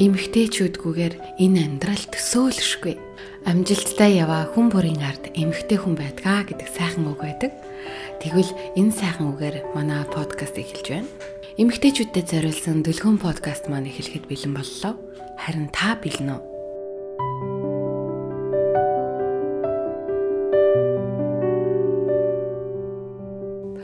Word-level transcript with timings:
эмгтээчүүдгүйгээр 0.00 1.14
энэ 1.44 1.60
амьдрал 1.60 2.04
төсөөлшгүй. 2.08 2.96
Амжилттай 3.44 4.16
яваа 4.16 4.48
хүн 4.48 4.72
бүрийн 4.72 5.04
ард 5.04 5.28
эмгтээ 5.36 5.76
хүн 5.76 6.00
байдгаа 6.00 6.48
гэдэг 6.48 6.68
сайхан 6.72 7.04
үг 7.04 7.20
байдаг. 7.20 7.52
Тэгвэл 8.24 8.48
энэ 8.80 8.96
сайхан 8.96 9.36
үгээр 9.36 9.76
манай 9.76 10.08
подкаст 10.08 10.56
эхэлж 10.56 10.86
байна. 10.88 11.10
Эмгтээчүүдэд 11.60 12.26
зориулсан 12.32 12.80
дүлгөн 12.80 13.20
подкаст 13.20 13.68
маань 13.68 13.92
эхлэхэд 13.92 14.24
бэлэн 14.24 14.56
боллоо. 14.56 14.96
Харин 15.36 15.68
та 15.68 15.92
бэлэн 16.00 16.32
үү? 16.32 16.40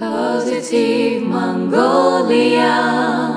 Positive 0.01 1.21
Mongolia 1.29 3.36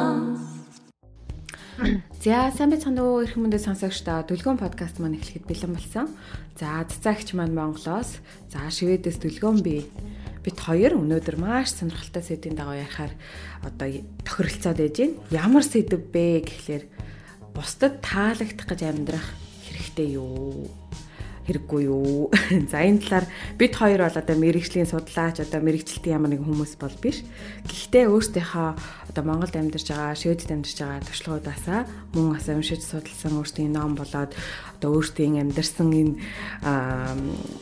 За 2.29 2.53
сайн 2.53 2.69
байцгаана 2.69 3.01
уу 3.01 3.25
эрхэм 3.25 3.49
мөндөд 3.49 3.65
сонсогчдоо 3.65 4.21
дүлгөөн 4.21 4.61
подкаст 4.61 5.01
маань 5.01 5.17
эхлэхэд 5.17 5.49
бэлэн 5.49 5.73
болсон. 5.73 6.13
За 6.61 6.85
цацаагч 6.85 7.33
маань 7.33 7.57
Монголоос 7.57 8.21
за 8.53 8.69
Шведээс 8.69 9.17
дүлгөөн 9.17 9.65
би 9.65 9.89
бид 10.45 10.57
хоёр 10.61 10.93
өнөөдөр 11.01 11.41
маш 11.41 11.73
сонирхолтой 11.73 12.21
сэдвийн 12.21 12.53
дагуу 12.53 12.77
ярихаар 12.77 13.17
одоо 13.65 13.89
тохиролцоод 14.21 14.77
байж 14.77 14.95
байна. 15.01 15.17
Ямар 15.33 15.65
сэдв 15.65 15.97
бэ 16.13 16.45
гэхлээр 16.45 16.83
бусдад 17.57 17.97
таалагдах 18.05 18.77
гэж 18.77 18.81
амьдрах 18.85 19.25
хэрэгтэй 19.65 20.21
юу? 20.21 20.69
Хэрэггүй 21.49 21.81
юу. 21.89 22.29
За 22.71 22.85
энэ 22.85 23.01
талаар 23.01 23.25
бид 23.57 23.73
хоёр 23.73 24.05
бол 24.05 24.21
одоо 24.21 24.35
мэрэгжлийн 24.37 24.85
судлаач 24.85 25.41
одоо 25.41 25.59
мэрэгчлэлтийн 25.65 26.15
ямар 26.21 26.29
нэгэн 26.37 26.45
хүмүүс 26.45 26.77
бол 26.77 26.93
биш. 27.01 27.25
Гэхдээ 27.65 28.05
өөрсдийнхөө 28.05 28.69
одоо 29.09 29.23
Монголд 29.25 29.57
амьдарч 29.57 29.89
байгаа, 29.89 30.13
Шведэд 30.13 30.53
амьдарч 30.53 30.77
байгаа 30.77 31.01
туршлагуудаасаа 31.09 31.79
мөн 32.13 32.37
ас 32.37 32.45
уншиж 32.53 32.85
судалсан 32.85 33.41
өөрсдийн 33.41 33.73
ном 33.73 33.97
болоод 33.97 34.37
одоо 34.79 34.95
өөрсдийн 34.95 35.43
амьдарсан 35.43 35.91
энэ 35.91 36.15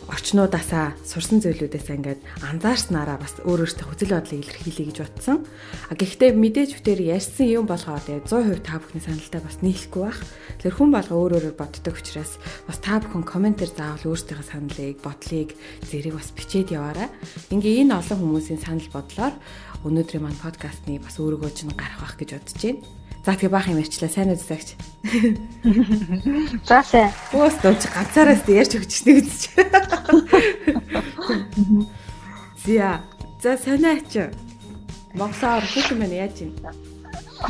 орчнуудаасаа 0.05 0.93
сурсан 1.01 1.41
зүйлүүдээс 1.41 1.89
ингээд 1.97 2.21
анзаарснараа 2.45 3.17
бас 3.17 3.41
өөр 3.41 3.65
өөртөө 3.65 3.85
хүсэл 3.89 4.13
бодлыг 4.13 4.45
илэрхийлье 4.45 4.85
гэж 4.93 4.97
бодсон. 5.01 5.41
А 5.89 5.97
гэхдээ 5.97 6.37
мэдээж 6.37 6.77
бүтээр 6.77 7.01
ярьсан 7.17 7.49
юм 7.49 7.65
болгоо 7.65 7.97
тэгээ 7.97 8.29
100% 8.29 8.61
та 8.61 8.77
бүхний 8.77 9.01
саналтай 9.01 9.41
бас 9.41 9.57
нийлэхгүй 9.65 10.03
байх. 10.05 10.21
Тэгэхээр 10.61 10.77
хүн 10.77 10.91
болго 10.93 11.13
өөр 11.17 11.33
өөрөөр 11.41 11.57
боддог 11.57 11.95
учраас 11.97 12.37
бас 12.69 12.77
та 12.77 13.01
бүхэн 13.01 13.25
комментээр 13.25 13.71
заавал 13.73 14.13
өөрсдийнхөө 14.13 14.45
саналыг, 14.45 14.97
бодлыг 15.01 15.49
зэрэг 15.89 16.13
бас 16.13 16.29
бичээд 16.37 16.69
яваарай. 16.77 17.09
Ингээ 17.49 17.81
энэ 17.81 17.97
олон 17.97 18.21
хүмүүсийн 18.21 18.61
санал 18.61 18.89
бодлоор 18.93 19.33
өнөөдрийн 19.89 20.21
маань 20.21 20.37
подкастны 20.37 21.01
бас 21.01 21.17
өөрөгөө 21.17 21.51
чинь 21.57 21.73
гарах 21.73 21.97
байх 22.05 22.15
гэж 22.21 22.29
бодож 22.37 22.61
байна. 22.61 23.06
За 23.27 23.35
тэгээ 23.35 23.51
баах 23.51 23.67
юм 23.67 23.83
ярьчлаа. 23.83 24.07
Сайн 24.07 24.31
уу 24.31 24.39
загч. 24.39 24.79
За 26.63 26.79
сайн. 26.79 27.11
Бөөс 27.35 27.59
дууч 27.59 27.83
ганцаараас 27.91 28.47
ярьж 28.47 28.79
өгч 28.79 28.87
чинь 29.03 29.19
үзэж. 29.19 29.41
Зя. 32.63 33.03
За 33.43 33.59
санаач. 33.59 34.31
Монголоор 35.11 35.59
хөөх 35.67 35.91
юм 35.91 36.07
яаж 36.07 36.39
юм? 36.39 36.55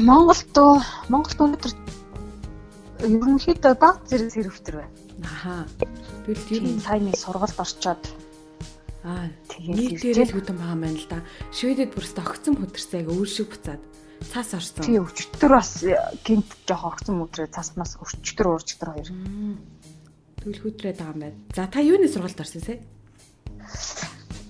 Монголд 0.01 0.57
Монголд 1.13 1.39
өнөөдөр 1.45 1.73
ерөнхийдөө 3.05 3.73
баг 3.77 4.01
зэрэг 4.09 4.33
сэрвтер 4.33 4.81
байна. 4.81 4.97
Аха. 5.29 5.69
Тэгэл 6.25 6.57
ер 6.57 6.63
нь 6.73 6.81
сайн 6.81 7.05
нэг 7.05 7.21
сургалт 7.21 7.53
орчоод 7.53 8.01
аа 9.05 9.29
тэгээд 9.45 10.01
дээрээ 10.01 10.25
л 10.25 10.35
хөтөн 10.41 10.57
байгаа 10.57 10.73
юм 10.73 10.81
байна 10.89 10.97
л 10.97 11.05
да. 11.05 11.21
Шведэд 11.53 11.93
бүрс 11.93 12.17
огцсон 12.17 12.57
хөдөрсэйг 12.57 13.13
өөр 13.13 13.29
шиг 13.29 13.53
буцаад 13.53 13.81
цаас 14.31 14.53
орсон. 14.57 14.83
Тий 14.85 14.97
өчтөр 14.99 15.51
бас 15.51 15.83
гинт 16.25 16.49
жоох 16.67 16.97
огцсон 16.97 17.21
өдрөө 17.25 17.47
цаснаас 17.53 17.97
өчтөр 18.01 18.47
уурчтөр 18.57 18.89
хоёр. 18.93 19.09
Тэгвэл 20.41 20.63
хөдрээд 20.63 20.97
байгаа 20.97 21.13
юм 21.13 21.21
байна. 21.21 21.37
За 21.55 21.67
та 21.67 21.79
юуны 21.81 22.07
сургалт 22.07 22.39
орсон 22.39 22.61
сэ? 22.61 22.81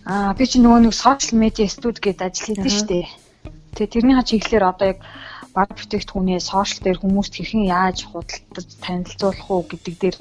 Аа 0.07 0.31
би 0.37 0.45
чи 0.47 0.63
нөгөө 0.63 0.87
нэг 0.87 0.93
сошиал 0.95 1.35
медиа 1.35 1.67
студ 1.67 1.99
гээд 1.99 2.23
ажил 2.23 2.55
хийдэг 2.55 2.71
шүү 2.71 2.87
дээ. 2.87 3.05
Тэгээ 3.75 3.93
тэрний 3.93 4.15
ха 4.15 4.23
чиглэлээр 4.23 4.65
одоо 4.71 4.87
яг 4.95 4.99
баг 5.51 5.69
бүтээгдэхүүнээ 5.75 6.39
сошиал 6.39 6.83
дээр 6.83 7.01
хүмүүст 7.01 7.33
хэрхэн 7.35 7.65
яаж 7.67 7.97
худалдаж 8.07 8.67
танилцуулах 8.79 9.47
уу 9.51 9.63
гэдэг 9.67 9.95
дээр 9.99 10.17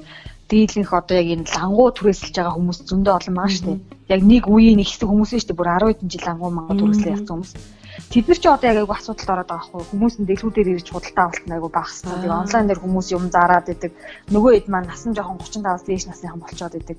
дийлэнх 0.49 0.91
одоо 0.91 1.15
яг 1.21 1.27
энэ 1.35 1.51
лангуу 1.55 1.89
түрээсэлж 1.95 2.35
байгаа 2.35 2.55
хүмүүс 2.55 2.79
зөндөө 2.89 3.13
олон 3.15 3.35
шүү 3.51 3.65
дээ. 3.67 3.79
Яг 4.15 4.21
нэг 4.23 4.43
үеийн 4.47 4.79
нэг 4.79 4.87
хэсэг 4.87 5.07
хүмүүс 5.07 5.31
дээ. 5.45 5.59
Бүр 5.59 5.69
10 5.75 5.91
хэдэн 5.91 6.11
жил 6.11 6.25
лангуу 6.27 6.51
мангуу 6.51 6.75
түрээслээ 6.79 7.15
явсан 7.15 7.33
хүмүүс. 7.35 7.53
Тэд 7.97 8.29
нар 8.29 8.37
ч 8.37 8.45
одоо 8.45 8.69
яг 8.69 8.77
айгу 8.77 8.93
асуудалд 8.93 9.31
ороод 9.33 9.49
байгаа 9.49 9.65
хгүй 9.65 9.83
хүмүүс 9.89 10.15
нь 10.21 10.27
дэлгүүдээр 10.29 10.69
ирж 10.77 10.87
худалдаа 10.93 11.25
авалт 11.33 11.49
айгу 11.49 11.69
багассан. 11.73 12.13
Тэгээ 12.21 12.41
онлайн 12.45 12.67
дээр 12.69 12.81
хүмүүс 12.85 13.07
юм 13.17 13.25
зараад 13.33 13.67
идэг. 13.73 13.91
Нөгөө 14.29 14.51
хэд 14.53 14.67
маань 14.69 14.89
насан 14.89 15.17
жоохон 15.17 15.41
35-аас 15.41 15.83
дээш 15.89 16.05
насныхан 16.05 16.41
болцоод 16.41 16.77
идэг. 16.77 16.97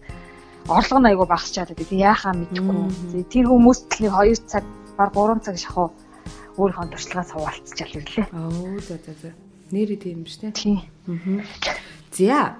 Орлого 0.66 0.98
нь 0.98 1.10
айгу 1.14 1.24
багасчаад 1.30 1.70
идэг. 1.70 1.88
Яахаа 1.94 2.34
мэдэхгүй. 2.34 3.22
Тэр 3.30 3.46
хүмүүс 3.46 3.78
төлөв 3.94 4.14
2 4.26 4.50
цаг 4.50 4.64
баг 4.98 5.14
3 5.14 5.46
цаг 5.46 5.56
шахуу 5.56 5.88
өөрийнхөө 6.58 6.90
туршлагаа 6.90 7.26
суулцчаал 7.30 7.94
ирлээ. 7.94 8.26
Оо 8.34 8.82
за 8.82 8.98
за 8.98 9.14
за. 9.22 9.30
Нэрээ 9.70 9.98
тийм 10.02 10.26
шүү 10.26 10.50
дээ. 10.50 10.58
Тийм. 10.58 10.82
Аа. 11.06 11.46
За. 12.10 12.58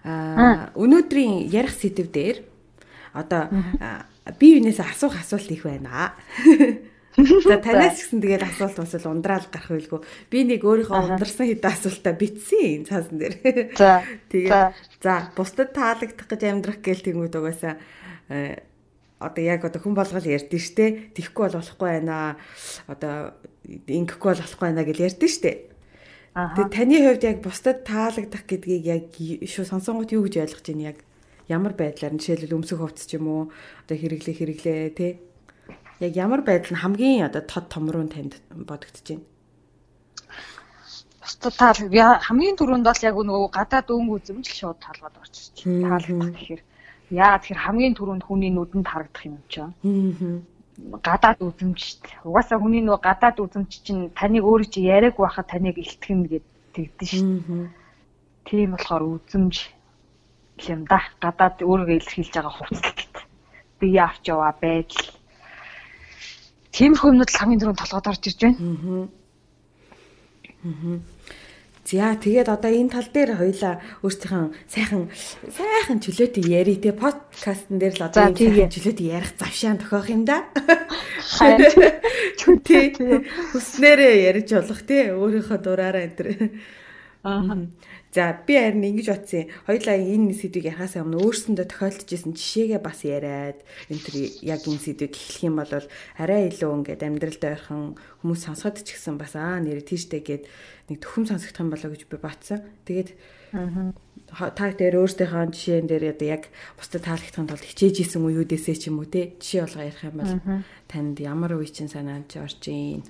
Аа 0.00 0.72
өнөөдрийн 0.72 1.44
ярих 1.52 1.76
сэдв 1.76 2.08
дээр 2.08 2.40
одоо 3.12 3.52
би 4.40 4.56
юунаас 4.56 4.80
асуух 4.80 5.20
асуулт 5.20 5.52
их 5.52 5.68
байна. 5.68 6.16
За 7.16 7.56
танаас 7.56 7.96
гисэн 7.96 8.20
тэгээд 8.20 8.44
асуулт 8.44 8.76
бас 8.76 8.92
л 8.92 9.08
ундраал 9.08 9.48
гарах 9.48 9.72
байлгүй. 9.72 10.00
Би 10.28 10.44
нэг 10.44 10.60
өөрийнхөө 10.60 11.16
ундарсан 11.16 11.48
хэдэн 11.48 11.72
асуултаа 11.72 12.12
бичсэн 12.12 12.84
цаасан 12.84 13.16
дээр. 13.16 13.34
За. 13.72 14.04
Тэгээд 14.30 14.76
за 15.00 15.32
бусдад 15.32 15.72
таалагдах 15.72 16.28
гэж 16.28 16.42
амьдрах 16.44 16.84
гээл 16.84 17.06
тэнгүүд 17.08 17.34
угаасаа 17.40 17.80
э, 18.28 18.60
одоо 19.16 19.42
яг 19.44 19.64
одоо 19.64 19.80
хүн 19.80 19.96
болгол 19.96 20.28
ярьдэн 20.28 20.60
штэ. 20.60 21.16
Тихгүй 21.16 21.48
бол 21.48 21.64
болохгүй 21.64 21.88
байна. 21.88 22.36
Одоо 22.84 23.32
ингэхгүй 23.64 24.30
бол 24.36 24.42
болохгүй 24.44 24.66
байна 24.68 24.84
гэж 24.84 24.98
ярьдэн 25.00 25.32
штэ. 25.32 25.52
Тэгээд 26.36 26.72
таны 26.76 26.96
хувьд 27.00 27.24
яг 27.24 27.38
бусдад 27.40 27.88
таалагдах 27.88 28.44
гэдгийг 28.44 28.84
яг 28.84 29.08
шүү 29.16 29.64
сонсонгот 29.64 30.12
юу 30.12 30.28
гэж 30.28 30.44
ойлгож 30.44 30.68
байна 30.68 30.92
яг 30.92 31.00
ямар 31.48 31.72
байдлаар 31.72 32.12
жишээлбэл 32.12 32.60
өмсөх 32.60 32.76
хувцс 32.76 33.08
ч 33.08 33.16
юм 33.16 33.32
уу 33.32 33.42
одоо 33.88 33.96
хэрэглээ 33.96 34.36
хэрэглээ 34.36 34.80
тий 34.92 35.12
яг 36.00 36.12
ямар 36.16 36.40
байдал 36.42 36.72
нь 36.74 36.82
хамгийн 36.82 37.26
одоо 37.28 37.42
тод 37.42 37.66
томруу 37.68 38.06
танд 38.08 38.32
бодогдож 38.50 39.06
байна? 39.08 39.24
Бусдад 41.20 41.54
таал 41.60 41.78
хамгийн 42.28 42.56
түрүүнд 42.56 42.86
бол 42.86 43.06
яг 43.08 43.16
нөгөө 43.16 43.50
гадаад 43.58 43.88
өнгө 43.90 44.14
үзэмж 44.18 44.46
л 44.46 44.58
шууд 44.58 44.78
таалгаад 44.84 45.16
орчих 45.22 45.54
чинь. 45.56 45.82
Таалагдах 45.82 46.34
гэхээр 46.36 46.62
яа 47.10 47.38
тэгэхээр 47.38 47.64
хамгийн 47.66 47.94
түрүүнд 47.98 48.22
хүний 48.26 48.50
нүдэнд 48.54 48.86
харагдах 48.86 49.24
юм 49.26 49.38
чинь. 49.50 49.70
Аа 49.70 50.56
гадаад 50.76 51.40
үзэмж. 51.40 51.80
Угаасаа 52.28 52.60
хүний 52.60 52.84
нөгөө 52.84 53.00
гадаад 53.00 53.40
үзэмж 53.40 53.70
чинь 53.84 54.12
таныг 54.12 54.44
өөрөө 54.44 54.68
чи 54.68 54.80
яриаг 54.84 55.16
байхад 55.16 55.48
таныг 55.48 55.76
илтгэн 55.80 56.20
гэд 56.28 56.46
тэгдэж 56.76 57.10
шүү. 57.16 57.72
Тийм 58.44 58.76
болохоор 58.76 59.04
үзэмж 59.16 59.54
юм 60.68 60.80
да. 60.84 61.00
Гадаад 61.24 61.64
өөрийгөө 61.64 61.96
илэрхийлж 61.96 62.32
байгаа 62.36 62.54
хувцалт. 62.60 63.14
Бие 63.80 64.00
авч 64.04 64.24
яваа 64.28 64.52
байдал 64.52 65.15
Тиймэрхүү 66.76 67.08
юмнууд 67.08 67.32
хамгийн 67.32 67.60
түрүүнд 67.60 67.80
толгойд 67.80 68.10
орж 68.12 68.22
ирж 68.28 68.40
байна. 68.44 69.08
Аа. 70.60 71.00
За 71.86 72.18
тэгээд 72.18 72.50
одоо 72.50 72.68
энэ 72.68 72.90
тал 72.90 73.06
дээр 73.14 73.38
хоёлаа 73.38 73.78
өөрсдийнхөө 74.02 74.50
сайхан 74.66 75.06
сайхан 75.54 76.02
чөлөөтэй 76.02 76.42
яри 76.50 76.82
те 76.82 76.90
подкастн 76.90 77.78
дээр 77.78 77.94
л 77.94 78.06
одоо 78.10 78.34
энэ 78.34 78.74
чөлөөтэй 78.74 79.06
ярих 79.06 79.38
завшаан 79.38 79.78
тохиох 79.78 80.10
юм 80.10 80.26
да. 80.26 80.50
Чүтээ 82.42 82.84
хүснээрээ 83.54 84.14
ярьж 84.34 84.50
болох 84.58 84.82
те 84.82 85.14
өөрийнхөө 85.14 85.58
дураараа 85.62 86.10
энэ 86.10 86.16
төр. 86.18 86.28
Аа. 87.22 87.54
За 88.16 88.32
би 88.32 88.56
харин 88.56 88.80
ингэж 88.80 89.08
бодсон. 89.12 89.44
Хоёлаа 89.68 90.00
энэ 90.00 90.32
сэдвийг 90.32 90.72
ярахаас 90.72 90.96
өмнө 90.96 91.20
өөрсөндөө 91.20 91.68
тохиолдож 91.68 92.08
исэн 92.08 92.32
жишээгээ 92.32 92.80
бас 92.80 93.04
яриад 93.04 93.60
энэ 93.92 94.00
төр 94.08 94.16
яг 94.40 94.64
энэ 94.64 94.80
сэдвийг 94.80 95.12
эхлэх 95.12 95.44
юм 95.44 95.60
бол 95.60 95.68
арай 96.16 96.48
илүү 96.48 96.70
ингээд 96.80 97.04
амьдралдаа 97.04 97.50
ойрхон 97.60 98.00
хүмүүс 98.24 98.40
сонсоход 98.40 98.80
ч 98.88 98.96
гэсэн 98.96 99.20
бас 99.20 99.36
аа 99.36 99.60
нэр 99.60 99.84
тийштэй 99.84 100.24
гээд 100.24 100.48
нэг 100.88 100.98
төхөм 101.04 101.28
сонсогдох 101.28 101.60
юм 101.60 101.70
болоо 101.76 101.92
гэж 101.92 102.02
би 102.08 102.16
батсан. 102.16 102.64
Тэгээд 102.88 103.10
та 103.52 104.64
дээр 104.72 104.96
өөрсдийнхөө 104.96 105.52
жишээн 105.52 105.84
дээр 105.84 106.16
одоо 106.16 106.40
яг 106.40 106.48
бусдад 106.80 107.04
таалагдахын 107.04 107.52
тулд 107.52 107.68
хичээж 107.68 108.00
исэн 108.00 108.24
үеүдээсээ 108.24 108.76
ч 108.80 108.88
юм 108.88 109.04
уу 109.04 109.12
те 109.12 109.36
жишээ 109.36 109.68
болгоо 109.68 109.84
ярих 109.84 110.08
юм 110.08 110.16
бол 110.16 110.32
танд 110.88 111.20
ямар 111.20 111.52
үе 111.52 111.68
чинь 111.68 111.92
санаанд 111.92 112.32
орж 112.32 112.64
ийн. 112.72 113.04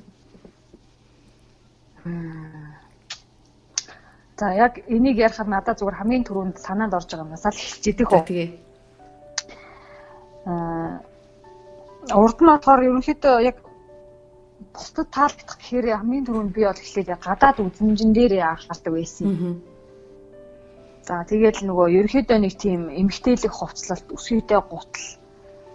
За 4.37 4.53
яг 4.53 4.85
энийг 4.89 5.17
ярихад 5.17 5.49
надад 5.49 5.81
зүгээр 5.81 5.99
хамгийн 6.01 6.25
түрүүнд 6.29 6.57
санаанд 6.61 6.93
орж 6.93 7.09
байгаа 7.09 7.25
юмнаас 7.25 7.47
л 7.49 7.57
хэлчихэдэг 7.57 8.07
хөө. 8.09 8.23
Тэгээ. 8.29 8.49
Аа 10.47 11.01
урд 12.15 12.39
нь 12.41 12.51
болохоор 12.53 12.87
ерөнхийдөө 12.87 13.37
яг 13.51 13.57
бусдад 14.75 15.09
таалагдах 15.11 15.59
гэхээр 15.59 15.99
хамгийн 15.99 16.27
түрүүнд 16.27 16.53
би 16.55 16.63
бол 16.69 16.83
эхлээд 16.85 17.11
гадаад 17.27 17.57
үзмжин 17.65 18.13
дээр 18.15 18.33
анхаардаг 18.45 18.93
байсан. 18.95 19.27
За 21.07 21.25
тэгэл 21.27 21.61
нөгөө 21.67 21.87
ерөөхдөө 21.99 22.39
нэг 22.43 22.55
тийм 22.61 22.81
эмгтээлэг 22.91 23.53
хувцлалт 23.57 24.07
өсгийтэй 24.17 24.61
гутал 24.61 25.07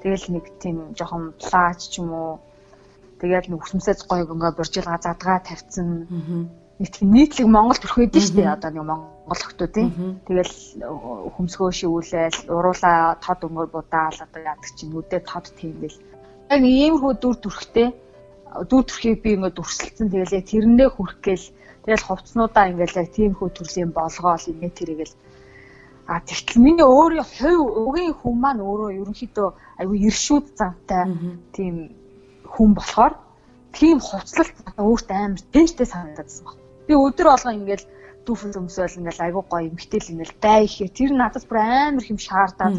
тэгэл 0.02 0.26
нэг 0.36 0.46
тийм 0.62 0.78
жоохон 0.98 1.34
плаж 1.42 1.80
ч 1.92 2.00
юм 2.00 2.10
уу 2.14 2.34
тэгэл 3.20 3.52
нэг 3.52 3.62
өсмсэц 3.64 4.00
гоё 4.10 4.24
гөнгө 4.28 4.50
боржилга 4.58 4.98
задгаа 5.02 5.40
тавьсан. 5.40 5.88
Нэг 6.82 6.90
тийм 6.90 7.10
нийтлэг 7.14 7.48
Монгол 7.48 7.78
төрхөөд 7.78 8.18
нь 8.18 8.26
шүү 8.26 8.36
дээ 8.42 8.56
одоо 8.58 8.72
нэг 8.74 8.86
Монгол 8.90 9.44
охтуудын. 9.46 9.90
Тэгэл 10.26 10.56
хөмсгөө 11.38 11.70
шивүүлээл 11.78 12.50
уруулаа 12.50 13.22
тод 13.22 13.40
өнгөөр 13.46 13.70
будаал 13.70 14.18
одоо 14.26 14.42
яадаг 14.42 14.70
чинь 14.74 14.98
үдээ 14.98 15.22
тод 15.30 15.46
тийм 15.54 15.78
бэл. 15.78 16.02
Яг 16.50 16.62
иймэрхүү 16.66 17.14
дүр 17.22 17.38
төрхтэй 17.38 17.88
дүр 18.66 18.84
төрхийг 18.90 19.22
би 19.22 19.30
ингээд 19.38 19.62
өрсөлдсөн 19.62 20.10
тэгэл 20.10 20.38
яг 20.42 20.46
тэрэндээ 20.50 20.90
хүрх 20.90 21.16
гээл 21.22 21.46
Тэгэл 21.82 22.08
хувцснуудаа 22.08 22.70
ингээл 22.70 23.02
яг 23.02 23.10
тиймхүү 23.18 23.50
төрлийн 23.58 23.92
болгоол 23.98 24.46
инээ 24.54 24.72
тэрэгэл 24.78 25.14
а 26.06 26.22
тэгтэл 26.22 26.62
миний 26.62 26.86
өөрийн 26.86 27.26
хувь 27.26 27.66
өгийн 27.86 28.14
хүн 28.22 28.36
маань 28.38 28.62
өөрөө 28.62 28.90
ерөнхийдөө 29.02 29.50
айгүй 29.82 29.98
иршүүд 30.10 30.46
зантай 30.60 31.04
тийм 31.56 31.76
хүн 32.54 32.70
болохоор 32.78 33.14
тийм 33.74 33.98
хувцлалт 33.98 34.56
өөртөө 34.78 35.18
амар 35.18 35.42
тэнцтэй 35.54 35.88
санагдсан 35.90 36.46
баг. 36.46 36.61
Би 36.92 37.00
өдөр 37.00 37.28
болгоо 37.32 37.54
ингээл 37.56 37.86
дүүфэл 38.28 38.60
өмсөөл 38.60 39.00
ингээл 39.00 39.24
айгүй 39.32 39.44
гоё 39.48 39.64
эмхтэл 39.72 40.12
ингээл 40.12 40.36
бай 40.44 40.68
ихээ 40.68 40.92
тэр 40.92 41.12
надад 41.16 41.48
бүр 41.48 41.60
амар 41.64 42.04
хэм 42.04 42.20
шаардаад. 42.20 42.76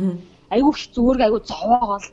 Айгүй 0.53 0.69
их 0.69 0.81
зүгээр 0.93 1.25
айгүй 1.25 1.41
зовоогоол 1.49 2.07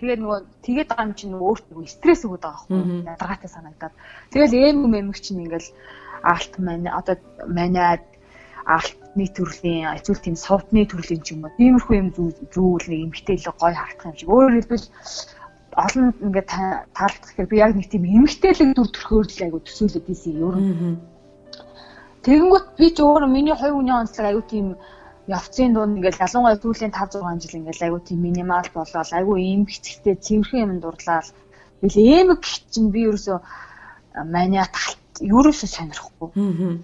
тэгээд 0.00 0.20
нөгөө 0.24 0.38
тэгээд 0.64 0.88
байгаа 0.88 1.04
юм 1.04 1.12
чинь 1.12 1.32
нөгөө 1.36 1.48
өөртөө 1.52 1.84
стресс 1.84 2.24
өгöd 2.24 2.42
байгаа 2.48 2.64
байхгүй 2.64 3.12
ядаргаатай 3.12 3.50
санагдаад. 3.52 3.94
Тэгэл 4.32 4.56
эм 4.72 4.78
мэмэг 4.88 5.18
чинь 5.20 5.44
ингээл 5.44 5.68
алт 6.24 6.52
манай 6.64 6.92
одоо 6.96 7.16
манай 7.44 8.00
алтны 8.64 9.26
төрлийн 9.36 10.00
эсвэл 10.00 10.24
тийм 10.24 10.36
совдны 10.40 10.88
төрлийн 10.88 11.20
ч 11.20 11.36
юм 11.36 11.44
уу. 11.44 11.52
Тиймэрхүү 11.60 11.94
юм 12.00 12.08
зүүл 12.56 12.88
нэг 12.88 13.00
эмгтээлэг 13.12 13.52
гой 13.60 13.72
харагдах 13.76 14.08
юм 14.08 14.16
шиг. 14.16 14.32
Өөрөөр 14.32 14.56
хэлбэл 14.56 14.86
олон 15.76 16.06
ингээд 16.24 16.48
таалагдах 16.96 17.32
хэрэг 17.36 17.50
би 17.52 17.60
яг 17.60 17.76
нэг 17.76 17.86
тийм 17.92 18.08
эмгтээлэг 18.08 18.72
дүр 18.72 18.88
төрхөөр 18.88 19.26
л 19.28 19.44
айгу 19.44 19.60
төсөөлөд 19.60 20.08
ийсэн 20.08 20.32
нь 20.40 21.13
тэгэнгүүт 22.24 22.66
би 22.78 22.86
ч 22.96 22.98
өөрөө 23.04 23.30
миний 23.30 23.56
хувь 23.56 23.76
хүний 23.76 23.94
онцлог 23.94 24.26
айгу 24.26 24.42
тийм 24.52 24.66
явцын 25.28 25.72
дунд 25.72 25.96
ингээд 25.96 26.22
ялангуяа 26.24 26.60
сүүлийн 26.60 26.92
5 26.92 27.20
6 27.20 27.42
жил 27.42 27.58
ингээд 27.60 27.84
айгу 27.84 27.98
тийм 28.00 28.20
минимал 28.24 28.68
болоод 28.74 29.10
айгу 29.12 29.32
эмгцэгтэй 29.36 30.16
цэвэрхэн 30.24 30.64
юм 30.64 30.80
дурлал 30.80 31.28
бил 31.80 31.96
эмэг 31.96 32.40
чинь 32.72 32.90
би 32.94 33.00
ерөөсөө 33.08 33.38
маниа 34.34 34.66
талт 34.72 35.00
ерөөсөө 35.20 35.68
сонирхгүй. 35.76 36.28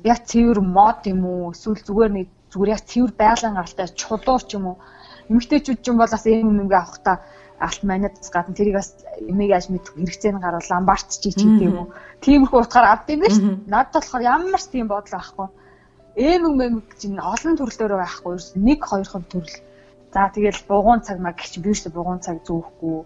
Яг 0.05 0.19
цэвэр 0.31 0.61
мод 0.61 1.01
юм 1.13 1.25
уу 1.25 1.53
эсвэл 1.53 1.81
зүгээр 1.89 2.13
нэг 2.17 2.29
зүгээр 2.53 2.75
яг 2.77 2.83
цэвэр 2.91 3.13
байгалийн 3.17 3.57
гаралтай 3.57 3.89
чулуур 4.01 4.43
ч 4.45 4.51
юм 4.59 4.65
уу. 4.71 4.77
Эмэгтэйчүүд 5.31 5.81
ч 5.83 5.87
юм 5.91 5.97
бол 5.99 6.13
бас 6.15 6.25
ийм 6.27 6.53
юм 6.53 6.63
ингээ 6.65 6.81
авахта 6.81 7.13
алт 7.61 7.83
манайдас 7.85 8.31
гадна 8.33 8.57
тэрийг 8.57 8.77
бас 8.81 8.97
эмийг 9.21 9.51
яаж 9.53 9.69
мэд 9.69 9.85
хэрэгцээ 9.93 10.33
нь 10.33 10.41
гарвал 10.41 10.69
ламбарт 10.71 11.09
чи 11.12 11.31
ч 11.31 11.45
гэдэг 11.45 11.69
юм 11.69 11.77
уу. 11.79 11.89
Тиймэрхүү 12.25 12.61
утгаар 12.61 12.87
авд 12.89 13.09
юм 13.12 13.23
шүү. 13.29 13.69
Надад 13.69 13.95
болохоор 14.01 14.23
ямар 14.25 14.61
ч 14.61 14.67
тийм 14.73 14.89
бодол 14.89 15.12
байхгүй. 15.12 15.49
Эм 16.17 16.43
юм 16.61 16.75
чинь 16.97 17.21
олон 17.21 17.55
төрлөөр 17.61 17.93
байхгүй. 18.01 18.35
Нэг 18.57 18.81
хоёр 18.81 19.09
хов 19.09 19.25
төрөл. 19.29 19.57
За 20.12 20.33
тэгэл 20.35 20.67
бугуун 20.67 21.01
цаг 21.07 21.21
маг 21.21 21.37
гэх 21.37 21.53
чинь 21.53 21.62
би 21.62 21.71
ерөөсө 21.71 21.93
бугуун 21.95 22.21
цаг 22.25 22.43
зөөхгүй. 22.43 22.99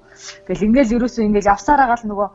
Тэгэл 0.47 0.67
ингээл 0.71 0.95
ерөөсө 0.97 1.21
ингээл 1.27 1.53
явсараа 1.53 1.87
гал 1.91 2.05
нөгөө 2.06 2.29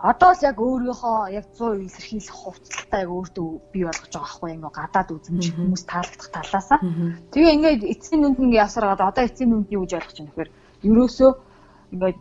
одоо 0.00 0.32
л 0.32 0.44
яг 0.48 0.56
өөрийнхөө 0.56 1.18
яг 1.36 1.46
100% 1.58 1.84
илэрхийлэх 1.84 2.36
хувцалтай 2.40 3.00
яг 3.04 3.10
өөртөө 3.10 3.48
бий 3.72 3.84
болгож 3.84 4.08
байгаа 4.08 4.24
байхгүй 4.24 4.50
ингээ 4.56 4.72
гадаад 4.80 5.08
үзмж 5.12 5.44
хүмүүс 5.52 5.82
таалагдах 5.84 6.30
талаасаа. 6.32 6.78
Тэгээ 7.34 7.54
ингээд 7.56 7.82
эцсийн 7.84 8.20
нүнд 8.24 8.38
ингээ 8.40 8.64
ясараад 8.64 9.00
одоо 9.04 9.24
эцсийн 9.28 9.50
нүнд 9.52 9.68
юу 9.76 9.84
гэж 9.84 9.92
ойлгож 10.00 10.16
байна 10.16 10.30
гэхээр 10.32 10.50
ерөөсөө 10.88 11.30
ингээ 11.92 12.14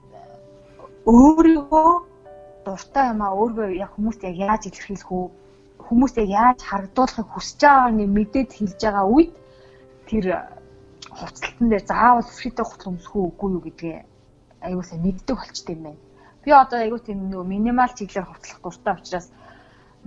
өөрийгөө 1.07 1.91
дуртай 2.65 3.05
юм 3.13 3.21
а 3.23 3.29
өөргөө 3.39 3.69
яг 3.83 3.91
хүмүүст 3.95 4.21
яг 4.29 4.35
яаж 4.35 4.61
илэрхийлэх 4.67 5.11
үү? 5.11 5.25
Хүмүүст 5.87 6.15
яг 6.23 6.29
яаж 6.29 6.59
харагдуулахыг 6.69 7.27
хүсэж 7.31 7.59
байгааг 7.63 7.93
нь 7.95 8.13
мэдээд 8.17 8.49
хэлж 8.57 8.79
байгаа 8.83 9.05
үед 9.15 9.31
тэр 10.09 10.25
хувцалтан 11.17 11.67
дээр 11.69 11.85
заавал 11.87 12.27
өсгийтэй 12.27 12.65
хувцал 12.67 12.91
өмсөх 12.93 13.13
үгүй 13.15 13.49
юу 13.55 13.63
гэдгээ 13.65 13.97
аюулсаа 14.67 14.99
мэддэг 14.99 15.35
болчтой 15.39 15.75
юм 15.75 15.83
байна. 15.83 16.01
Би 16.43 16.49
одоо 16.51 16.79
айгүй 16.79 16.99
тийм 16.99 17.19
нөгөө 17.31 17.47
минимал 17.47 17.91
чиглэлээр 17.95 18.29
хувцлах 18.29 18.59
дуртай 18.63 18.93
учраас 18.99 19.27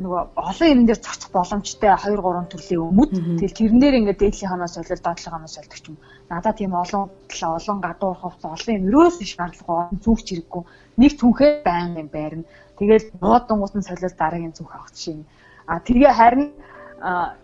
нөгөө 0.01 0.23
олон 0.41 0.69
юм 0.73 0.83
дээр 0.89 1.01
цоцох 1.05 1.31
боломжтой 1.37 1.93
2 1.93 2.17
3 2.17 2.49
төрлийн 2.49 2.81
өмд. 2.81 3.13
Тэгэл 3.13 3.59
тэрэн 3.61 3.81
дээр 3.81 3.99
ингээд 4.01 4.21
дээдлийн 4.25 4.51
ханаас 4.57 4.75
солил 4.81 5.05
доотлын 5.05 5.33
ханаас 5.37 5.53
солидог 5.53 5.81
ч 5.85 5.87
юм. 5.93 5.97
Надад 6.33 6.57
тийм 6.57 6.73
олон 6.73 7.13
талаа 7.29 7.61
олон 7.61 7.79
гадуур 7.85 8.17
хувц 8.17 8.41
олон 8.41 8.73
юм 8.73 8.89
өрөөс 8.89 9.17
иш 9.21 9.37
шаардлага 9.37 9.93
зүгч 10.01 10.27
хэрэггүй. 10.33 10.63
Нэг 10.97 11.13
түнхээ 11.21 11.51
байн 11.69 11.93
юм 12.01 12.09
байрна. 12.09 12.49
Тэгэл 12.81 13.13
нуудангууд 13.21 13.75
нь 13.77 13.85
солил 13.85 14.17
дараагийн 14.17 14.57
зүг 14.57 14.73
авах 14.73 14.97
чинь. 14.97 15.29
А 15.69 15.77
тэгээ 15.77 16.13
харин 16.17 16.49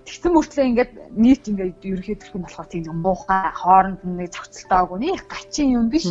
тэгсэн 0.08 0.32
мөртлөө 0.32 0.64
ингээд 0.72 0.92
нийт 1.20 1.44
ингээд 1.52 1.84
төрх 1.84 2.32
нь 2.32 2.44
болохоор 2.48 2.68
тийм 2.72 2.88
муухай 2.96 3.52
хооронд 3.60 4.00
нэг 4.08 4.32
зохицолтойгоо 4.32 4.96
нэг 4.96 5.20
гачин 5.28 5.68
юм 5.76 5.92
биш. 5.92 6.08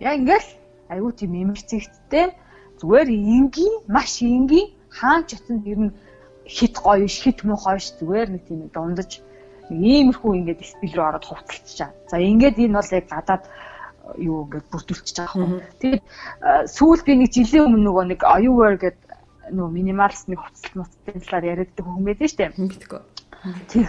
Яа 0.00 0.16
ингээл 0.16 0.48
айгүй 0.88 1.12
тийм 1.12 1.32
эмгцэгттэй 1.42 2.32
зүгээр 2.80 3.08
энгийн 3.12 3.74
маш 3.90 4.22
энгийн 4.22 4.77
хаан 4.98 5.22
ч 5.26 5.38
утсан 5.38 5.62
ер 5.64 5.78
нь 5.78 5.92
хит 6.44 6.74
гоё 6.78 7.06
ш 7.06 7.16
хит 7.22 7.44
муухай 7.44 7.78
ш 7.78 7.94
зүгээр 7.98 8.28
нэг 8.34 8.42
тийм 8.48 8.60
дундаж 8.74 9.22
иймэрхүү 9.70 10.32
ингээд 10.38 10.64
стил 10.64 10.94
рүү 10.96 11.06
ороод 11.08 11.24
хувцалчихаа. 11.28 11.90
За 12.08 12.16
ингээд 12.16 12.56
энэ 12.56 12.78
бол 12.80 12.96
яг 12.96 13.06
гадаад 13.12 13.44
юу 14.16 14.48
ингээд 14.48 14.66
бүрдүүлчихэж 14.72 15.16
байгаа 15.20 15.44
юм. 15.44 15.60
Тэгээд 15.80 16.04
сүүл 16.72 17.00
би 17.04 17.12
нэг 17.20 17.30
жилийн 17.36 17.64
өмнө 17.68 17.84
нөгөө 17.84 18.04
нэг 18.08 18.20
оюувэр 18.24 18.76
гэдэг 18.80 19.08
нөгөө 19.52 19.72
минималист 19.76 20.26
нэг 20.32 20.40
хувцалт 20.40 20.74
муцтын 20.76 21.20
талаар 21.20 21.44
яриаддаг 21.52 21.84
хүн 21.84 22.04
байдаг 22.04 22.28
шүү 22.28 22.38
дээ. 22.40 22.50
Мэдгүй. 22.56 23.00
Тийм. 23.68 23.86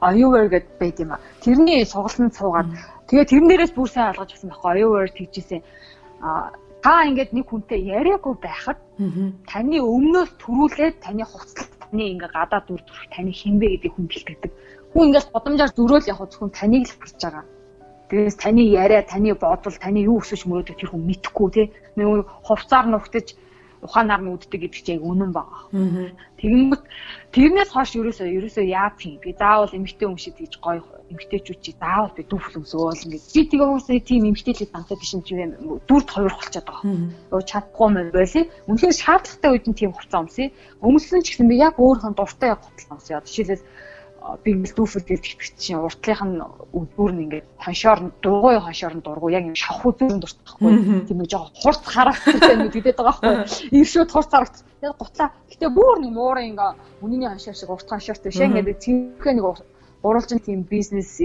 Оюувэр 0.00 0.48
гэдэг 0.48 0.74
байд 0.80 0.96
юм 1.04 1.12
а. 1.12 1.22
Тэрний 1.44 1.84
сургалтанд 1.84 2.32
суугаад 2.32 2.68
тэгээ 3.08 3.28
тэрэн 3.28 3.48
дээрээс 3.48 3.72
бүр 3.76 3.88
сайн 3.92 4.10
ойлгож 4.16 4.32
авсан 4.32 4.48
байхгүй 4.48 4.70
оюувэр 4.80 5.10
тэгжсэн 5.12 5.60
а 6.24 6.52
та 6.84 7.04
ингээд 7.08 7.30
нэг 7.36 7.46
хүнтэй 7.48 7.80
яриаггүй 7.96 8.34
байхад 8.40 8.78
таны 9.46 9.76
өмнөөс 9.80 10.30
төрүүлээд 10.40 10.96
таны 11.04 11.24
хуцалт 11.28 11.72
таны 11.80 12.02
ингээ 12.16 12.30
гадаад 12.32 12.64
дүр 12.66 12.82
төрх 12.86 13.04
таны 13.12 13.30
хинбэ 13.34 13.66
гэдэг 13.76 13.92
хүн 13.92 14.06
бэлтгэдэг. 14.08 14.50
Хүн 14.94 15.04
ингээд 15.10 15.28
годамжаар 15.34 15.72
зөрөөл 15.76 16.10
яг 16.10 16.20
зөвхөн 16.24 16.50
таныг 16.54 16.84
л 16.88 16.96
харж 16.96 17.18
байгаа. 17.20 17.44
Тэгээс 18.10 18.36
таны 18.42 18.62
яриа, 18.66 19.02
таны 19.06 19.34
бодол, 19.34 19.76
таны 19.76 20.02
юу 20.02 20.18
өсөж 20.18 20.46
мөрөөдөө 20.48 20.76
тэр 20.78 20.90
хүн 20.90 21.04
мэдхгүй 21.06 21.48
те. 21.54 21.62
Нэг 21.94 22.26
хувцаар 22.46 22.86
нүхтэж 22.90 23.26
ухаанаар 23.80 24.22
нь 24.22 24.32
үддэг 24.36 24.60
гэдэг 24.60 24.82
чинь 24.84 25.00
үнэн 25.00 25.32
байгаа. 25.32 25.62
Тэгэнгүүт 26.40 26.84
тэрнээс 27.32 27.70
хойш 27.72 27.90
ерөөсөө 27.96 28.28
ерөөсөө 28.28 28.64
яа 28.68 28.92
тийм 29.00 29.16
би 29.24 29.32
заавал 29.32 29.72
эмгтэй 29.72 30.06
хүн 30.08 30.20
шиг 30.20 30.34
тийж 30.36 30.54
гоё 30.60 30.84
эмгтэйчүүд 31.10 31.60
чи 31.64 31.72
заавал 31.80 32.12
би 32.12 32.22
дүүфл 32.28 32.60
өмсөөл 32.60 33.04
ингээд 33.08 33.24
би 33.34 33.42
тэгээ 33.48 33.68
хүмүүсээ 33.68 34.00
тийм 34.04 34.22
эмгтэйлэг 34.30 34.70
дантаа 34.70 34.96
биш 35.00 35.10
юм 35.16 35.22
чи 35.24 35.34
дүрд 35.88 36.08
хоёр 36.12 36.32
болчиход 36.36 36.66
байгаа. 36.68 36.84
Өө 37.34 37.42
чадахгүй 37.50 37.88
мэн 37.90 38.08
байли. 38.12 38.40
Үнэхээр 38.68 39.00
шаардлагатай 39.00 39.50
үед 39.50 39.66
нь 39.68 39.78
тийм 39.78 39.92
хуцаа 39.96 40.20
өмсөе. 40.24 40.52
Өмсөн 40.84 41.20
ч 41.24 41.26
гэсэн 41.34 41.48
би 41.48 41.56
яг 41.58 41.74
өөрийнхөө 41.80 42.14
дуртай 42.14 42.50
хуцаа 42.54 42.94
өмсөе. 42.94 43.20
Жишээлбэл 43.26 43.64
би 44.44 44.52
ингээл 44.52 44.76
дүүфэл 44.76 45.08
гэж 45.08 45.22
хэлбэрт 45.24 45.56
чинь 45.56 45.80
уртлынх 45.80 46.22
нь 46.28 46.38
бүр 46.96 47.12
нь 47.16 47.22
ингээд 47.24 47.46
хоншоор 47.56 48.00
нь 48.04 48.12
дургуй 48.20 48.56
хоншоор 48.60 48.94
нь 48.96 49.04
дургуй. 49.04 49.32
Яг 49.32 49.44
юм 49.48 49.56
шавхуу 49.56 49.96
зүрэн 49.96 50.20
дуртахгүй. 50.20 51.08
Тийм 51.08 51.18
нэг 51.24 51.28
жоо 51.32 51.48
хурц 51.56 51.82
характертай 51.88 52.52
юм 52.56 52.68
гэдэг 52.68 52.96
байгаа 53.00 53.16
байхгүй. 53.16 53.80
Иршүүд 53.80 54.10
хурц 54.12 54.30
характер 54.30 54.64
яг 54.84 54.96
гутлаа. 55.00 55.28
Гэтээ 55.48 55.70
бүр 55.72 55.96
нэг 56.04 56.12
муурын 56.12 56.48
ингээ 56.52 56.70
үнэний 57.00 57.28
хоншоор 57.32 57.56
шиг 57.56 57.70
урт 57.72 57.88
хоншоортой 57.88 58.32
шээ 58.32 58.48
ингээд 58.52 58.82
цэвэрхэн 58.84 59.36
нэг 59.40 59.46
гурвалжин 60.02 60.40
тийм 60.40 60.62
бизнес 60.64 61.20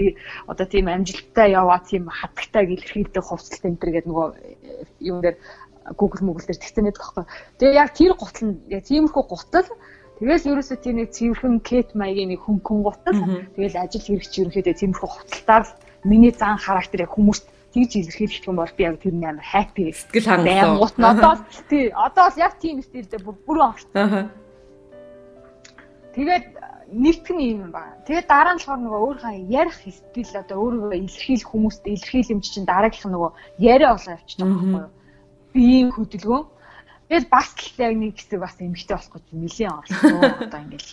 одоо 0.46 0.66
тийм 0.66 0.88
амжилттай 0.88 1.52
яваа 1.52 1.80
тийм 1.80 2.08
хатагтай 2.08 2.64
илэрхийлдэг 2.64 3.24
хувцалт 3.24 3.64
энэ 3.64 3.80
төр 3.80 3.90
гэдэг 3.92 4.10
нөгөө 4.10 4.28
юм 5.00 5.20
дээр 5.24 5.36
Google 5.96 6.26
Google 6.26 6.44
дээр 6.44 6.60
тэгсэн 6.60 6.84
байдаг 6.84 7.02
байхгүй. 7.02 7.24
Тэгээ 7.58 7.80
яг 7.80 7.90
тэр 7.94 8.12
гутал 8.18 8.44
нь 8.48 8.56
яг 8.68 8.82
тиймэрхүү 8.84 9.22
гутал 9.24 9.68
Тэгэл 10.16 10.48
ерөөсөө 10.56 10.78
тийм 10.80 10.96
нэг 10.96 11.12
цэвэрхэн 11.12 11.60
кет 11.60 11.92
маягийн 11.92 12.32
нэг 12.32 12.40
хүн 12.40 12.64
гутал. 12.64 13.20
Тэгэл 13.52 13.76
ажил 13.76 14.00
хэрэгч 14.00 14.32
ерөнхийдөө 14.40 14.74
тиймэрхүү 14.80 15.10
хуталтаар 15.12 15.64
миний 16.08 16.32
зан 16.32 16.56
характер 16.56 17.04
яг 17.04 17.12
хүмүүст 17.12 17.44
тэгж 17.76 17.92
илэрхийлэх 18.00 18.48
юм 18.48 18.56
бол 18.56 18.72
би 18.72 18.82
яг 18.88 18.96
тэр 18.96 19.12
амар 19.12 19.44
хаппи 19.44 19.92
сэтгэл 19.92 20.24
хангалуун. 20.24 20.80
Гут 20.80 20.96
нь 20.96 21.04
одоо 21.04 21.32
тий 21.68 21.92
одоо 21.92 22.26
л 22.32 22.40
яг 22.40 22.56
тийм 22.56 22.80
стилдээ 22.80 23.20
бүр 23.20 23.36
бүрэн 23.44 23.68
орсон. 23.68 24.30
Тэгээд 26.16 26.44
нэгтгэх 26.96 27.36
нь 27.36 27.60
юм 27.60 27.70
байна. 27.76 28.00
Тэгээд 28.08 28.26
дараа 28.32 28.56
нь 28.56 28.60
болохоор 28.64 28.80
нөгөө 28.80 29.00
өөрийнхөө 29.04 29.36
ярих 29.52 29.76
стил 29.84 30.32
одоо 30.32 30.56
өөрийгөө 30.64 30.96
илэрхийлэх 30.96 31.50
хүмүүст 31.52 31.82
илэрхийлэмж 31.84 32.44
чинь 32.48 32.64
дараагийнх 32.64 33.04
нь 33.04 33.14
нөгөө 33.14 33.30
яриа 33.60 33.92
болоо 33.92 34.16
явчих 34.16 34.38
жоох 34.40 34.48
байхгүй 34.48 34.80
юу? 34.80 34.92
Би 35.52 35.60
ийм 35.76 35.88
хөдөлгөөн 35.92 36.44
тэгэл 37.08 37.28
бас 37.30 37.48
л 37.54 37.82
яг 37.82 37.94
нэг 37.96 38.14
хэсэг 38.18 38.40
бас 38.40 38.56
эмгтэй 38.58 38.96
болох 38.96 39.12
гэж 39.14 39.26
нэлийн 39.32 39.72
орлоо 39.72 40.20
одоо 40.46 40.60
ингээл 40.60 40.90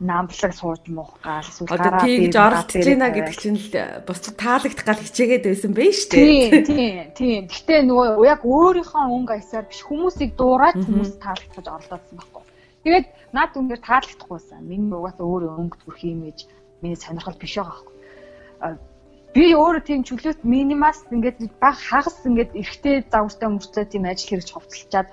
намблаг 0.00 0.52
сууж 0.54 0.80
муух 0.88 1.20
гал 1.20 1.44
эсвэл 1.44 1.68
гараа 1.68 2.00
тэгж 2.00 2.36
оролцож 2.36 2.84
байна 2.88 3.12
гэдэг 3.12 3.36
чинь 3.36 3.60
л 3.60 3.68
бусдад 4.08 4.36
таалагдах 4.40 4.86
гал 4.88 5.04
хичээгээд 5.04 5.44
байсан 5.44 5.72
байх 5.76 5.92
шүү 5.92 6.10
дээ. 6.16 6.64
Тийм 6.64 7.12
тийм. 7.12 7.42
Гэтэ 7.52 7.84
нөгөө 7.84 8.24
яг 8.24 8.40
өөрийнхөө 8.40 9.04
өнгө 9.12 9.32
аясаар 9.36 9.68
биш 9.68 9.84
хүмүүсийг 9.84 10.32
дуурайж 10.40 10.80
хүмүүс 10.80 11.20
таалагдах 11.20 11.52
гэж 11.52 11.66
орлоодсон 11.68 12.16
байхгүй. 12.16 12.44
Тэгээд 12.80 13.06
над 13.36 13.50
үнээр 13.60 13.80
таалагдахгүйсэн. 13.84 14.64
Миний 14.64 14.96
угаасаа 14.96 15.26
өөрөө 15.28 15.52
өнгө 15.60 15.76
төрх 15.84 16.00
имиж 16.00 16.38
миний 16.80 16.96
сонирхол 16.96 17.36
биш 17.36 17.60
байгаа 17.60 17.76
байхгүй. 17.76 18.80
Би 19.36 19.44
өөрөө 19.52 19.82
тийм 19.84 20.00
чөлөөт 20.08 20.40
минимас 20.48 21.04
ингээд 21.12 21.44
баг 21.60 21.76
хагас 21.76 22.24
ингээд 22.24 22.56
эргэтэй 22.56 23.04
загвартай 23.12 23.48
мөрцөө 23.52 23.84
тийм 23.84 24.08
ажил 24.08 24.28
хэрэгж 24.32 24.48
ховцолчаад 24.50 25.08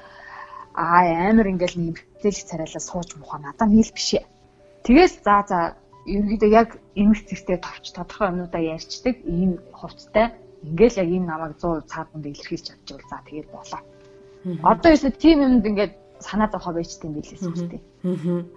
аа 0.78 1.30
амар 1.30 1.48
ингээд 1.52 1.76
нэмэгдэл 1.78 2.48
царайлаа 2.50 2.84
сууж 2.90 3.10
мухаа 3.18 3.40
надад 3.42 3.70
нийл 3.74 3.92
биш 3.98 4.10
ээ 4.18 4.26
Тэгээс 4.88 5.20
за 5.20 5.44
за 5.44 5.60
ерөнхийдөө 6.08 6.50
яг 6.56 6.80
эмх 6.96 7.20
зэрэгтэй 7.28 7.60
товч 7.60 7.92
тодорхой 7.92 8.32
юмудаа 8.32 8.64
ярьцдаг 8.64 9.16
ийм 9.28 9.60
хувцтай 9.76 10.32
ингээл 10.64 11.04
яг 11.04 11.10
ийм 11.12 11.26
намайг 11.28 11.60
100% 11.60 11.92
цааданд 11.92 12.24
илэрхийлж 12.24 12.66
чадчихвал 12.72 13.10
за 13.12 13.20
тэгээд 13.28 13.50
болоо. 13.52 13.82
Одоо 14.64 14.90
ерөөсөө 14.96 15.12
тийм 15.20 15.38
юмд 15.44 15.68
ингээд 15.68 15.94
санаа 16.24 16.48
зовхоо 16.48 16.80
байчтай 16.80 17.12
юм 17.12 17.20
билээс 17.20 17.44
үстэй. 17.44 17.82
Аа. 18.08 18.48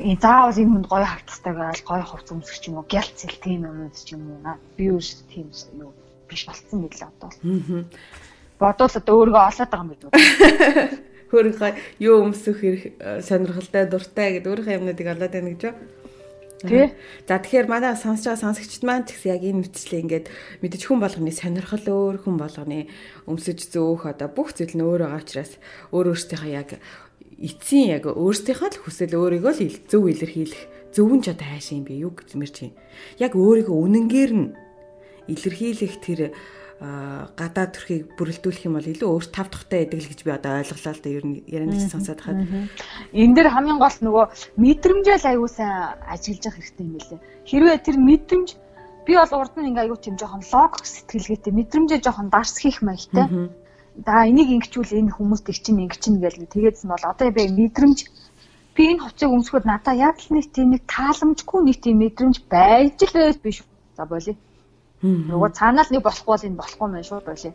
Э 0.00 0.16
заавал 0.24 0.56
энэ 0.56 0.72
хүнд 0.72 0.88
гоё 0.88 1.04
хавцтай 1.04 1.52
байл 1.52 1.82
гоё 1.84 2.04
хувц 2.08 2.28
өмсөх 2.32 2.56
ч 2.56 2.64
юм 2.72 2.80
уу 2.80 2.88
гялцэл 2.88 3.36
тийм 3.44 3.68
юмуд 3.68 3.92
ч 3.92 4.16
юм 4.16 4.40
уу 4.40 4.56
би 4.76 4.84
өөрөөс 4.88 5.20
тийм 5.28 5.52
юу 5.76 5.92
биш 6.28 6.48
болцсон 6.48 6.80
билээ 6.80 7.08
одоо. 7.12 7.28
Аа. 7.28 7.84
Бодвол 8.56 8.96
одоо 8.96 9.14
өөрийгөө 9.20 9.44
олоод 9.52 9.68
байгаа 9.68 9.84
юм 9.84 9.92
бид. 9.92 10.02
хөрөнгө 11.30 11.74
юу 12.00 12.26
өмсөх 12.26 12.58
э, 12.62 13.22
сонирхолтой 13.22 13.84
дуртай 13.90 14.38
гэдэг 14.38 14.50
өөрийнхөө 14.50 14.78
юмнуудыг 14.78 15.06
олоод 15.10 15.32
байна 15.32 15.50
гэж 15.54 15.62
байна. 15.66 15.80
Тий. 16.64 16.88
За 17.28 17.36
тэгэхээр 17.36 17.68
манай 17.68 17.92
сонсож 18.00 18.32
байгаа 18.32 18.40
сонсогчд 18.40 18.82
маань 18.82 19.04
ч 19.04 19.12
гэсэн 19.12 19.36
яг 19.36 19.42
энэ 19.44 19.60
мэтчлээ 19.60 20.00
ингээд 20.00 20.26
мэдээж 20.64 20.82
хүн 20.88 21.00
болгоны 21.04 21.28
сонирхол 21.28 21.84
өөр 21.84 22.16
хүн 22.24 22.36
болгоны 22.40 22.88
өмсөж 23.28 23.68
зөөх 23.76 24.08
одоо 24.08 24.32
бүх 24.32 24.56
зүйл 24.56 24.72
нь 24.72 24.80
өөр 24.80 25.04
байгаа 25.04 25.20
учраас 25.20 25.52
өөр 25.92 26.16
өөрсдийнхөө 26.16 26.52
яг 26.56 26.80
эцсийн 27.36 28.00
яг 28.00 28.08
өөрсдийнхөө 28.08 28.68
л 28.72 28.82
хүсэл 28.88 29.20
өөрийгөө 29.20 29.52
л 29.52 29.76
зөв 29.84 30.02
илэрхийлэх 30.08 30.62
зөвөн 30.96 31.20
ч 31.20 31.36
одоо 31.36 31.44
хайшаа 31.44 31.76
юм 31.76 31.84
бэ 31.84 32.00
юу 32.08 32.12
гэж 32.16 32.40
мэр 32.40 32.48
чинь. 32.48 32.72
Яг 33.20 33.36
өөрийгөө 33.36 33.76
үнэнгээр 33.76 34.32
нь 34.32 34.56
илэрхийлэх 35.28 35.94
тэр 36.00 36.32
гадаад 36.76 37.72
төрхийг 37.72 38.20
бүрэлдүүлэх 38.20 38.68
юм 38.68 38.76
бол 38.76 38.84
илүү 38.84 39.08
өөрт 39.08 39.32
тав 39.32 39.48
дахтай 39.48 39.88
байдаг 39.88 40.00
л 40.04 40.10
гэж 40.12 40.20
би 40.28 40.30
одоо 40.36 40.52
ойлголоо 40.60 40.92
л 40.92 41.00
да 41.00 41.08
ер 41.08 41.24
нь 41.24 41.40
ярианаас 41.48 41.88
сонсоод 41.88 42.20
хаад. 42.20 42.44
Энэ 43.16 43.32
дэр 43.32 43.48
хамгийн 43.48 43.80
гол 43.80 43.96
нөгөө 44.04 44.24
мэдрэмжэл 44.60 45.24
аягүй 45.24 45.50
сайн 45.56 45.96
ажиллаж 46.04 46.42
явах 46.44 46.58
хэрэгтэй 46.60 46.84
юм 46.84 46.92
билээ. 47.00 47.20
Хэрвээ 47.48 47.76
тэр 47.80 47.96
мэдрэмж 47.96 48.48
би 49.08 49.12
бол 49.16 49.32
урд 49.40 49.54
нь 49.56 49.68
ингээ 49.72 49.84
аягүй 49.88 50.00
тийм 50.04 50.16
жоохон 50.20 50.44
логик 50.52 50.84
сэтгэлгээтэй 50.84 51.52
мэдрэмжээ 51.56 52.00
жоохон 52.04 52.28
дарс 52.28 52.54
хийх 52.60 52.84
маягтай. 52.84 53.24
За 54.04 54.28
энийг 54.28 54.48
ингэчүүл 54.52 55.00
энэ 55.00 55.16
хүмүүст 55.16 55.48
их 55.48 55.58
чинь 55.64 55.80
ингэ 55.80 55.96
чинь 55.96 56.20
гээл 56.20 56.44
тэгээд 56.44 56.76
нь 56.84 56.92
бол 56.92 57.04
одоо 57.08 57.28
би 57.32 57.48
мэдрэмж 57.48 57.98
би 58.76 58.82
энэ 58.92 59.00
хувцыг 59.00 59.32
өмсөхөд 59.32 59.64
надаа 59.64 59.96
яг 59.96 60.20
л 60.20 60.36
нэг 60.36 60.52
тийм 60.52 60.76
нэг 60.76 60.84
тааламжгүй 60.84 61.60
нэг 61.64 61.76
тийм 61.80 62.04
мэдрэмж 62.04 62.36
байж 62.52 63.00
л 63.00 63.16
байж 63.16 63.36
биш. 63.40 63.64
За 63.96 64.04
болиё. 64.04 64.36
Нөгөө 65.30 65.50
цаанаа 65.54 65.84
л 65.86 65.92
нэг 65.92 66.02
болохгүй 66.02 66.32
бол 66.32 66.46
энэ 66.46 66.60
болохгүй 66.60 66.88
мэн 66.90 67.06
шууд 67.06 67.26
байлээ. 67.26 67.54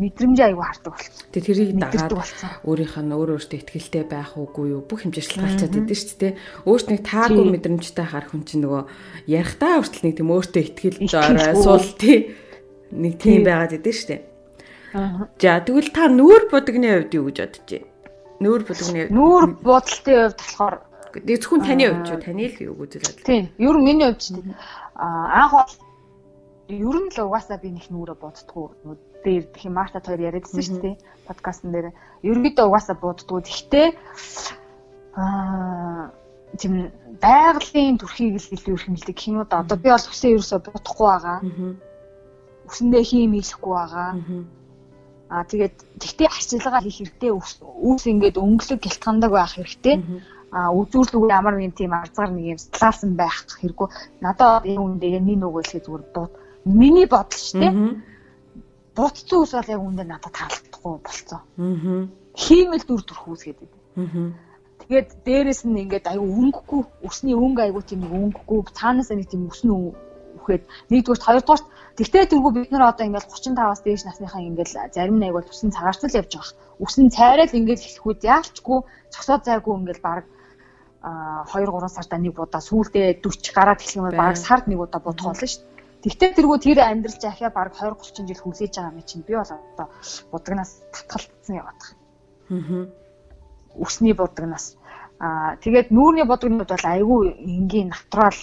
Мэдрэмжээ 0.00 0.46
аягүй 0.54 0.64
хардаг 0.64 0.92
болсон. 0.94 1.26
Тэгээ 1.34 1.46
тэрийг 1.50 1.70
дагаад 1.82 2.12
өөрийнх 2.62 2.96
нь 3.02 3.14
өөр 3.18 3.30
өөртөө 3.36 3.58
ихтгэлтэй 3.58 4.04
байх 4.06 4.32
уугүй 4.38 4.66
юу 4.70 4.82
бүх 4.86 5.02
хэмжээшлэл 5.02 5.44
гарчаад 5.44 5.76
идэв 5.76 5.98
шүү 5.98 6.18
дээ. 6.22 6.32
Өөрт 6.64 6.86
нэг 6.94 7.00
таагүй 7.04 7.44
мэдрэмжтэй 7.50 8.06
харах 8.06 8.30
хүн 8.30 8.46
чинь 8.46 8.62
нөгөө 8.64 8.82
ярихтаа 9.26 9.82
хүртэл 9.82 10.04
нэг 10.06 10.14
тийм 10.14 10.30
өөртөө 10.30 10.62
ихтгэл 10.62 10.98
орой 11.10 11.54
суул 11.58 11.88
тий 11.98 12.18
нэг 12.94 13.14
тийм 13.18 13.42
байгаад 13.42 13.76
идэв 13.76 13.94
шүү 13.98 14.08
дээ. 14.14 14.22
За 15.42 15.58
тэгвэл 15.62 15.90
та 15.90 16.06
нүүр 16.06 16.50
будагны 16.50 16.88
хувьд 16.90 17.14
юу 17.14 17.26
гэж 17.30 17.38
бодож 17.42 17.66
байна? 17.66 17.86
Нүүр 18.40 18.62
будагны 18.66 19.02
нүүр 19.10 19.44
бодолтын 19.62 20.18
хувьд 20.26 20.38
болохоор 20.38 20.76
зөвхөн 21.14 21.60
таны 21.66 21.84
хувьд 21.90 22.10
юу 22.10 22.20
таны 22.22 22.44
л 22.46 22.58
юу 22.62 22.74
гэж 22.78 22.92
бодож 22.98 23.18
байна? 23.22 23.26
Тийм. 23.26 23.44
Ер 23.58 23.76
нь 23.78 23.84
миний 23.86 24.06
хувьд 24.06 24.22
ч 24.22 24.34
анх 24.94 25.78
ер 26.72 26.96
нь 27.02 27.10
л 27.14 27.18
угаасаа 27.26 27.58
би 27.58 27.70
нэг 27.70 27.86
нүрэ 27.90 28.14
боддгоо 28.18 28.74
дээр 29.24 29.44
гэх 29.52 29.64
юм 29.68 29.74
Мартад 29.76 30.06
хоёр 30.06 30.20
яриадсэн 30.28 30.62
шүү 30.62 30.80
дээ 30.80 30.96
подкастн 31.28 31.70
дээр. 31.72 31.92
Ерөнхийдөө 32.24 32.66
угаасаа 32.66 32.96
боддгоо. 32.96 33.40
Гэхдээ 33.44 33.88
аа 35.14 36.10
тийм 36.58 36.90
байгалийн 37.20 37.98
төрхийг 37.98 38.40
л 38.40 38.54
илүү 38.56 38.76
уу 39.38 39.46
да. 39.46 39.62
Одоо 39.62 39.76
би 39.76 39.88
бол 39.92 40.06
хүсээ 40.08 40.34
ерөөсөө 40.34 40.60
бодохгүй 40.66 41.06
байгаа. 41.06 41.38
Үсэндээ 42.68 43.04
хийм 43.06 43.32
хийхгүй 43.36 43.74
байгаа. 43.76 44.10
Аа 45.30 45.44
тэгээд 45.46 45.76
тэгтээ 46.02 46.28
арчилгаа 46.28 46.82
хийх 46.82 46.98
хэрэгтэй. 46.98 47.30
Үүс 47.30 48.02
ингээд 48.10 48.36
өнгөлөг 48.40 48.80
гэлтгандаг 48.82 49.30
байх 49.30 49.54
хэрэгтэй 49.54 49.96
а 50.50 50.74
үзүүлэлгүй 50.74 51.30
ямар 51.30 51.54
нэгэн 51.54 51.78
тийм 51.78 51.94
арзгаар 51.94 52.34
нэг 52.34 52.46
юм 52.54 52.58
сталсан 52.58 53.14
байх 53.14 53.46
хэрэггүй 53.46 53.88
надад 54.18 54.66
энэ 54.66 54.82
үндээ 54.82 55.22
нэг 55.22 55.38
нөгөөлхий 55.38 55.78
зүгээр 55.78 56.04
бод 56.10 56.32
миний 56.64 57.06
бодол 57.06 57.40
шүү 57.40 57.60
дээ. 57.60 57.72
Буцсан 58.96 59.38
ус 59.40 59.52
бол 59.54 59.72
яг 59.74 59.80
үүндээ 59.80 60.06
надад 60.08 60.34
таалагдахгүй 60.34 60.94
болцсон. 61.00 61.40
Хиймэл 62.34 62.84
дүр 62.86 63.02
төрхүүс 63.06 63.42
гэдэг. 63.46 63.70
Аа. 63.96 64.32
Тэгээд 64.80 65.08
дээрэс 65.24 65.62
нь 65.68 65.80
ингээд 65.86 66.06
аюу 66.10 66.26
өнгөхгүй, 66.26 66.82
өсний 67.06 67.36
өнгө 67.36 67.62
аюу 67.70 67.82
тийм 67.84 68.00
нэг 68.02 68.12
өнгөхгүй, 68.12 68.58
цаанаас 68.74 69.10
нэг 69.14 69.30
тийм 69.30 69.46
өснө 69.46 69.94
үхээд 70.40 70.64
нэгдүгürt 70.90 71.26
хоёрдугаарт 71.26 71.66
тэгтээ 71.98 72.24
тэргүй 72.32 72.52
бид 72.54 72.70
нар 72.72 72.90
одоо 72.90 73.04
ингээд 73.06 73.28
35-аас 73.28 73.80
дээш 73.84 74.02
насныхаа 74.06 74.40
ингээд 74.40 74.70
зарим 74.96 75.18
нэг 75.20 75.32
бол 75.36 75.46
өсөн 75.46 75.70
цагаарцал 75.70 76.16
явж 76.16 76.32
байгаа. 76.34 76.54
Өсөн 76.80 77.06
цайрал 77.12 77.52
ингээд 77.58 77.80
хэлэхүүд 77.84 78.20
яалчгүй 78.24 78.78
цогсоо 79.12 79.38
зайгүй 79.44 79.74
ингээд 79.78 80.00
баг 80.02 80.24
а 81.02 81.44
2 81.48 81.64
3 81.64 81.88
сартаа 81.88 82.18
нэг 82.20 82.36
удаа 82.36 82.60
сүүлдээ 82.60 83.24
40 83.24 83.56
гараад 83.56 83.80
хэлэх 83.80 83.98
юм 84.00 84.06
бол 84.08 84.20
баг 84.20 84.36
сард 84.36 84.64
нэг 84.68 84.80
удаа 84.80 85.00
бодох 85.00 85.32
болно 85.32 85.46
шүү 85.48 85.64
дээ. 85.64 85.69
Тэгтээ 86.00 86.30
тэргүй 86.36 86.58
тэр 86.64 86.78
амьдрал 86.80 87.18
жахаа 87.20 87.50
баг 87.52 87.76
20 87.76 88.00
30 88.00 88.28
жил 88.28 88.40
хүлээж 88.40 88.72
байгаа 88.76 88.92
юм 88.96 89.04
чинь 89.04 89.26
би 89.26 89.34
бол 89.36 89.52
одоо 89.52 89.86
будагнаас 90.32 90.72
татгалцсан 90.94 91.54
яваад 91.60 91.80
байгаа. 91.80 91.96
Аа. 92.50 92.84
Үсний 93.84 94.14
будагнаас 94.16 94.80
Аа 95.20 95.60
тэгээд 95.60 95.92
нүүрний 95.92 96.24
бодгонууд 96.24 96.64
бол 96.72 96.86
айгүй 96.96 97.36
энгийн 97.44 97.92
натурал 97.92 98.40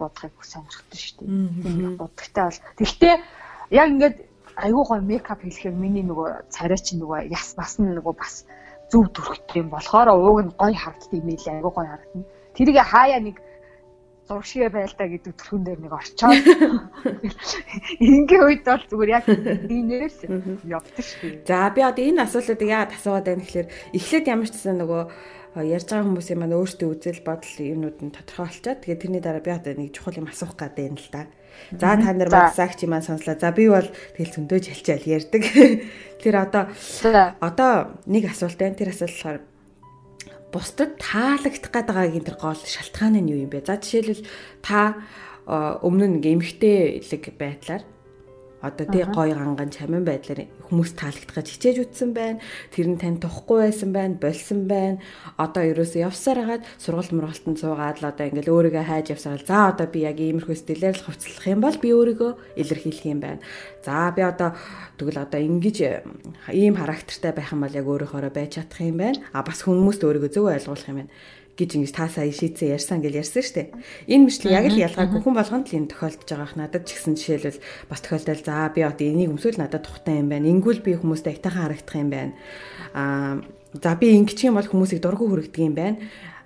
бодохыг 0.00 0.32
сонирхдаг 0.40 0.96
шүү 0.96 1.16
дээ. 1.20 1.28
Тийм 1.60 1.96
бодогтой 2.00 2.44
бол. 2.48 2.60
Тэгтээ 2.80 3.14
яг 3.76 3.88
ингээд 3.92 4.16
айгүй 4.56 4.84
гоё 4.88 5.02
мейкап 5.04 5.44
хийхээр 5.44 5.76
миний 5.76 6.00
нөгөө 6.08 6.48
царай 6.48 6.80
чинь 6.80 7.04
нөгөө 7.04 7.28
яс 7.28 7.52
бас 7.52 7.76
нөгөө 7.76 8.14
бас 8.16 8.48
зөв 8.88 9.12
төрхтэй 9.12 9.60
юм 9.60 9.68
болохоор 9.68 10.08
ууг 10.16 10.40
нь 10.40 10.56
гоё 10.56 10.72
харагддаг 10.72 11.20
юм 11.20 11.28
ээ 11.28 11.52
айгүй 11.60 11.72
гоё 11.76 11.84
харагдана. 11.84 12.24
Тэрийг 12.56 12.78
хаяа 12.80 13.20
нэг 13.20 13.36
зуршигэ 14.26 14.68
байлдаа 14.74 15.06
гэдэг 15.06 15.34
төрхөн 15.38 15.62
дээр 15.62 15.80
нэг 15.86 15.92
орчоод 15.94 16.44
ингийн 18.02 18.42
үед 18.42 18.62
бол 18.66 18.84
зүгээр 18.90 19.10
яг 19.14 19.26
инээрс 19.30 20.18
явдаг 20.66 21.04
шүү. 21.06 21.46
За 21.46 21.70
би 21.70 21.80
одоо 21.86 22.02
энэ 22.02 22.26
асуултыг 22.26 22.66
яагаад 22.66 22.94
асууад 22.98 23.26
байна 23.26 23.46
гэхээр 23.46 23.68
эхлээд 23.94 24.26
ямар 24.26 24.50
ч 24.50 24.58
гэсэн 24.58 24.82
нөгөө 24.82 25.02
ярьж 25.62 25.88
байгаа 25.88 26.06
хүмүүсийн 26.10 26.38
маань 26.42 26.58
өөртөө 26.58 26.88
үзэл 26.90 27.22
бодол 27.24 27.56
юмнууд 27.56 27.98
нь 28.02 28.12
тодорхойлчаад 28.12 28.82
тэгээд 28.84 29.00
тэрний 29.00 29.22
дараа 29.22 29.40
би 29.40 29.52
одоо 29.54 29.72
нэг 29.72 29.94
чухал 29.94 30.18
юм 30.20 30.28
асуух 30.28 30.52
гэдэг 30.58 30.84
юм 30.84 30.98
л 31.00 31.08
да. 31.14 31.24
За 31.72 31.96
та 31.96 32.12
нар 32.12 32.28
багсаагч 32.28 32.84
юм 32.84 33.00
сонслоо. 33.00 33.38
За 33.40 33.54
би 33.56 33.64
бол 33.70 33.88
тэгэл 34.18 34.36
зөндөө 34.36 34.58
жалчаал 34.60 35.06
ярьдаг. 35.06 35.42
Тэр 36.20 36.34
одоо 36.36 36.68
одоо 37.40 37.96
нэг 38.04 38.28
асуулт 38.28 38.60
байна. 38.60 38.76
Тэр 38.76 38.92
асуулт 38.92 39.16
болохоор 39.16 39.40
бусдад 40.52 40.98
таалагдах 41.00 41.72
гадаагийн 41.72 42.24
тэр 42.26 42.36
гол 42.38 42.58
шалтгаан 42.58 43.18
нь 43.20 43.30
юу 43.32 43.44
юм 43.46 43.50
бэ? 43.50 43.66
За 43.66 43.80
жишээлбэл 43.80 44.26
та 44.62 45.02
өмнө 45.46 46.18
нь 46.18 46.22
эмхтэй 46.22 47.02
илэг 47.02 47.34
байдлаар 47.38 47.82
одоо 48.62 48.86
тий 48.88 49.04
гой 49.04 49.34
ганган 49.36 49.68
чамин 49.68 50.04
байдлаар 50.04 50.48
хүмүүс 50.64 50.96
таалагдахад 50.96 51.46
хичээж 51.46 51.76
үтсэн 51.84 52.10
байна. 52.16 52.40
Тэр 52.72 52.88
нь 52.88 52.98
тань 52.98 53.20
тухгүй 53.20 53.68
байсан 53.68 53.92
байна, 53.92 54.16
болсон 54.16 54.64
байна. 54.64 54.98
Одоо 55.36 55.62
ерөөсөө 55.76 56.08
явсаар 56.08 56.40
хагаад 56.40 56.64
сургалт 56.80 57.12
мургалтанд 57.12 57.60
суугаад 57.60 58.00
л 58.00 58.08
одоо 58.08 58.24
ингээл 58.26 58.54
өөрийгөө 58.56 58.84
хайж 58.88 59.06
явсаар 59.12 59.42
за 59.44 59.76
одоо 59.76 59.86
би 59.86 60.08
яг 60.08 60.16
иймэрхүү 60.16 60.56
стилээр 60.56 60.96
л 60.96 61.04
хувцлах 61.04 61.46
юм 61.46 61.60
бол 61.60 61.76
би 61.76 61.88
өөрийгөө 61.92 62.32
илэрхийлэх 62.56 63.06
юм 63.06 63.20
байна. 63.20 63.44
За 63.84 64.08
би 64.16 64.24
одоо 64.24 64.56
тэгвэл 64.96 65.20
одоо 65.20 65.40
ингэж 65.40 65.76
ийм 66.56 66.80
характертай 66.80 67.36
байх 67.36 67.52
юм 67.52 67.60
бол 67.60 67.76
яг 67.76 67.86
өөрөөхөөрөө 67.86 68.32
байж 68.32 68.56
чадах 68.56 68.80
юм 68.80 68.96
байна. 68.96 69.20
А 69.36 69.44
бас 69.44 69.62
хүмүүст 69.68 70.00
өөрийгөө 70.00 70.32
зөв 70.32 70.48
ойлгуулах 70.48 70.88
юм 70.88 70.98
байна 71.04 71.12
гэж 71.56 71.70
ингэж 71.80 71.92
та 71.96 72.06
сая 72.12 72.28
шийдсэн 72.28 72.76
ярьсан 72.76 73.00
гэж 73.00 73.14
ярьсан 73.16 73.42
шүү 73.42 73.56
дээ. 73.56 73.68
Энэ 74.12 74.24
мэтлэг 74.28 74.52
яг 74.52 74.66
л 74.68 74.84
ялгаагүй 74.86 75.20
хүн 75.24 75.36
болгонд 75.40 75.66
л 75.72 75.78
энэ 75.80 75.90
тохиолдож 75.90 76.28
байгаах 76.28 76.54
надад 76.60 76.84
ч 76.84 77.00
гэсэн 77.00 77.16
жишээлбэл 77.16 77.64
бас 77.88 78.00
тохиолдол 78.04 78.42
за 78.44 78.68
би 78.76 78.80
одоо 78.84 79.06
энийг 79.08 79.32
өмсөөл 79.32 79.56
надад 79.56 79.88
тухтай 79.88 80.20
юм 80.20 80.28
байна. 80.28 80.52
Ингүүл 80.52 80.84
би 80.84 81.00
хүмүүстэй 81.00 81.40
айтайхан 81.40 81.64
харагдах 81.64 81.96
юм 81.96 82.10
байна. 82.12 82.32
Аа 82.92 83.40
За 83.82 83.94
би 83.96 84.14
ингэчих 84.16 84.48
юм 84.48 84.56
бол 84.56 84.66
хүмүүсийг 84.66 85.02
дургу 85.02 85.28
хүрэгдэг 85.28 85.62
юм 85.64 85.74
байна. 85.74 85.98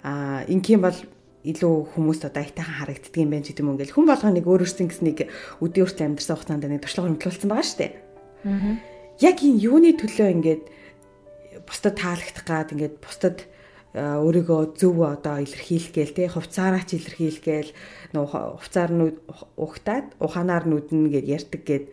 Аа 0.03 0.43
ингэх 0.49 0.75
юм 0.75 0.83
бол 0.83 0.99
илүү 1.45 1.75
хүмүүст 1.95 2.27
одоо 2.27 2.43
айтайхан 2.43 2.77
харагддаг 2.81 3.17
юм 3.17 3.31
байна 3.31 3.45
ч 3.45 3.53
гэдэм 3.53 3.69
юм 3.69 3.75
ингээл 3.77 3.95
хүн 3.95 4.09
болгоо 4.09 4.31
нэг 4.33 4.47
өөрөөсөө 4.49 4.85
ингэснийг 4.89 5.19
өдөө 5.61 5.85
хүртэл 5.85 6.07
амьдрсан 6.11 6.37
хугацаанд 6.37 6.65
нэг 6.67 6.83
туршлага 6.83 7.09
хэмтлүүлсэн 7.13 7.49
байгаа 7.51 7.67
шүү 7.69 7.79
дээ. 7.81 7.93
Аа. 8.51 8.73
Яг 9.21 9.37
энэ 9.41 9.63
юуны 9.63 9.91
төлөө 9.95 10.29
ингээд 10.37 10.63
бусдад 11.69 11.95
таалагдах 12.01 12.45
гад 12.49 12.73
ингээд 12.75 12.95
бусдад 12.99 13.39
өөрийгөө 13.95 14.79
зөв 14.79 15.03
одоо 15.03 15.43
илэрхийлэх 15.43 15.91
гээл 15.91 16.15
те 16.15 16.31
хувцаараа 16.31 16.87
ч 16.87 16.95
илэрхийлэх 16.95 17.43
гээл 17.43 17.71
хувцаар 18.15 18.91
нь 18.95 19.19
ухтаад 19.59 20.15
ухаанаар 20.23 20.65
нүднэ 20.71 21.11
гэд 21.11 21.27
ярьдаг 21.27 21.63
гэд 21.67 21.85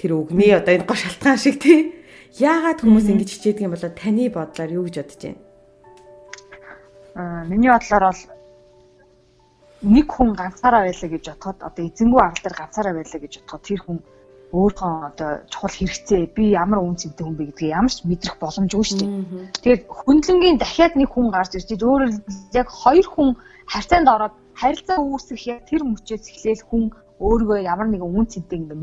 тэр 0.00 0.16
үгний 0.16 0.56
одоо 0.56 0.72
энэ 0.72 0.88
гоо 0.88 0.96
шалтгаан 0.96 1.36
шиг 1.36 1.60
те. 1.60 1.92
Яагаад 2.40 2.80
хүмүүс 2.80 3.12
ингэж 3.12 3.28
хичээдэг 3.36 3.64
юм 3.68 3.76
болоо? 3.76 3.92
Таны 3.92 4.32
бодлоор 4.32 4.70
юу 4.72 4.84
гэж 4.88 4.96
бодож 4.96 5.20
байна? 5.24 5.40
Аа 7.16 7.44
миний 7.48 7.68
бодлоор 7.68 8.04
бол 8.08 8.22
нэг 9.84 10.06
хүн 10.08 10.30
ганцаараа 10.40 10.88
байлаа 10.88 11.10
гэж 11.12 11.24
бодоход 11.28 11.58
одоо 11.60 11.82
эзэнгүү 11.84 12.20
арга 12.20 12.40
дээр 12.44 12.56
ганцаараа 12.60 12.94
байлаа 12.96 13.20
гэж 13.20 13.32
бодоход 13.40 13.62
тэр 13.64 13.80
хүн 13.84 13.98
өөрийнхөө 14.54 14.92
одоо 15.10 15.30
чухал 15.50 15.74
хэрэгцээ 15.74 16.22
би 16.36 16.54
ямар 16.54 16.78
үн 16.78 16.94
цэнтэй 16.94 17.24
хүн 17.26 17.36
бэ 17.36 17.44
гэдгийг 17.50 17.74
ямар 17.74 17.92
ч 17.92 18.06
мэдрэх 18.06 18.36
боломжгүй 18.38 18.84
шүү 18.86 18.98
дээ. 19.02 19.12
Тэгээд 19.62 19.82
хөндлөнгийн 19.90 20.58
дахиад 20.62 20.94
нэг 20.94 21.10
хүн 21.10 21.28
гарч 21.34 21.58
ирж 21.58 21.70
өөрөөр 21.82 22.12
яг 22.54 22.68
хоёр 22.70 23.06
хүн 23.10 23.28
харьцаанд 23.66 24.06
ороод 24.06 24.34
харилцаа 24.54 24.98
үүсгэх 25.02 25.42
яг 25.50 25.60
тэр 25.66 25.82
мөчөөс 25.82 26.24
эхлээл 26.30 26.62
хүн 26.62 26.82
өөрийгөө 27.18 27.58
ямар 27.66 27.88
нэгэн 27.90 28.06
үн 28.06 28.26
цэнтэй 28.30 28.58
ингээ 28.62 28.78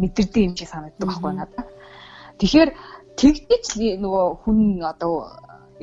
мэдэрдэг 0.00 0.42
юм 0.48 0.54
шиг 0.56 0.68
санагддаг 0.72 1.06
байхгүй 1.06 1.32
надад. 1.36 1.68
Тэгэхээр 2.40 2.70
тэгдэж 3.20 3.64
нөгөө 4.02 4.24
хүн 4.42 4.58
одоо 4.82 5.14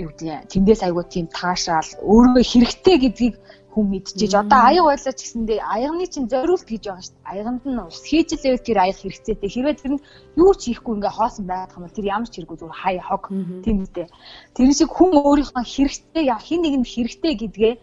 юу 0.02 0.10
гэдэг 0.12 0.50
тэндээс 0.52 0.82
айгуу 0.84 1.06
тийм 1.08 1.28
таашаал 1.32 1.90
өөрийгөө 2.02 2.44
хэрэгтэй 2.44 2.98
гэдгийг 3.00 3.36
хүн 3.72 3.86
мэдчихэж 3.92 4.34
одоо 4.36 4.60
аяга 4.68 4.88
байлаа 4.92 5.14
ч 5.16 5.20
гэсэндээ 5.24 5.60
аягны 5.64 6.06
чинь 6.12 6.28
зориулт 6.28 6.68
гэж 6.68 6.84
байгаа 6.86 7.04
шүү 7.08 7.16
дээ. 7.16 7.32
Аяганд 7.32 7.64
нь 7.64 7.80
ус 7.88 8.00
хийжлээвэл 8.04 8.68
тэр 8.68 8.78
аяг 8.84 8.98
хэрэгцээтэй. 9.00 9.50
Хэрвээ 9.52 9.76
тэр 9.80 9.92
нь 9.96 10.04
юу 10.36 10.52
ч 10.60 10.62
хийхгүй 10.68 10.94
ингээ 11.00 11.16
хоосон 11.16 11.46
байх 11.48 11.72
юм 11.76 11.84
бол 11.88 11.96
тэр 11.96 12.12
ямар 12.12 12.30
ч 12.30 12.34
хэрэггүй 12.36 12.58
зүгээр 12.60 12.82
хай 12.84 12.96
хог 13.00 13.24
тийм 13.64 13.78
үстэй. 13.84 14.08
Тэр 14.56 14.70
шиг 14.76 14.92
хүн 14.92 15.12
өөрийнхөө 15.16 15.64
хэрэгтэй 15.64 16.26
хин 16.48 16.62
нэг 16.68 16.76
нь 16.84 16.92
хэрэгтэй 16.92 17.34
гэдгээ 17.40 17.74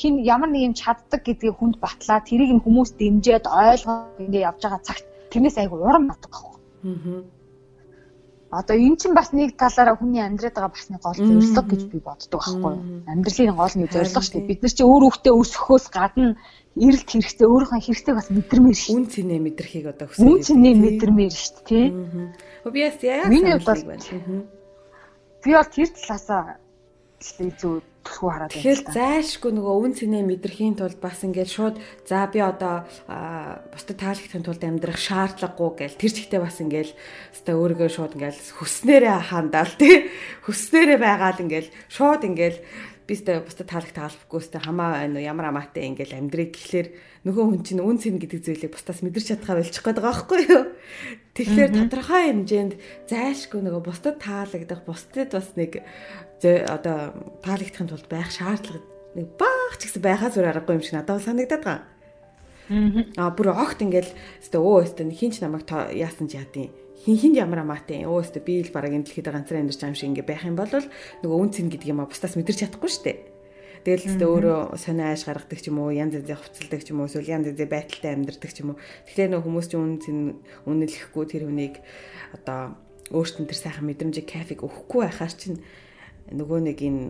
хин 0.00 0.14
ямар 0.34 0.50
нэг 0.52 0.62
юм 0.68 0.74
чаддаг 0.76 1.20
гэдгийг 1.24 1.56
хүнд 1.56 1.76
батлаа 1.80 2.20
тэрийг 2.20 2.52
нь 2.52 2.64
хүмүүс 2.64 2.90
дэмжиад 3.00 3.44
ойлгоод 3.48 4.20
ингээ 4.24 4.46
явж 4.48 4.60
байгаа 4.60 4.82
цагт 4.84 5.04
тэрнээс 5.32 5.56
айгу 5.56 5.76
урам 5.80 6.04
батдаг 6.12 6.30
байхгүй. 6.30 6.56
Аа 6.84 7.39
одоо 8.50 8.76
эн 8.76 8.98
чинь 8.98 9.14
бас 9.14 9.30
нэг 9.30 9.54
талаараа 9.54 9.94
хүний 9.94 10.22
амьдраад 10.22 10.54
байгаа 10.58 10.74
бас 10.74 10.90
нэг 10.90 11.00
гол 11.00 11.14
зорилго 11.14 11.62
гэж 11.70 11.82
би 11.86 11.98
боддог 12.02 12.40
байхгүй 12.42 12.72
юу. 12.74 13.02
Амьдралын 13.06 13.54
гол 13.54 13.74
нэг 13.78 13.90
зорилго 13.94 14.22
шүү 14.26 14.34
дээ. 14.42 14.50
Бид 14.50 14.60
нар 14.66 14.74
чи 14.74 14.82
өөр 14.82 15.02
хөвгтөө 15.06 15.34
өсөхөөс 15.38 15.86
гадна 15.94 16.34
эрэлт 16.74 17.08
хэрэгтэй 17.10 17.46
өөрийнхөө 17.46 17.80
хэрэгцээг 17.86 18.16
бас 18.18 18.28
мэдэрмээр 18.34 18.78
шүү. 18.78 18.94
Үн 18.98 19.06
цэнэ 19.06 19.36
мэдрэхийг 19.38 19.86
одоо 19.90 20.06
хүсэж 20.10 20.18
байна. 20.18 20.30
Үн 20.34 20.40
цэнэ 20.42 20.70
мэдэрмээр 20.82 21.34
шүү 21.34 21.62
тий. 21.66 21.86
Би 22.74 22.80
бас 22.86 22.98
яа. 23.06 23.30
Миний 23.30 23.58
бол 23.58 23.82
би 25.40 25.50
бол 25.54 25.70
тэр 25.70 25.88
талаасаа 25.94 26.42
зөв 27.20 27.84
төлхөө 28.00 28.30
хараад 28.32 28.50
байна. 28.50 28.56
Тэгэхээр 28.56 28.80
зайлшгүй 28.96 29.52
нөгөө 29.52 29.74
үн 29.84 29.92
цэнэ 29.92 30.20
мэдрэхийн 30.24 30.74
тулд 30.80 30.98
бас 31.04 31.20
ингээд 31.20 31.50
шууд 31.52 31.76
за 32.08 32.24
би 32.32 32.40
одоо 32.40 32.88
бусдад 33.72 33.98
таалагдахын 34.00 34.44
тулд 34.44 34.62
амьдрах 34.64 34.96
шаардлагагүй 34.96 35.70
гэл 35.84 36.00
тэр 36.00 36.12
чигтээ 36.16 36.40
бас 36.40 36.56
ингээд 36.64 36.90
өстой 37.36 37.54
өөрийгөө 37.60 37.90
шууд 37.92 38.16
ингээд 38.16 38.38
хүснээрээ 38.56 39.18
хандаал 39.28 39.74
тий 39.76 40.08
хүснээрээ 40.48 40.98
байгаал 40.98 41.44
ингээд 41.44 41.68
шууд 41.92 42.22
ингээд 42.24 42.56
би 43.04 43.12
өстой 43.18 43.42
бусдад 43.42 43.68
таалагт 43.68 43.96
таалбахгүй 43.98 44.38
өстой 44.38 44.60
хамаа 44.62 45.02
байна 45.02 45.18
уу 45.18 45.26
ямар 45.26 45.50
амаатай 45.50 45.90
ингээд 45.90 46.14
амьдрыг 46.14 46.54
гэхлээр 46.54 46.88
нөгөө 47.26 47.44
хүн 47.52 47.62
чинь 47.66 47.82
үн 47.82 47.98
цэн 47.98 48.22
гэдэг 48.22 48.40
зүйлийг 48.46 48.70
бусдаас 48.70 49.02
мэдэрч 49.02 49.26
чадхаа 49.34 49.58
болчих 49.58 49.82
гээд 49.82 49.98
байгаа 49.98 50.14
байхгүй 50.14 50.40
юу. 50.46 50.64
Тэгэхээр 51.34 51.70
тодорхой 51.74 52.22
хэмжээнд 52.30 52.74
зайлшгүй 53.10 53.60
нөгөө 53.66 53.82
бусдад 53.82 54.16
таалагдах 54.22 54.86
бусдад 54.86 55.34
бас 55.34 55.52
нэг 55.58 55.82
одоо 56.46 56.98
таалагдахын 57.44 57.88
тулд 57.90 58.08
байх 58.08 58.30
шаардлага 58.32 58.84
нэг 59.14 59.26
баах 59.34 59.74
ч 59.78 59.90
гэсэн 59.90 60.02
байхаа 60.02 60.30
зүр 60.30 60.46
аргагүй 60.46 60.78
юм 60.78 60.84
шиг 60.84 60.96
надад 60.96 61.22
санагдаад 61.22 61.64
байгаа. 61.64 61.78
Аа 63.18 63.34
бүр 63.34 63.50
огт 63.50 63.82
ингээл 63.82 64.14
өстө 64.38 64.62
өө 64.62 64.86
өстө 64.86 65.02
хинч 65.10 65.42
намайг 65.42 65.66
яасан 65.90 66.30
ч 66.30 66.38
яадیں۔ 66.38 66.70
Хин 67.02 67.16
хинд 67.18 67.36
ямар 67.40 67.66
амаатай 67.66 68.06
өө 68.06 68.22
өстө 68.22 68.44
би 68.46 68.62
л 68.62 68.70
бараг 68.70 68.94
энэ 68.94 69.10
дэлхийд 69.10 69.26
ганцаар 69.26 69.66
амьдарч 69.66 69.82
байгаа 69.82 69.90
юм 69.90 69.98
шиг 69.98 70.10
ингээ 70.14 70.28
байх 70.30 70.44
юм 70.46 70.54
бол 70.54 70.70
нөгөө 70.70 71.38
үн 71.42 71.50
цэн 71.50 71.66
гэдэг 71.72 71.90
юм 71.90 72.04
а 72.04 72.06
бусдаас 72.06 72.38
мэдэрч 72.38 72.58
чадахгүй 72.70 72.90
шүү 72.92 73.04
дээ. 73.08 73.18
Тэгэл 73.80 74.08
өстө 74.12 74.24
өөрөө 74.28 74.60
сонио 74.76 75.08
ааш 75.08 75.24
гаргадаг 75.24 75.58
ч 75.64 75.72
юм 75.72 75.80
уу, 75.80 75.88
янз 75.88 76.12
янзын 76.12 76.36
хувцалдаг 76.36 76.80
ч 76.84 76.92
юм 76.92 77.00
уу, 77.00 77.08
эсвэл 77.08 77.32
янз 77.32 77.48
янзын 77.48 77.72
байдалтай 77.72 78.12
амьдардаг 78.12 78.50
ч 78.52 78.60
юм 78.60 78.76
уу. 78.76 78.78
Тэгэхээр 79.08 79.30
нөгөө 79.32 79.46
хүмүүс 79.48 79.66
чинь 79.72 79.80
үн 79.80 79.96
цэн 80.04 80.18
үнэлэхгүй 80.68 81.24
тэр 81.24 81.42
хүнийг 81.48 81.74
одоо 82.36 82.76
өөртөө 83.08 83.48
тэр 83.48 83.56
сайхан 83.56 83.88
мэдрэмжийг 83.88 84.28
кафег 84.28 84.60
өгөхгүй 84.60 85.00
байхаар 85.08 85.32
чинь 85.32 85.64
нөгөө 86.30 86.58
нэг 86.70 86.78
энэ 86.80 87.02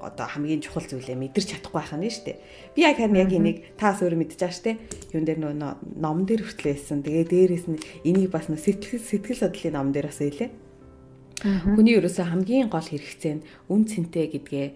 одоо 0.00 0.26
хамгийн 0.28 0.60
чухал 0.60 0.84
зүйлээ 0.84 1.16
мэдэрч 1.16 1.56
чадахгүй 1.56 1.80
байх 1.80 1.92
нь 1.96 2.04
шүү 2.04 2.24
дээ. 2.28 2.38
Би 2.76 2.80
яг 2.84 3.00
харин 3.00 3.16
яг 3.16 3.32
энийг 3.32 3.58
таас 3.80 4.04
өөрөө 4.04 4.20
мэдчихэж 4.20 4.40
байгаа 4.44 4.56
шүү 4.56 4.66
дээ. 4.68 4.76
Юун 5.16 5.24
дээр 5.24 5.40
нөө 5.40 5.54
ном 5.96 6.18
дээр 6.28 6.42
хүртэл 6.44 6.68
байсан. 6.68 7.00
Тэгээ 7.00 7.24
дээрээс 7.32 7.66
нь 7.72 7.80
энийг 8.04 8.30
бас 8.30 8.46
нөө 8.52 8.60
сэтгэл 8.60 9.00
сэтгэл 9.00 9.40
судлалын 9.40 9.74
ном 9.74 9.88
дээр 9.96 10.08
бас 10.12 10.20
хэлээ. 10.20 10.50
Хүний 11.72 11.96
ерөөсөө 11.96 12.26
хамгийн 12.28 12.68
гол 12.68 12.84
хэрэгцээ 12.84 13.34
нь 13.40 13.44
үн 13.72 13.82
цэнтэй 13.88 14.26
гэдгээ 14.36 14.66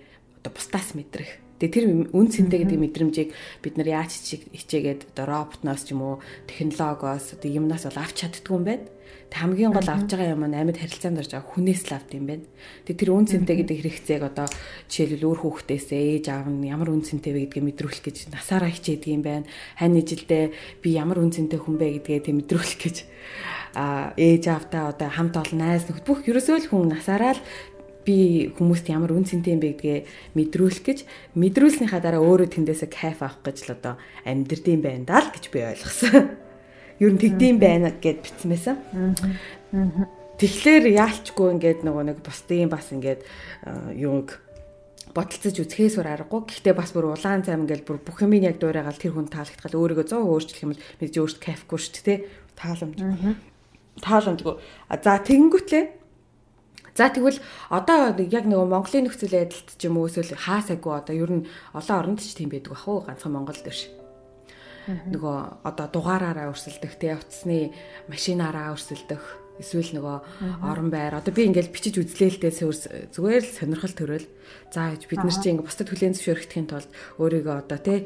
одоо 0.41 0.53
бусдаас 0.57 0.97
мэдрэх. 0.97 1.31
Тэгээ 1.61 1.73
тэр 1.77 1.85
үн 2.17 2.27
цэнтэй 2.33 2.65
гэдэг 2.65 2.81
мэдрэмжийг 2.81 3.31
бид 3.61 3.75
нар 3.77 4.01
яаж 4.01 4.17
хичээгээд 4.57 5.13
одоо 5.13 5.25
роботноос 5.29 5.85
ч 5.85 5.93
юм 5.93 6.01
уу 6.01 6.15
технологиос 6.49 7.37
одоо 7.37 7.49
юмнаас 7.53 7.85
бол 7.85 8.01
авч 8.01 8.25
чаддгүй 8.25 8.57
юм 8.57 8.65
байна 8.65 8.89
хамгийн 9.31 9.73
гол 9.73 9.87
авч 9.87 10.11
байгаа 10.11 10.35
юм 10.35 10.45
нь 10.47 10.59
амьд 10.59 10.79
харилцаанд 10.83 11.21
орж 11.23 11.31
байгаа 11.33 11.51
хүнээс 11.55 11.83
л 11.87 11.95
авд 11.97 12.11
юм 12.19 12.25
байна. 12.27 12.47
Тэгээ 12.87 13.01
тэр 13.01 13.11
үн 13.15 13.27
цэнтэй 13.31 13.57
гэдэг 13.63 13.77
хэрэгцээг 13.79 14.23
одоо 14.27 14.47
жишээлбэл 14.91 15.27
өөр 15.31 15.39
хүүхдээсээ 15.47 16.03
ээж 16.19 16.27
аав 16.35 16.47
нь 16.51 16.67
ямар 16.67 16.91
үн 16.91 17.07
цэнтэй 17.07 17.33
вэ 17.35 17.41
гэдгийг 17.47 17.67
мэдрүүлэх 17.71 18.03
гэж 18.03 18.17
насаараа 18.35 18.71
хичээдэг 18.75 19.11
юм 19.15 19.23
байна. 19.23 19.47
Хань 19.79 19.99
ижилдээ 20.03 20.45
би 20.83 20.89
ямар 20.99 21.23
үн 21.23 21.31
цэнтэй 21.31 21.59
хүн 21.63 21.77
бэ 21.79 21.87
гэдгээ 22.03 22.21
тэг 22.27 22.35
мэдрүүлэх 22.43 22.79
гэж 22.83 22.97
а 23.79 24.11
ээж 24.19 24.45
аавтаа 24.51 24.91
одоо 24.91 25.09
хамт 25.09 25.39
олон 25.39 25.59
найз 25.63 25.87
нөхд 25.87 26.03
бүх 26.03 26.27
ерөөсөө 26.27 26.67
л 26.67 26.71
хүн 26.75 26.91
насаараа 26.91 27.39
л 27.39 27.43
би 28.03 28.51
хүмүүст 28.59 28.91
ямар 28.91 29.15
үн 29.15 29.29
цэнтэй 29.29 29.55
юм 29.55 29.63
бэ 29.63 29.79
гэдгээ 29.79 29.99
мэдрүүлэх 30.35 30.83
гэж 30.83 30.99
мэдрүүлснийхаа 31.39 32.03
дараа 32.03 32.25
өөрөө 32.25 32.49
тэндээсээ 32.51 32.91
кайф 32.91 33.23
авах 33.23 33.39
гэж 33.47 33.71
л 33.71 33.75
одоо 33.79 33.95
амьдрдсан 34.27 34.81
байна 34.83 35.07
даа 35.07 35.21
л 35.23 35.31
гэж 35.31 35.45
би 35.55 35.59
ойлгосон 35.63 36.50
ер 37.01 37.11
нь 37.11 37.21
тэгдэм 37.21 37.57
байна 37.57 37.91
гэд 37.97 38.21
битсэн 38.21 38.49
байсан. 38.53 38.77
Тэгэхээр 40.41 40.85
яалчгүй 40.97 41.49
ингээд 41.57 41.81
нөгөө 41.85 42.05
нэг 42.13 42.19
бусдын 42.25 42.69
бас 42.69 42.93
ингээд 42.93 43.25
юуг 43.97 44.41
бодолцож 45.13 45.57
үзэхээс 45.57 45.99
өөр 45.99 46.09
аргагүй. 46.15 46.41
Гэхдээ 46.49 46.75
бас 46.77 46.95
бүр 46.95 47.13
улаан 47.13 47.43
цайм 47.43 47.67
ингээл 47.67 47.89
бүр 47.89 47.99
бүх 48.01 48.23
юм 48.23 48.37
яг 48.39 48.63
дуурайгаал 48.63 48.97
тэр 48.97 49.17
хүн 49.17 49.29
таалагдхал 49.29 49.81
өөрийгөө 49.81 50.07
100 50.07 50.23
өөрчлөх 50.23 50.63
юм 50.65 50.73
бол 50.73 50.85
мэдээж 51.03 51.17
өөрт 51.19 51.39
кайфгүй 51.43 51.79
шүү 51.81 52.05
дээ, 52.07 52.19
тааламж. 52.55 52.99
Тааламжгүй. 54.01 54.55
За 55.03 55.19
тэгэнгүүтлээ 55.19 55.85
За 56.95 57.09
тэгвэл 57.09 57.39
одоо 57.71 58.19
яг 58.19 58.45
нөгөө 58.51 58.67
Монголын 58.67 59.07
нөхцөл 59.07 59.31
байдалд 59.31 59.69
ч 59.79 59.83
юм 59.87 59.99
уу 59.99 60.11
эсвэл 60.11 60.35
хаасайгүй 60.35 60.93
одоо 60.99 61.15
ер 61.15 61.31
нь 61.31 61.47
олон 61.71 61.97
оронд 61.97 62.21
ч 62.21 62.35
тийм 62.35 62.51
байдаг 62.51 62.75
бах 62.75 62.85
уу 62.91 63.07
ганцхан 63.07 63.33
Монголд 63.33 63.63
биш 63.63 63.87
нөгөө 65.11 65.37
одоо 65.67 65.87
дугаараараа 65.93 66.51
өрсөлдөх 66.51 66.95
тий 66.99 67.15
утасны 67.15 67.73
машинаараа 68.09 68.75
өрсөлдөх 68.75 69.23
эсвэл 69.61 69.93
нөгөө 70.01 70.17
орон 70.65 70.89
байр. 70.89 71.21
Одоо 71.21 71.33
би 71.37 71.45
ингээл 71.47 71.73
бичиж 71.73 72.01
үзлээлтэй 72.01 72.53
зүгээр 73.13 73.45
л 73.45 73.57
сонирхол 73.61 73.95
төрөл. 73.95 74.27
За 74.73 74.97
бид 74.97 75.21
нар 75.21 75.37
чинь 75.37 75.61
ингээ 75.61 75.69
бусдад 75.69 75.89
хүлээн 75.93 76.17
зөвшөөрөхдхийн 76.17 76.69
тулд 76.69 76.91
өөрийгөө 77.21 77.57
одоо 77.61 77.79
тий 77.79 77.99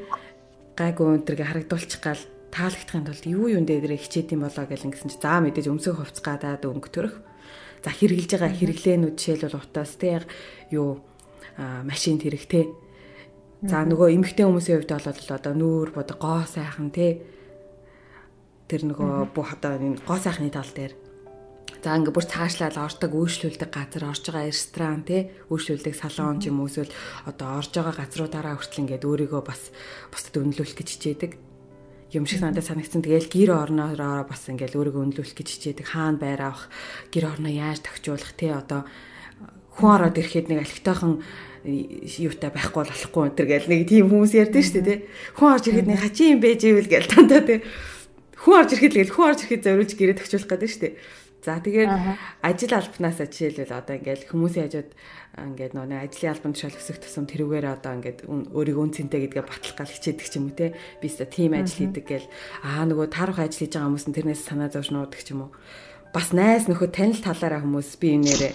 гайгүй 0.75 1.07
өнтергээ 1.23 1.47
харагдуулчих 1.47 2.03
гал 2.03 2.23
таалагдахын 2.51 3.07
тулд 3.07 3.25
юу 3.31 3.47
юун 3.47 3.67
дээр 3.67 3.95
хичээд 3.95 4.35
юм 4.35 4.47
болоо 4.47 4.67
гэл 4.67 4.87
ингэсэн 4.91 5.11
чи. 5.15 5.19
За 5.23 5.39
мэдээж 5.39 5.71
өмсөх 5.71 6.03
хувц 6.03 6.19
гадаад 6.19 6.67
өнгө 6.67 6.91
төрөх. 6.91 7.15
За 7.87 7.95
хэрэгжилж 7.95 8.31
байгаа 8.35 8.51
хэрэглээнүүд 8.51 9.15
жишээлбэл 9.15 9.59
утаас 9.63 9.95
тий 9.95 10.19
юу 10.75 10.99
машин 11.87 12.19
тэрэг 12.19 12.45
тий 12.51 12.67
За 13.65 13.81
нөгөө 13.81 14.13
эмэгтэй 14.13 14.45
хүмүүсийн 14.45 14.85
хувьд 14.85 14.93
бол 14.93 15.33
одоо 15.41 15.53
нүүр 15.57 15.89
бод 15.97 16.11
гоо 16.21 16.45
сайхан 16.45 16.93
тий 16.93 17.25
тэр 18.69 18.93
нөгөө 18.93 19.33
бүх 19.33 19.57
одоо 19.57 19.81
энэ 19.81 20.05
гоо 20.05 20.21
сайхны 20.21 20.53
тал 20.53 20.69
дээр. 20.69 20.93
За 21.81 21.97
ингээ 21.97 22.13
бүр 22.13 22.29
цаашлаад 22.29 22.77
ордог 22.77 23.17
үйлчлүүлдэг 23.17 23.71
газар 23.73 24.05
орж 24.13 24.21
байгаа 24.29 24.53
ресторан 24.53 25.01
тий 25.09 25.33
үйлчлүүлдэг 25.49 25.97
салон 25.97 26.45
ч 26.45 26.53
юм 26.53 26.61
уу 26.61 26.69
эсвэл 26.69 26.93
одоо 27.25 27.57
орж 27.57 27.73
байгаа 27.73 28.05
газруудаараа 28.05 28.61
хүртэл 28.61 28.83
ингээд 28.85 29.09
өөрийгөө 29.09 29.43
бас 29.49 29.73
бусдад 30.13 30.45
үнэлүүлэх 30.45 30.77
гэж 30.85 30.89
хичээдэг. 31.01 31.33
Юм 32.13 32.29
шиг 32.29 32.45
надад 32.45 32.69
санагдсан. 32.69 33.01
Тэгээл 33.01 33.33
гэр 33.33 33.51
орноороо 33.65 34.29
бас 34.29 34.45
ингээл 34.45 34.77
өөрийгөө 34.77 35.03
үнэлүүлэх 35.09 35.37
гэж 35.41 35.49
хичээдэг. 35.49 35.89
Хаана 35.89 36.21
байр 36.21 36.53
авах, 36.53 36.69
гэр 37.09 37.33
орноо 37.33 37.53
яаж 37.53 37.81
тохижуулах 37.81 38.33
тий 38.37 38.53
одоо 38.53 38.85
хүн 39.73 39.89
ороод 39.89 40.21
ирэхэд 40.21 40.53
нэг 40.53 40.69
алхтайхан 40.69 41.25
юутай 41.65 42.51
байхгүй 42.53 42.85
болохгүй 42.85 43.23
энэ 43.25 43.37
төр 43.41 43.49
гэл 43.49 43.71
нэг 43.73 43.83
тийм 43.89 44.07
хүмүүс 44.13 44.33
ярьдэн 44.37 44.65
шүү 44.65 44.75
дээ 44.81 44.85
тий. 44.85 45.01
Хүн 45.41 45.49
орж 45.57 45.65
ирэхэд 45.73 45.89
нэг 45.89 46.01
хачи 46.05 46.25
юм 46.29 46.41
байж 46.45 46.61
ивэл 46.61 46.93
гэл 46.93 47.09
тантаа 47.09 47.41
тий. 47.41 47.59
Хүн 48.37 48.55
орж 48.61 48.71
ирэхэд 48.77 48.93
л 48.93 49.01
гэл 49.01 49.15
хүн 49.17 49.29
орж 49.33 49.41
ирэхэд 49.49 49.65
зориулж 49.65 49.93
гэрээ 49.97 50.17
төгчүүлэх 50.21 50.51
гэдэг 50.53 50.71
шүү 50.71 50.83
дээ. 50.85 50.95
За 51.45 51.61
тэгээд 51.61 51.93
ажил 52.41 52.73
албанасаа 52.73 53.29
жишээлбэл 53.29 53.77
одоо 53.77 54.01
ингээл 54.01 54.29
хүмүүсийн 54.33 54.65
хажууд 54.65 54.91
ингээд 55.37 55.77
нөгөө 55.77 56.01
ажлын 56.09 56.33
албанд 56.33 56.57
шал 56.57 56.73
өсөх 56.73 57.05
тусам 57.05 57.29
тэрүүгээр 57.29 57.67
одоо 57.69 57.93
ингээд 58.01 58.19
өөрийгөө 58.49 58.85
үнцэнтэй 58.89 59.21
гэдгээ 59.29 59.45
батлах 59.45 59.77
гал 59.77 59.93
хичээдэг 59.93 60.25
ч 60.25 60.41
юм 60.41 60.49
уу 60.49 60.57
те 60.57 60.73
би 60.73 61.05
өстө 61.05 61.29
тим 61.29 61.53
ажил 61.53 61.85
хийдэг 61.85 62.05
гэл 62.09 62.29
аа 62.65 62.89
нөгөө 62.89 63.13
таарах 63.13 63.45
ажил 63.45 63.61
хийж 63.61 63.77
байгаа 63.77 63.89
хүмүүс 63.93 64.07
нь 64.09 64.17
тэрнээс 64.17 64.41
санаа 64.41 64.73
зовж 64.73 64.89
нуудаг 64.89 65.21
ч 65.21 65.37
юм 65.37 65.45
уу 65.45 65.53
бас 66.17 66.33
найс 66.33 66.65
нөхөд 66.65 66.97
танил 66.97 67.21
талаараа 67.21 67.61
хүмүүс 67.61 67.93
би 68.01 68.09
энээрээ 68.17 68.53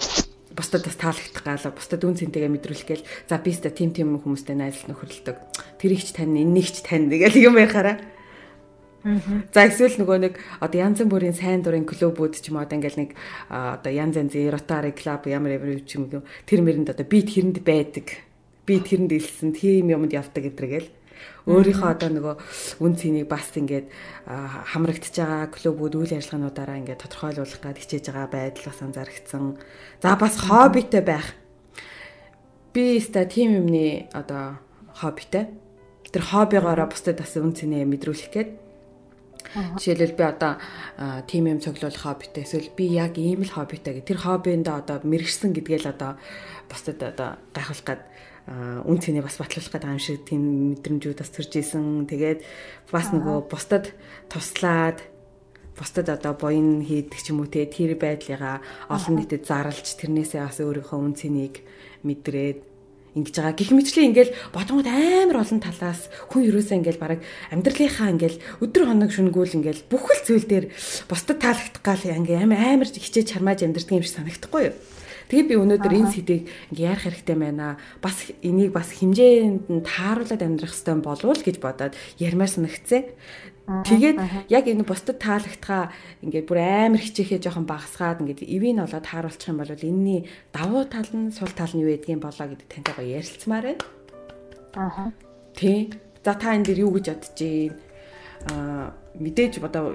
бусдад 0.59 0.83
бас 0.83 0.99
таалагдах 0.99 1.43
гал 1.47 1.71
бусдад 1.71 2.03
үн 2.03 2.19
цэнтэйгээ 2.19 2.51
мэдрүүлэх 2.51 2.87
гээл 2.91 3.07
за 3.31 3.39
би 3.39 3.55
өстө 3.55 3.71
тим 3.71 3.95
тим 3.95 4.19
хүмүүстэй 4.19 4.59
найзлах 4.59 4.91
нөхөрлөдөг 4.91 5.37
тэр 5.79 5.95
ихч 5.95 6.11
тань 6.11 6.35
энийгч 6.35 6.83
тань 6.83 7.07
гэл 7.07 7.39
юм 7.39 7.55
ярихаараа 7.55 7.95
За 9.55 9.63
эсвэл 9.63 9.95
нөгөө 10.03 10.17
нэг 10.19 10.33
одоо 10.59 10.79
янз 10.83 10.99
бүрийн 11.07 11.31
сайн 11.31 11.63
дурын 11.63 11.87
клубүүд 11.87 12.35
ч 12.43 12.51
юм 12.51 12.59
уу 12.59 12.67
одоо 12.67 12.75
ингээл 12.75 12.99
нэг 12.99 13.11
одоо 13.47 13.91
янз 13.95 14.19
янзын 14.19 14.51
Rotary 14.51 14.91
Club 14.91 15.23
ямар 15.31 15.55
ямар 15.55 15.79
ч 15.87 15.95
юм 15.95 16.11
тэр 16.43 16.59
мэрэнд 16.59 16.91
одоо 16.91 17.07
би 17.07 17.23
тэрэнд 17.23 17.63
байдаг. 17.63 18.19
Би 18.67 18.83
тэрэнд 18.83 19.15
илсэн 19.15 19.55
тийм 19.55 19.95
юмд 19.95 20.11
явдаг 20.11 20.51
гэдэргээл 20.51 20.98
өөрийнхөө 21.49 21.89
одоо 21.89 22.09
нөгөө 22.13 22.35
үн 22.85 22.93
цэнийг 22.93 23.27
бас 23.27 23.49
ингээд 23.57 23.89
хамрагдж 24.29 25.15
байгаа 25.17 25.49
клубүүд 25.49 25.93
үйл 25.97 26.13
ажиллагаануудаараа 26.15 26.79
ингээд 26.85 27.01
тодорхойлуулах 27.03 27.61
гад 27.65 27.81
хичээж 27.81 28.05
байгаа 28.13 28.29
байдал 28.29 28.69
бас 28.69 28.79
анзаарчихсан. 28.85 29.43
За 30.01 30.15
бас 30.15 30.35
хоббитэй 30.37 31.01
байх. 31.01 31.33
Би 32.73 33.01
өста 33.01 33.25
тийм 33.25 33.65
юмны 33.65 34.07
одоо 34.13 34.61
хоббитэй. 34.93 35.49
Тэр 36.13 36.23
хоббигоороо 36.23 36.87
бусдад 36.87 37.17
бас 37.17 37.33
үн 37.33 37.57
цэнээ 37.57 37.85
мэдрүүлэх 37.89 38.29
гээд 38.29 38.49
Жишээлбэл 39.49 40.13
би 40.13 40.23
одоо 40.23 40.61
тим 41.25 41.49
юм 41.49 41.59
цоглуулах 41.59 41.97
хоббитэй 41.97 42.45
эсвэл 42.45 42.69
би 42.77 42.85
яг 42.93 43.17
ийм 43.17 43.41
л 43.41 43.49
хоббитэй 43.49 43.97
гэх 43.97 44.05
тэр 44.05 44.19
хоббиндээ 44.21 44.75
одоо 44.77 45.01
мэрэгсэн 45.01 45.57
гэдгээл 45.57 45.89
одоо 45.89 46.21
бусдад 46.69 47.01
одоо 47.01 47.29
гайхуулах 47.49 47.85
гад 47.85 48.01
үн 48.49 48.97
цэнийг 48.97 49.29
бас 49.29 49.37
батлуулах 49.37 49.69
гэдэг 49.69 49.93
юм 49.93 50.01
шиг 50.01 50.25
тийм 50.25 50.43
мэдрэмжүүд 50.73 51.21
бас 51.21 51.29
төрж 51.29 51.53
исэн. 51.61 52.09
Тэгээд 52.09 52.39
бас 52.89 53.13
нөгөө 53.13 53.45
бусдад 53.45 53.93
туслаад 54.25 55.05
бусдад 55.77 56.09
одоо 56.09 56.33
буян 56.33 56.81
хийдэг 56.81 57.19
ч 57.21 57.29
юм 57.29 57.45
уу 57.45 57.47
те 57.47 57.69
тэр 57.69 57.93
байдлыгаа 57.93 58.59
олон 58.89 59.21
нийтэд 59.21 59.45
зарлж 59.45 59.85
тэрнээсээ 60.01 60.41
бас 60.41 60.57
өөрийнхөө 60.59 60.97
үн 60.97 61.13
цэнийг 61.13 61.61
мэдрээд 62.01 62.59
ингэж 63.15 63.35
байгаа. 63.37 63.57
Гэх 63.57 63.71
мэтчлэн 63.73 64.09
ингээл 64.13 64.35
бодгоод 64.53 64.87
амар 64.89 65.37
олон 65.41 65.59
талаас 65.61 66.09
хүн 66.29 66.45
юусаа 66.45 66.77
ингээл 66.77 67.01
бараг 67.01 67.19
амьдралынхаа 67.53 68.13
ингээл 68.13 68.41
өдөр 68.65 68.83
хоног 68.85 69.11
шүнгүүл 69.13 69.57
ингээл 69.61 69.87
бүх 69.89 70.05
л 70.09 70.25
зүйл 70.25 70.45
дээр 70.45 70.65
бусдад 71.09 71.41
таалагдах 71.41 71.81
гал 71.81 72.03
ингээл 72.05 72.43
амар 72.45 72.85
амар 72.85 72.89
хичээж 72.89 73.33
чармааж 73.33 73.65
амьдрдаг 73.65 73.93
юм 73.97 74.05
шиг 74.05 74.13
санагдахгүй 74.13 74.61
юу? 74.69 74.75
Тэгээ 75.29 75.45
би 75.45 75.55
өнөөдөр 75.61 75.93
энэ 75.93 76.09
сэдийг 76.09 76.41
ингээ 76.73 76.89
ярих 76.89 77.05
хэрэгтэй 77.05 77.37
байна. 77.37 77.77
Бас 78.01 78.33
энийг 78.41 78.73
бас 78.73 78.89
хэмжээнд 78.97 79.69
нь 79.69 79.85
тааруулаад 79.85 80.41
амьдрах 80.41 80.73
хэрэгтэй 80.73 81.05
болов 81.05 81.29
уу 81.29 81.37
гэж 81.37 81.57
бодоод 81.61 81.93
ярмаар 82.17 82.49
санагцсан. 82.49 83.13
Тэгээд 83.69 84.49
яг 84.49 84.65
энэ 84.65 84.81
бусдад 84.81 85.21
таалагдхаа 85.21 85.93
ингээд 86.25 86.49
бүр 86.49 86.57
амар 86.65 86.97
хичээхээ 87.05 87.45
жоохон 87.45 87.69
багасгаад 87.69 88.25
ингээд 88.25 88.41
ивэн 88.41 88.81
олоод 88.81 89.05
тааруулчих 89.05 89.53
юм 89.53 89.61
бол 89.61 89.69
энэний 89.69 90.25
давуу 90.49 90.89
тал 90.89 91.05
нь 91.13 91.29
сул 91.29 91.53
тал 91.53 91.69
нь 91.77 91.85
юу 91.85 91.93
байдгийг 91.93 92.17
болоо 92.17 92.49
гэдэг 92.49 92.65
тантай 92.65 92.93
гоё 92.97 93.21
ярилцмаар 93.21 93.65
байна. 93.69 93.85
Аа. 94.73 95.13
Тий. 95.53 95.93
За 96.25 96.33
та 96.33 96.57
энэ 96.57 96.65
дэр 96.65 96.89
юу 96.89 96.97
гэж 96.97 97.05
бодож 97.13 97.37
байна? 97.37 97.77
Аа 98.49 98.97
мэдээж 99.13 99.61
одоо 99.61 99.93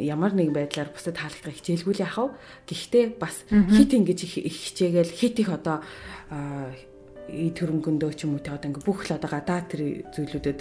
ямар 0.00 0.32
нэгэн 0.32 0.56
байдлаар 0.56 0.90
бусдад 0.90 1.20
таалагдах 1.20 1.56
хичээлгүй 1.60 1.94
л 1.96 2.04
яхав. 2.04 2.28
Гэхдээ 2.66 3.04
бас 3.20 3.44
хит 3.48 3.92
ингэж 3.92 4.18
их 4.24 4.34
хичээгээл 4.48 5.12
хит 5.12 5.36
их 5.40 5.50
одоо 5.52 5.84
ий 7.30 7.50
төрөнгөндөө 7.54 8.10
ч 8.16 8.26
юм 8.26 8.36
уу 8.36 8.42
те 8.42 8.50
одоо 8.56 8.72
ингээ 8.72 8.86
бүх 8.86 9.06
л 9.06 9.14
одоо 9.14 9.30
гадаа 9.30 9.62
тэр 9.68 10.08
зүйлүүдэд 10.10 10.60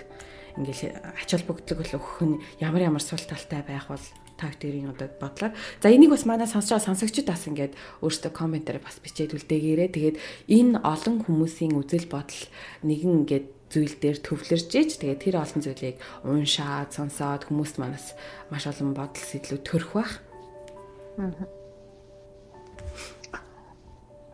ингээл 0.59 0.83
ач 1.17 1.29
холбогдлого 1.33 1.81
бол 1.81 1.97
өгөх 1.97 2.19
нь 2.27 2.35
ямар 2.61 2.81
ямар 2.85 3.03
сул 3.03 3.21
талтай 3.21 3.63
байх 3.63 3.89
бол 3.89 4.05
та 4.39 4.47
хоёрын 4.47 4.95
одоо 4.95 5.09
бодлоо. 5.19 5.51
За 5.83 5.91
энийг 5.91 6.11
бас 6.11 6.25
манай 6.25 6.47
сонсож 6.47 6.79
байгаа 6.79 6.87
сонсогчид 6.95 7.27
бас 7.27 7.43
ингээд 7.47 7.73
өөрсдөө 8.03 8.31
комментээр 8.31 8.79
бас 8.79 8.99
бичээд 9.03 9.35
үлдээгээрээ. 9.35 9.89
Тэгээд 9.91 10.17
энэ 10.47 10.79
олон 10.79 11.27
хүмүүсийн 11.27 11.75
үзэл 11.75 12.07
бодол 12.07 12.43
нэгэн 12.87 13.27
ингээд 13.27 13.45
зүйл 13.69 13.95
дээр 14.01 14.17
төвлөрж 14.25 14.69
иж 14.75 14.97
тэгээд 14.97 15.23
тэр 15.23 15.35
олон 15.41 15.61
зүйлийг 15.61 15.97
уншаад 16.25 16.89
сонсоод 16.93 17.45
хүмүүст 17.47 17.77
манаас 17.77 18.17
маш 18.49 18.65
олон 18.65 18.97
бодол 18.97 19.25
сэтлүүд 19.29 19.63
төрөх 19.63 19.91
бах. 19.93 20.13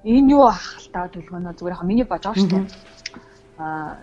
Энэ 0.06 0.32
юу 0.32 0.48
ахалтаа 0.48 1.12
төлгөнө 1.12 1.52
зүгээр 1.58 1.76
яг 1.76 1.84
миний 1.84 2.08
бож 2.08 2.24
байгаа 2.24 2.40
шүү 2.40 2.52
дээ. 2.52 2.66
Аа 3.60 3.98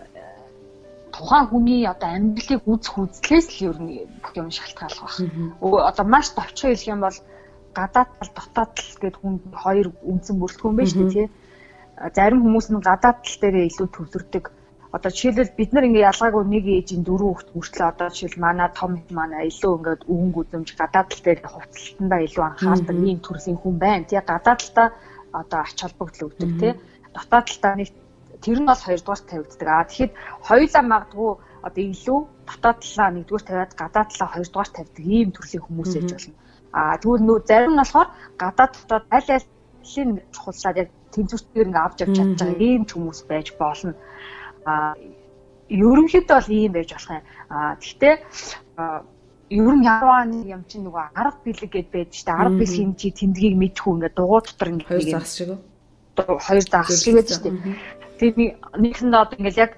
тухайн 1.12 1.47
хүний 1.47 1.87
одоо 1.87 2.09
амьдралыг 2.09 2.62
үзэх 2.66 2.97
үзлээс 2.99 3.47
л 3.55 3.64
ер 3.71 3.79
нь 3.79 4.09
бүх 4.21 4.33
юм 4.35 4.49
шалтгааллах 4.51 5.21
баг. 5.61 5.85
Одоо 5.92 6.05
маш 6.09 6.27
товчхон 6.33 6.73
хэлэх 6.73 6.92
юм 6.92 7.01
бол 7.05 7.18
гадаад 7.77 8.11
тал 8.18 8.33
дотоод 8.37 8.71
тал 8.77 8.97
гэдэг 9.01 9.21
хүн 9.21 9.35
хоёр 9.53 9.88
үндсэн 10.11 10.37
бүрэлдэхүүн 10.40 10.77
байна 10.77 10.92
шүү 10.92 11.09
дээ. 11.12 11.29
Зарим 12.16 12.40
хүмүүс 12.42 12.66
нь 12.73 12.81
гадаад 12.81 13.18
тал 13.23 13.38
дээрээ 13.40 13.68
илүү 13.71 13.88
төвлөрдөг. 13.92 14.45
Одоо 14.93 15.11
жишээлбэл 15.11 15.57
бид 15.57 15.71
нар 15.73 15.89
ингээ 15.89 16.09
ялгаагүй 16.13 16.45
нэг 16.45 16.65
ээжийн 16.69 17.03
дөрөв 17.05 17.29
хүүхэд 17.33 17.51
хүртэл 17.53 17.91
одоо 17.93 18.09
жишээл 18.13 18.45
манай 18.45 18.69
том 18.77 18.93
хэд 19.01 19.11
манай 19.17 19.43
илүү 19.49 19.73
ингээд 19.77 20.03
өвөн 20.13 20.31
гүзэмж 20.37 20.69
гадаад 20.77 21.09
тал 21.09 21.23
дээр 21.25 21.41
хувцалтандаа 21.49 22.21
илүү 22.29 22.45
анхаардаг 22.45 22.99
ийм 23.01 23.19
төрлийн 23.25 23.59
хүн 23.61 23.77
байна. 23.81 24.05
Тий 24.05 24.21
гадаад 24.21 24.61
талтаа 24.61 24.89
одоо 25.41 25.61
ач 25.65 25.79
холбогдол 25.81 26.29
өгдөг 26.29 26.51
тий. 26.61 26.73
Дотоод 27.17 27.47
талтаа 27.49 27.75
нэг 27.81 27.89
тэр 28.45 28.59
нь 28.61 28.69
бол 28.69 28.83
хоёрдугаар 28.85 29.23
тавигддаг. 29.25 29.69
Аа 29.73 29.89
тэгэхэд 29.89 30.13
хоёулаа 30.49 30.85
магадгүй 30.85 31.31
одоо 31.67 31.83
илүү 31.93 32.19
дотоод 32.49 32.79
талаа 32.85 33.11
нэгдүгээр 33.17 33.45
тавиад 33.49 33.73
гадаад 33.81 34.09
талаа 34.13 34.31
хоёрдугаар 34.35 34.71
тавьдаг 34.77 35.05
ийм 35.17 35.29
төрлийн 35.33 35.65
хүмүүс 35.65 35.93
ээж 35.97 36.11
болно. 36.13 36.35
Аа 36.77 36.95
тэгвэл 37.01 37.27
нөө 37.27 37.39
зарим 37.49 37.73
нь 37.75 37.81
болохоор 37.81 38.09
гадаад 38.43 38.73
дотоод 38.77 39.05
аль 39.17 39.31
аль 39.37 39.49
нь 40.05 40.15
чухалшаад 40.35 40.77
яг 40.83 40.89
тэнцвэртээр 41.15 41.69
ингээ 41.69 41.85
авч 41.85 41.99
явж 42.05 42.15
чадж 42.17 42.39
байгаа 42.41 42.61
ийм 42.69 42.83
хүмүүс 42.89 43.21
байж 43.31 43.49
болно. 43.63 43.95
Ерөнхийдөө 45.72 46.37
бол 46.38 46.51
ийм 46.53 46.72
байж 46.72 46.90
болох 46.92 47.11
юм. 47.11 47.25
Аа 47.51 47.75
гэхдээ 47.81 48.14
ер 49.53 49.75
нь 49.77 49.85
ямар 49.85 50.25
нэг 50.29 50.46
юм 50.48 50.62
чинь 50.68 50.85
нөгөө 50.87 51.05
арга 51.12 51.40
бэлэг 51.44 51.70
гэд 51.72 51.88
байж 51.92 52.11
штэ 52.20 52.33
арга 52.33 52.57
бэлгийн 52.61 52.96
чи 52.96 53.12
тэмдгийг 53.12 53.57
мэдхүү 53.57 53.92
ингээ 53.94 54.12
дугуй 54.16 54.40
дотор 54.44 54.68
ингээ 54.72 54.88
хоёр 54.88 55.05
загас 55.12 55.33
шиг 55.37 55.51
хоёр 56.16 56.64
загас 56.64 56.98
шиг 57.03 57.14
байж 57.20 57.31
штэ 57.37 57.51
Тэгээ 58.22 58.48
нэгсэндээ 58.79 59.18
одоо 59.18 59.37
ингээл 59.37 59.64
яг 59.66 59.72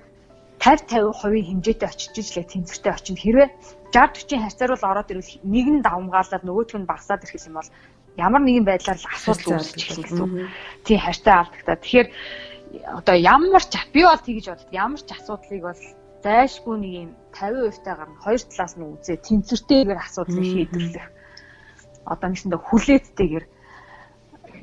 50 0.60 1.16
50% 1.16 1.48
хэмжээтэй 1.48 1.88
очиж 1.88 2.14
ижлээ 2.20 2.44
тэнцвэртэй 2.44 2.92
очино. 2.92 3.18
Хэрвээ 3.24 3.48
60 3.88 4.36
40 4.36 4.44
харьцааруул 4.44 4.84
ороод 4.84 5.12
ирвэл 5.12 5.32
нэг 5.48 5.66
нь 5.72 5.84
давмгаалаад 5.84 6.44
нөгөөх 6.44 6.76
нь 6.76 6.88
багасаад 6.88 7.24
ирэх 7.24 7.48
юм 7.48 7.56
бол 7.56 7.70
ямар 8.20 8.42
нэгэн 8.44 8.64
байдлаар 8.68 9.00
л 9.00 9.10
асуудал 9.16 9.58
үүсэж 9.58 9.80
эхэлнэ 9.80 10.04
гэсэн. 10.04 10.28
Тийм 10.84 10.98
харьцаа 11.00 11.36
алдагтаа. 11.40 11.76
Тэгэхээр 11.80 12.08
одоо 12.82 13.16
ямар 13.16 13.64
ч 13.64 13.74
би 13.92 14.02
бол 14.02 14.18
тэгж 14.18 14.46
бодод 14.50 14.70
ямар 14.72 15.00
ч 15.00 15.08
асуудлыг 15.12 15.62
бол 15.62 15.82
зайшгүй 16.24 16.76
нэг 16.80 16.92
юм 17.04 17.10
50% 17.36 17.84
таагаар 17.84 18.10
нь 18.10 18.22
хоёр 18.24 18.40
талаас 18.40 18.74
нь 18.76 18.86
үзээ 18.88 19.18
тэнцвэртэйгээр 19.20 20.00
асуудлыг 20.00 20.44
шийдвэрлэх. 20.44 21.08
Одоо 22.08 22.28
нэгсэндээ 22.30 22.60
хүлээцтэйгээр 22.64 23.44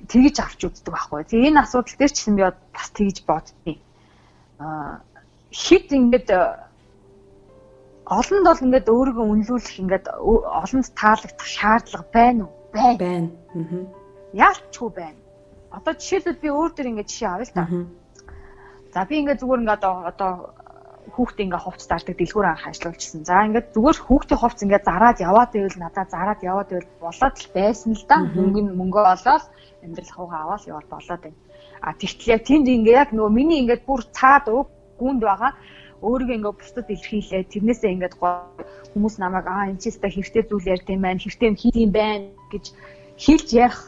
тэгж 0.09 0.35
авч 0.41 0.59
үздэг 0.65 0.93
байхгүй. 0.93 1.21
Тэгээ 1.29 1.49
энэ 1.53 1.61
асуудал 1.61 1.97
дээр 1.97 2.11
ч 2.11 2.17
гэсэн 2.17 2.35
би 2.37 2.43
бас 2.49 2.89
тэгж 2.97 3.17
боддیں۔ 3.29 3.77
Аа 4.57 5.05
хит 5.51 5.87
ингээд 5.91 6.29
олонд 8.17 8.45
бол 8.47 8.65
ингээд 8.65 8.87
өөрийгөө 8.89 9.25
үнэлүүлэх 9.31 9.75
ингээд 9.83 10.05
олонд 10.17 10.87
таалагдах 10.97 11.47
шаардлага 11.47 12.07
байна 12.11 12.41
уу? 12.47 12.53
Байна. 12.73 12.97
Байна. 12.97 13.29
Аа. 13.55 13.85
Яалчгүй 14.33 14.89
байна. 14.95 15.19
Одоо 15.71 15.93
жишээлбэл 15.95 16.43
би 16.43 16.49
өөр 16.51 16.71
дөр 16.75 16.89
ингээд 16.91 17.11
жишээ 17.11 17.29
авъя 17.31 17.47
л 17.47 17.55
та. 17.55 17.63
За 18.93 19.05
би 19.07 19.15
ингээд 19.23 19.41
зүгээр 19.41 19.61
ингээд 19.63 19.83
одоо 19.87 20.31
хүүхдээ 21.15 21.45
ингээ 21.47 21.63
хувц 21.63 21.81
зардаг 21.87 22.15
дэлгүүр 22.17 22.47
анх 22.47 22.67
ажиллуулчихсан. 22.67 23.23
За 23.25 23.43
ингээд 23.47 23.67
зүгээр 23.75 23.97
хүүхдээ 24.05 24.37
хувц 24.39 24.59
ингээ 24.63 24.81
зараад 24.85 25.17
яваад 25.19 25.51
байвал 25.51 25.79
надад 25.79 26.09
зараад 26.13 26.41
яваад 26.43 26.69
байвал 26.71 26.91
болоод 27.01 27.35
л 27.41 27.49
байсан 27.55 27.91
л 27.95 28.05
да. 28.11 28.17
Мөнгө 28.37 28.61
мөнгөө 28.79 29.05
олоод 29.15 29.43
амьдрал 29.83 30.11
хуугаа 30.15 30.39
аваад 30.43 30.63
яваад 30.71 30.87
болоод 30.91 31.21
байна. 31.23 31.39
А 31.81 31.89
тэгтэл 31.97 32.31
яг 32.35 32.41
тэнд 32.45 32.67
ингээ 32.67 32.99
яг 33.01 33.09
нөгөө 33.15 33.31
миний 33.33 33.59
ингээд 33.63 33.83
бүр 33.87 34.01
цаад 34.13 34.45
уг 34.51 34.67
гүнд 35.01 35.21
байгаа 35.25 35.51
өөрийгөө 36.05 36.37
ингээ 36.37 36.53
бусдад 36.59 36.87
илэрхийлээ. 36.93 37.49
Тэрнээсээ 37.53 37.93
ингээд 37.95 38.15
хүмүүс 38.19 39.15
намайг 39.17 39.45
аа 39.49 39.69
энэ 39.69 39.81
ч 39.81 39.89
өстой 39.89 40.11
хэрэгтэй 40.13 40.43
зүйл 40.45 40.71
ярьд 40.73 40.87
юм 40.89 41.01
байна. 41.01 41.21
Хэрэгтэй 41.21 41.47
юм 41.49 41.57
хийх 41.57 41.77
юм 41.77 41.91
байна 41.93 42.27
гэж 42.53 42.65
хэлж 43.17 43.47
ярих 43.53 43.79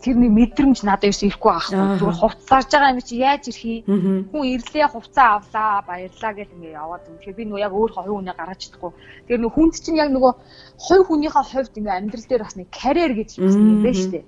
тэр 0.00 0.16
нэг 0.16 0.32
мэдрэмж 0.32 0.80
надад 0.82 1.12
ерөөс 1.12 1.22
ирэхгүй 1.28 1.52
байхгүй. 1.52 1.76
Зүгээр 2.00 2.20
хувцсарж 2.24 2.68
байгаа 2.72 2.92
юм 2.96 3.00
чи 3.04 3.14
яаж 3.20 3.44
ирхий? 3.52 3.78
Хүн 3.84 4.44
ирлээ 4.56 4.86
хувцаа 4.88 5.28
авлаа 5.36 5.84
баярлаа 5.84 6.32
гэл 6.32 6.54
ингээ 6.56 6.78
яваад 6.80 7.04
юм. 7.04 7.16
Тэгэхээр 7.20 7.36
би 7.36 7.44
нөгөө 7.44 7.64
яг 7.68 7.72
өөр 7.76 7.90
хоёр 7.92 8.16
хүнээ 8.16 8.36
гаргаж 8.40 8.60
чадахгүй. 8.64 8.92
Тэгэхээр 8.96 9.42
нөгөө 9.44 9.56
хүнд 9.60 9.74
чинь 9.76 10.00
яг 10.00 10.10
нөгөө 10.16 10.32
хоёр 10.80 11.04
хүнийхээ 11.04 11.44
хувьд 11.52 11.74
ингээ 11.76 11.98
амьдрал 12.00 12.26
дээр 12.32 12.44
бас 12.48 12.56
нэг 12.56 12.68
карьер 12.72 13.12
гэж 13.12 13.30
юм 13.36 13.84
байна 13.84 13.98
шүү 14.00 14.12
дээ. 14.16 14.24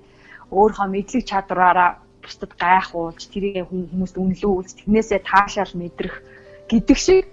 Өөрийнхөө 0.52 0.88
мэдлэг 0.92 1.24
чадвараараа 1.24 1.90
бусдад 2.22 2.52
гайхуулж 2.60 3.20
тэрийг 3.32 3.66
хүмүүст 3.72 4.16
үнэлүүлж 4.20 4.68
тэрнээсээ 4.84 5.20
таашаал 5.26 5.72
мэдрэх 5.74 6.14
гэдэг 6.70 6.98
шиг 7.00 7.24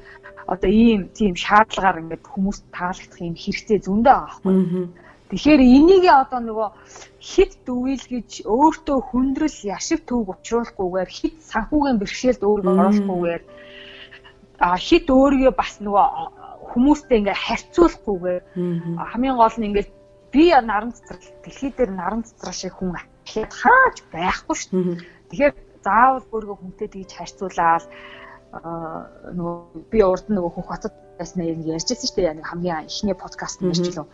одоо 0.49 0.69
ийм 0.69 1.13
тийм 1.13 1.36
шаардлагаар 1.38 2.02
ингээд 2.02 2.25
хүмүүст 2.25 2.63
таалагдах 2.73 3.21
юм 3.21 3.36
хэрэгтэй 3.38 3.80
зөндөө 3.86 4.15
байхгүй. 4.17 4.56
Тэгэхээр 5.29 5.61
энийг 5.61 6.03
одоо 6.09 6.41
нөгөө 6.41 6.69
хит 7.21 7.53
дүүл 7.69 8.01
гэж 8.01 8.49
өөртөө 8.49 8.97
хүндрэл 9.13 9.59
яшиг 9.69 10.01
төвг 10.09 10.41
учруулахгүйгээр 10.41 11.09
хит 11.09 11.37
санхүүгийн 11.45 12.01
бэрхшээлд 12.01 12.41
өөрийгөө 12.41 12.73
оруулахгүйгээр 12.81 13.43
а 14.57 14.73
хит 14.73 15.05
өөрийгөө 15.05 15.53
бас 15.53 15.73
нөгөө 15.85 16.05
хүмүүстэй 16.73 17.17
ингээ 17.21 17.37
харьцуулахгүйгээр 17.45 18.43
хамгийн 18.97 19.37
гол 19.37 19.57
нь 19.61 19.67
ингээ 19.69 19.87
би 20.33 20.43
наран 20.49 20.97
цэцрал 20.97 21.25
дэлхий 21.45 21.71
дээр 21.77 21.91
наран 21.93 22.21
цэцрал 22.25 22.57
шиг 22.57 22.73
хүн 22.73 22.97
ахиад 22.97 23.53
хааж 23.53 23.97
байхгүй 24.13 24.55
шүү 24.57 24.81
дээ. 24.81 24.97
Тэгэхээр 25.29 25.53
заавал 25.85 26.25
өөрийгөө 26.33 26.57
хүнтэй 26.57 26.89
тэгж 26.89 27.11
харьцуулаад 27.13 27.85
нөгөө 29.37 29.55
би 29.93 29.99
урд 30.01 30.25
нөгөө 30.33 30.51
хөх 30.57 30.67
хотод 30.73 30.93
байснаа 31.19 31.45
яг 31.51 31.60
ярьжсэн 31.67 32.08
шүү 32.08 32.15
дээ. 32.15 32.29
Яг 32.32 32.47
хамгийн 32.47 32.88
эхний 32.88 33.17
подкаст 33.19 33.60
нь 33.60 33.69
ярьж 33.69 33.86
лөө. 33.93 34.08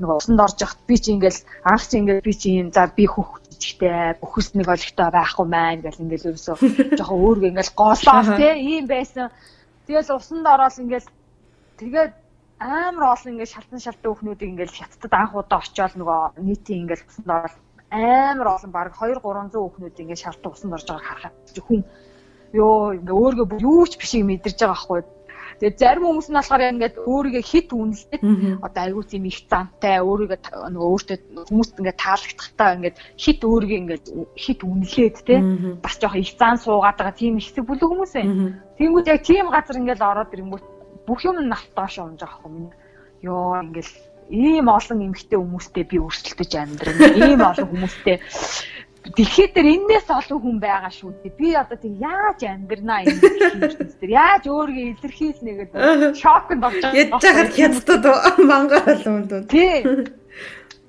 Нөгөө 0.00 0.16
усанд 0.20 0.40
орж 0.44 0.58
яхад 0.60 0.80
би 0.86 0.96
чи 1.00 1.10
ингээл 1.16 1.40
анх 1.64 1.84
чи 1.88 1.96
ингээл 1.98 2.28
би 2.28 2.34
чи 2.36 2.48
юм 2.60 2.68
за 2.70 2.86
би 2.92 3.04
хөх 3.08 3.40
жижигтэй 3.48 4.20
бүхэс 4.20 4.48
нэг 4.54 4.68
олигтой 4.68 5.08
байхгүй 5.10 5.46
маань 5.48 5.82
гэл 5.82 6.02
ингээл 6.04 6.28
ерөөсөө 6.30 6.56
жоохон 6.98 7.22
өөргөө 7.24 7.50
ингээл 7.50 7.76
голоо 7.78 8.36
те 8.36 8.50
ийм 8.60 8.84
байсан. 8.86 9.32
Тэгэл 9.86 10.16
усанд 10.18 10.46
ороод 10.46 10.76
ингээл 10.78 11.08
тэгээд 11.80 12.12
амар 12.62 13.04
олон 13.14 13.32
ингээд 13.32 13.54
шалтан 13.54 13.80
шалтан 13.82 14.08
хүүхнүүдийг 14.10 14.50
ингээд 14.52 14.76
хятадд 14.76 15.14
анх 15.14 15.34
удаа 15.34 15.58
очиод 15.62 15.94
нөгөө 15.98 16.20
нийтийн 16.46 16.80
ингээд 16.86 17.06
усанд 17.08 17.30
ороод 17.30 17.56
амар 17.90 18.48
олон 18.56 18.70
баг 18.72 18.94
2 18.96 19.20
300 19.20 19.58
хүүхнүүд 19.58 20.00
ингээд 20.02 20.24
шалтан 20.24 20.52
усанд 20.52 20.74
орж 20.76 20.86
байгааг 20.88 21.08
харахад 21.08 21.58
хүн 21.66 21.82
ёо 22.52 22.92
ингээ 22.96 23.16
өөргөө 23.16 23.60
юу 23.64 23.84
ч 23.88 23.96
бишийг 23.96 24.24
мэдэрж 24.28 24.58
байгаа 24.60 24.76
байхгүй. 24.76 25.00
Тэгээд 25.62 25.78
зарим 25.78 26.04
хүмүүс 26.10 26.26
нь 26.26 26.38
болохоор 26.42 26.62
ингээд 26.74 26.96
өөрийгөө 27.06 27.44
хит 27.46 27.70
үнэлдэг. 27.70 28.20
Одоо 28.66 28.82
айгүй 28.82 29.04
тийм 29.06 29.30
их 29.30 29.46
зантай 29.46 30.02
өөрийгөө 30.02 30.74
нөгөө 30.74 30.90
өөртөө 30.90 31.16
хүмүүст 31.46 31.78
ингээд 31.78 32.02
таалагдахтаа 32.02 32.70
ингээд 32.82 32.96
хит 33.14 33.40
өөрийгөө 33.46 33.78
ингээд 33.78 34.06
хит 34.42 34.60
үнэлээд 34.66 35.16
те 35.22 35.34
бас 35.78 35.94
жоохон 36.02 36.18
их 36.18 36.34
зан 36.34 36.58
суугаад 36.58 36.98
байгаа 36.98 37.14
тийм 37.14 37.38
хэсэг 37.38 37.62
бүлэг 37.62 37.86
хүмүүс 37.94 38.12
байна. 38.18 38.58
Тэнгүүд 38.74 39.06
яг 39.06 39.22
тийм 39.22 39.46
газар 39.54 39.78
ингээд 39.78 40.02
ороод 40.02 40.34
ирэнгүүт 40.34 40.66
бүх 41.06 41.20
юм 41.30 41.38
навт 41.46 41.70
доош 41.78 41.94
унж 42.02 42.26
байгаа 42.26 42.50
минь. 42.50 42.74
Йоо 43.22 43.62
ингээд 43.62 43.90
ийм 44.34 44.66
олон 44.66 44.98
эмгтэй 44.98 45.38
хүмүүстэй 45.38 45.84
би 45.86 46.02
өрсөлдөж 46.02 46.52
амьдрна. 46.58 47.06
Ийм 47.22 47.38
олон 47.38 47.70
хүмүүстэй 47.70 48.18
дэлхий 49.02 49.50
дээр 49.50 49.68
энээс 49.82 50.06
олон 50.06 50.38
хүн 50.38 50.58
байгаа 50.62 50.92
шүү 50.94 51.10
дээ. 51.26 51.34
Би 51.34 51.48
одоо 51.58 51.74
тийм 51.74 51.98
яаж 51.98 52.40
амьдрнаа 52.46 53.02
дэлхийд 53.02 53.98
дээр 53.98 54.12
яаж 54.14 54.44
өөрийгөө 54.46 54.90
илэрхийлнэ 54.94 55.52
гэдэг 55.58 56.14
шокнд 56.22 56.62
орж 56.62 56.78
байгаа. 56.78 57.00
Ядж 57.02 57.18
хахад 57.18 57.50
хятадд 57.50 58.06
мангар 58.46 58.86
олон 58.86 59.26
хүн. 59.26 59.46
Тий. 59.50 59.82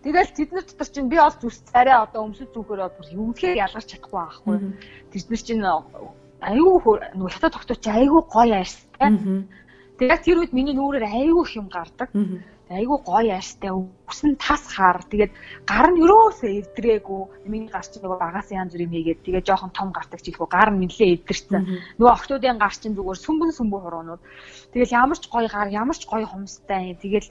Тэгэл 0.05 0.35
тэднэр 0.37 0.65
дотор 0.67 0.89
чинь 0.93 1.09
би 1.09 1.17
ол 1.17 1.33
зүс 1.33 1.65
царай 1.73 1.97
одоо 1.97 2.29
өмсөж 2.29 2.53
зүгээрээ 2.53 2.89
бүр 2.93 3.07
юухээр 3.17 3.57
ялгарч 3.65 3.87
чадахгүй 3.97 4.19
байхгүй. 4.19 4.55
Тэднэр 5.09 5.41
чинь 5.41 5.63
айгүй 5.63 6.77
нөгөө 7.17 7.33
хятад 7.33 7.55
тогтооч 7.57 7.83
айгүй 7.87 8.21
гоё 8.29 8.61
ярьстай. 8.61 9.09
Тэгээд 9.97 10.21
тэр 10.21 10.37
үед 10.43 10.53
миний 10.53 10.75
нүрээр 10.75 11.07
айгүй 11.07 11.45
юм 11.55 11.71
гардаг 11.71 12.11
айгүй 12.79 12.99
гоё 13.05 13.23
яаштай 13.33 13.71
үсэн 13.73 14.35
тас 14.41 14.63
хар 14.75 15.01
тэгээд 15.09 15.31
гар 15.69 15.87
нь 15.91 16.01
өрөөсөө 16.03 16.49
эвдрээгүй. 16.59 17.21
Миний 17.49 17.69
гар 17.69 17.85
чинь 17.85 18.03
нөгөө 18.03 18.19
багаас 18.19 18.49
янз 18.51 18.73
бүр 18.73 18.85
юм 18.85 18.93
хийгээд 18.93 19.23
тэгээд 19.25 19.47
жоохон 19.47 19.71
том 19.73 19.89
гардаг 19.93 20.21
ч 20.21 20.29
ихгүй 20.29 20.47
гар 20.49 20.69
нь 20.73 20.81
нэлээ 20.85 21.13
эвдэрсэн. 21.21 21.63
Нөгөө 21.97 22.13
охтуудын 22.13 22.61
гар 22.61 22.73
чинь 22.73 22.95
зүгээр 22.97 23.19
сүмбэн 23.19 23.51
сүмбэн 23.53 23.81
хуруунууд. 23.83 24.21
Тэгэл 24.73 24.97
ямар 25.01 25.17
ч 25.17 25.25
гоё 25.29 25.47
гар 25.49 25.67
ямар 25.69 25.97
ч 25.97 26.03
гоё 26.09 26.25
хумстай. 26.27 26.97
Тэгэл 26.97 27.27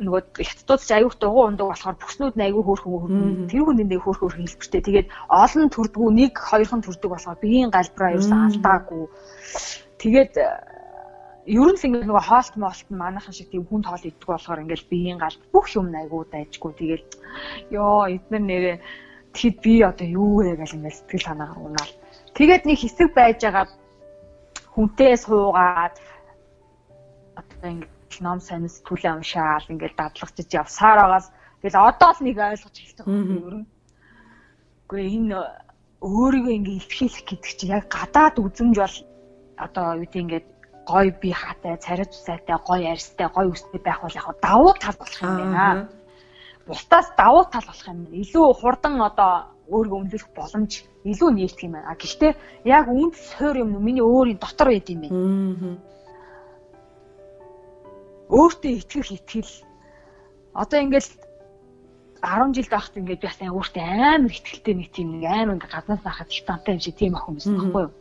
нөгөө 0.00 0.20
хятадууд 0.40 0.80
ч 0.80 0.90
аюух 0.96 1.14
дугуй 1.20 1.44
ундаг 1.44 1.66
болохоор 1.68 1.96
бүснүүд 2.00 2.34
нь 2.36 2.46
аюу 2.48 2.62
хөөрхөн 2.64 2.92
хөөрхөн. 2.92 3.48
Тэр 3.52 3.62
хүнд 3.68 3.80
нэг 3.84 4.00
хөөрхөн 4.00 4.24
хөөрхөн 4.24 4.44
хэлбэртэй. 4.48 4.82
Тэгээд 4.86 5.08
олон 5.28 5.68
төрдгүү 5.68 6.08
нэг 6.16 6.32
хоёрхан 6.40 6.80
төрдөг 6.82 7.10
болохоор 7.12 7.38
биеийн 7.44 7.70
галбраа 7.70 8.16
юусан 8.16 8.40
алдаагүй. 8.48 9.04
Тэгээд 10.00 10.32
ер 11.50 11.66
нь 11.66 11.78
л 11.78 11.86
ингээд 11.86 12.06
нөгөө 12.06 12.26
хоолт 12.30 12.54
моолт 12.54 12.88
нь 12.90 13.00
манайхан 13.02 13.34
шиг 13.34 13.50
тийм 13.50 13.66
хүн 13.66 13.82
тоол 13.82 14.06
иддэг 14.06 14.28
болохоор 14.30 14.62
ингээд 14.62 14.86
биеийн 14.90 15.18
гал 15.18 15.36
бүх 15.50 15.66
юм 15.74 15.90
айгуу 15.90 16.22
дайжгүй 16.30 16.72
тэгэл 16.78 17.06
ёо 17.74 18.06
эднэр 18.06 18.44
нэрээ 18.46 18.76
тэгэд 19.34 19.56
би 19.64 19.74
одоо 19.82 20.06
юу 20.06 20.30
вэ 20.42 20.54
гэж 20.58 20.70
ингээд 20.78 20.98
сэтгэл 20.98 21.26
санаагаар 21.26 21.58
унаал. 21.66 21.92
Тэгээд 22.38 22.62
нэг 22.66 22.78
хэсэг 22.78 23.08
байж 23.14 23.38
байгаа 23.42 23.66
хүнтэй 24.74 25.14
суугаад 25.18 25.96
одоо 27.34 27.68
ингээд 27.70 28.22
ном 28.22 28.38
сайн 28.38 28.70
сэтгүүлээ 28.70 29.18
уншаал 29.18 29.66
ингээд 29.70 29.98
дадлагчиж 29.98 30.50
явсаар 30.54 30.98
байгаас 31.02 31.26
тэгэл 31.62 31.82
одоо 31.90 32.10
л 32.14 32.20
нэг 32.26 32.36
ойлгож 32.38 32.76
эхэлдэг 32.78 33.06
юм 33.06 33.42
ер 33.46 33.54
нь. 33.62 33.66
Гэхдээ 34.86 35.14
энэ 35.18 35.38
өөрийгөө 35.98 36.54
ингээд 36.58 36.78
илэрхийлэх 36.78 37.24
гэдэг 37.26 37.52
чинь 37.58 37.74
яг 37.74 37.84
гадаад 37.90 38.36
үзэмж 38.38 38.76
бол 38.78 38.96
одоо 39.64 39.86
юу 39.98 40.06
гэдэг 40.06 40.22
ингээд 40.22 40.46
гоё 40.90 41.10
би 41.22 41.30
хаатай, 41.30 41.76
царай 41.84 42.06
цусайтай, 42.10 42.56
гоё 42.68 42.90
арьстай, 42.90 43.28
гоё 43.30 43.50
үстэй 43.54 43.80
байх 43.80 44.02
бол 44.02 44.18
яг 44.20 44.26
давуу 44.42 44.72
тал 44.82 44.96
болох 44.98 45.22
юм 45.22 45.36
байна. 45.36 45.88
Бусдаас 46.66 47.08
давуу 47.16 47.44
тал 47.52 47.66
болох 47.66 47.86
юм. 47.86 47.98
Илүү 48.10 48.46
хурдан 48.60 48.94
одоо 49.02 49.32
өөрийгөө 49.70 50.00
өмлөх 50.02 50.26
боломж 50.34 50.72
илүү 51.06 51.30
нээлтэх 51.30 51.64
юм 51.66 51.74
байна. 51.78 51.94
Гэхдээ 51.94 52.32
яг 52.66 52.86
үнд 52.90 53.14
суур 53.14 53.56
юм 53.62 53.70
миний 53.78 54.02
өөрийн 54.02 54.38
дотор 54.42 54.68
байд 54.74 54.88
юм 54.90 55.00
байна. 55.00 55.78
Өөртөө 58.30 58.72
итгэх 58.78 59.10
итгэл. 59.14 59.54
Одоо 60.54 60.78
ингээл 60.82 61.10
10 62.20 62.54
жил 62.54 62.68
байхад 62.70 62.98
ингээд 62.98 63.22
би 63.22 63.26
бас 63.26 63.40
өөртөө 63.40 63.82
амар 63.82 64.30
ихтгэлтэй 64.30 64.74
нэг 64.74 64.88
тийм 64.92 65.08
амар 65.24 65.54
ингээд 65.56 65.74
гаднаас 65.74 66.02
хахад 66.04 66.30
их 66.30 66.44
тантай 66.44 66.74
юм 66.76 66.82
шиг 66.84 66.96
тийм 66.98 67.14
юм 67.16 67.34
байсан 67.34 67.54
байхгүй 67.56 67.82
юу? 67.86 67.92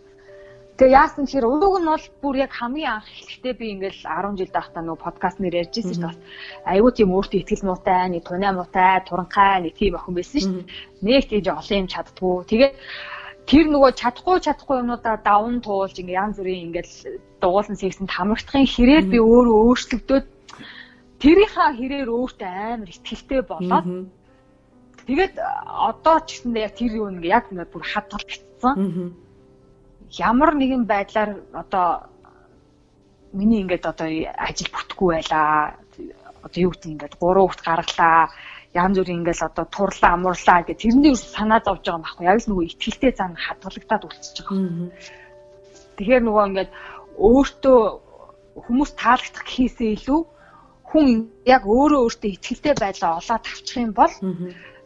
Тэгээ 0.79 0.95
яасан 0.95 1.27
тэгэхээр 1.27 1.43
ууг 1.43 1.75
нь 1.83 1.91
бол 1.91 2.07
бүр 2.23 2.35
яг 2.39 2.55
хамгийн 2.55 3.03
анх 3.03 3.07
эхлэхдээ 3.11 3.53
би 3.59 3.65
ингээл 3.75 3.99
10 3.99 4.39
жил 4.39 4.51
байхдаа 4.55 4.79
нөгөө 4.87 5.03
подкаст 5.03 5.37
нэр 5.43 5.59
ярьж 5.59 5.75
ирсэн 5.75 5.91
шүү 5.91 6.07
дээ. 6.07 6.23
Айгуу 6.71 6.91
тийм 6.95 7.11
өөртөө 7.11 7.39
ихтгэл 7.43 7.67
муутай, 7.67 8.07
нэг 8.07 8.23
тунаа 8.23 8.55
муутай, 8.55 9.03
туранхай 9.03 9.59
нэг 9.59 9.75
тийм 9.75 9.99
охин 9.99 10.15
байсан 10.15 10.39
шүү 10.39 10.55
дээ. 10.55 10.71
Нэг 11.03 11.23
тийж 11.27 11.45
олон 11.51 11.79
юм 11.83 11.87
чаддгүй. 11.91 12.35
Тэгээд 12.47 12.73
тэр 13.49 13.65
нөгөө 13.75 13.91
чадахгүй 13.99 14.37
чадахгүй 14.39 14.77
юмнуудаа 14.79 15.15
давн 15.19 15.59
туулж 15.59 15.95
ингээ 15.99 16.15
янз 16.15 16.39
бүрийн 16.39 16.71
ингээл 16.71 16.95
дугуулсан 17.43 17.75
сэгсэнд 17.75 18.15
хамрагдахын 18.15 18.71
хэрээр 18.71 19.05
би 19.11 19.17
өөрөө 19.19 19.57
өөрчлөгдөөд 19.67 20.27
тэрийнхаа 21.19 21.69
хэрээр 21.75 22.07
өөртөө 22.07 22.47
амар 22.47 22.89
ихтгэлтэй 22.93 23.41
болоод 23.43 23.87
тэгээд 25.09 25.33
одоо 25.65 26.17
ч 26.23 26.27
гэсэндээ 26.39 26.65
яг 26.67 26.73
тэр 26.77 26.91
юу 27.01 27.09
нэг 27.09 27.25
яг 27.25 27.43
бүр 27.51 27.83
хадгалагдсан 27.83 28.75
ямар 30.17 30.55
нэгэн 30.55 30.83
байдлаар 30.89 31.31
одоо 31.53 32.09
миний 33.33 33.61
ингээд 33.61 33.85
одоо 33.85 34.07
ажил 34.37 34.69
бүтэхгүй 34.73 35.09
байлаа. 35.15 35.77
Одоо 36.41 36.59
юу 36.65 36.71
гэдэг 36.73 36.91
ингээд 36.91 37.15
гурван 37.21 37.45
хүүхд 37.45 37.61
гаргалаа. 37.61 38.29
Янз 38.73 38.97
бүрийн 38.97 39.21
ингээд 39.21 39.41
одоо 39.45 39.65
турлаа, 39.65 40.11
амуурлаа 40.13 40.61
гэх 40.65 40.81
тэрний 40.81 41.15
санаа 41.15 41.61
зовж 41.61 41.85
байгаа 41.85 41.97
юм 41.97 42.05
байхгүй. 42.05 42.25
Яг 42.25 42.37
л 42.41 42.49
нөгөө 42.49 42.65
ихтгэлтэй 42.69 43.11
зан 43.17 43.33
хадгалагдаад 43.37 44.05
үлдчихэж 44.05 44.37
байгаа. 44.45 44.91
Тэгэхээр 45.97 46.23
нөгөө 46.25 46.45
ингээд 46.49 46.71
өөртөө 47.17 47.79
хүмүүс 48.65 48.91
таалагдах 48.97 49.45
гэхээсээ 49.45 49.89
илүү 49.97 50.21
хүн 50.89 51.07
яг 51.45 51.63
өөрөө 51.65 51.99
өөртөө 52.05 52.29
ихтгэлтэй 52.33 52.73
байдлаа 52.77 53.11
олоод 53.19 53.45
авчих 53.45 53.77
юм 53.77 53.93
бол 53.93 54.13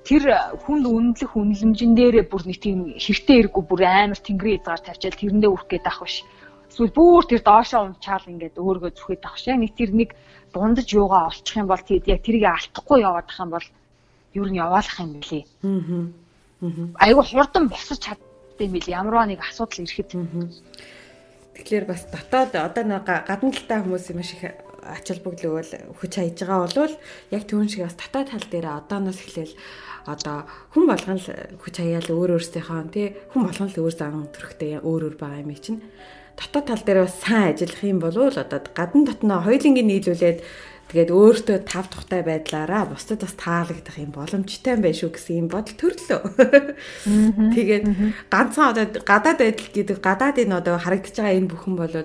тэр 0.04 0.24
хүнд 0.68 0.86
үнэлэх 0.86 1.32
үнэлэмжин 1.32 1.96
дээрээ 1.96 2.26
бүр 2.28 2.44
нэг 2.44 2.60
тийм 2.60 2.80
хэрэгтэй 3.00 3.48
хэрэггүй 3.48 3.64
бүр 3.64 3.82
амар 3.88 4.20
тэнгэрийн 4.20 4.60
эзгаар 4.60 4.82
тавьчаал 4.84 5.16
тэрэндээ 5.16 5.52
үрэх 5.52 5.68
гээд 5.72 5.88
ах 5.88 6.04
биш. 6.04 6.28
Эсвэл 6.68 6.92
бүр 6.92 7.24
тэр 7.24 7.42
доошоо 7.46 7.82
унчаал 7.88 8.28
ингээд 8.28 8.60
өөргөө 8.60 8.92
зүхэд 9.00 9.24
ах 9.24 9.40
шээ. 9.40 9.56
Нэг 9.56 9.72
тэр 9.80 9.92
нэг 9.96 10.10
дундаж 10.52 10.88
юугаа 10.92 11.32
олчих 11.32 11.56
юм 11.56 11.72
бол 11.72 11.80
тэгэд 11.80 12.12
яг 12.12 12.20
тэрийг 12.20 12.46
алдахгүй 12.52 13.00
яваад 13.00 13.28
ах 13.32 13.40
юм 13.40 13.52
бол 13.56 13.68
ер 14.34 14.48
нь 14.52 14.60
яваалах 14.60 14.98
юм 15.00 15.12
билий. 15.24 15.46
Аа. 15.64 16.12
Айгу 17.00 17.22
хурдан 17.24 17.70
босож 17.72 18.00
чаддсан 18.04 18.68
юм 18.68 18.74
бил 18.76 18.88
ямарваа 18.92 19.26
нэг 19.30 19.40
асуудал 19.40 19.88
ирэхэд. 19.88 20.12
Тэгэхээр 21.54 21.86
бас 21.86 22.02
дотоод 22.12 22.58
одоо 22.60 22.84
нэг 22.84 23.06
гадна 23.06 23.52
талтай 23.56 23.80
хүмүүс 23.80 24.06
юм 24.12 24.20
шиг 24.26 24.42
ач 24.84 25.06
холбогдол 25.10 25.64
хүч 26.00 26.14
хайж 26.20 26.38
байгаа 26.44 26.68
бол 26.68 26.96
яг 27.32 27.44
түүн 27.48 27.70
шиг 27.72 27.88
бас 27.88 27.96
дотоод 27.96 28.30
тал 28.32 28.48
дээр 28.52 28.68
одооноос 28.84 29.20
эхлээл 29.24 29.56
одоо 30.06 30.44
хүн 30.76 30.86
болгон 30.88 31.20
л 31.20 31.30
хүч 31.64 31.76
хаяал 31.80 32.10
өөр 32.12 32.36
өөрсдийнхөө 32.36 32.92
тий 32.92 33.16
хүн 33.32 33.48
болгон 33.48 33.70
л 33.72 33.82
өөр 33.88 33.96
зан 33.96 34.28
төрхтэй 34.36 34.84
өөр 34.84 35.02
өөр 35.08 35.16
байгаа 35.16 35.44
юм 35.44 35.56
чинь 35.56 35.80
дотоод 36.36 36.68
тал 36.68 36.84
дээр 36.84 37.08
бас 37.08 37.16
сайн 37.24 37.56
ажиллах 37.56 37.84
юм 37.84 38.00
бол 38.04 38.18
одоо 38.18 38.60
гадна 38.76 39.08
дотноо 39.08 39.40
хоёулынгийн 39.48 39.88
нийлүүлээд 39.88 40.40
тэгээд 40.92 41.10
өөртөө 41.16 41.58
тав 41.64 41.88
тухтай 41.88 42.22
байдлаараа 42.28 42.92
бусдад 42.92 43.24
бас 43.24 43.36
таалагдах 43.40 43.98
юм 43.98 44.12
боломжтой 44.12 44.76
юм 44.76 44.82
байна 44.84 45.00
шүү 45.00 45.12
гэсэн 45.16 45.40
юм 45.42 45.48
бодол 45.50 45.78
төрлөө. 45.80 46.22
Тэгээд 47.56 47.86
ганцхан 48.30 48.70
одоо 48.76 48.86
гадаад 49.02 49.40
байдал 49.42 49.70
гэдэг 49.74 49.98
гадаадын 50.04 50.54
одоо 50.54 50.76
харагдаж 50.78 51.16
байгаа 51.18 51.38
энэ 51.40 51.50
бүхэн 51.50 51.76
бол 51.80 51.96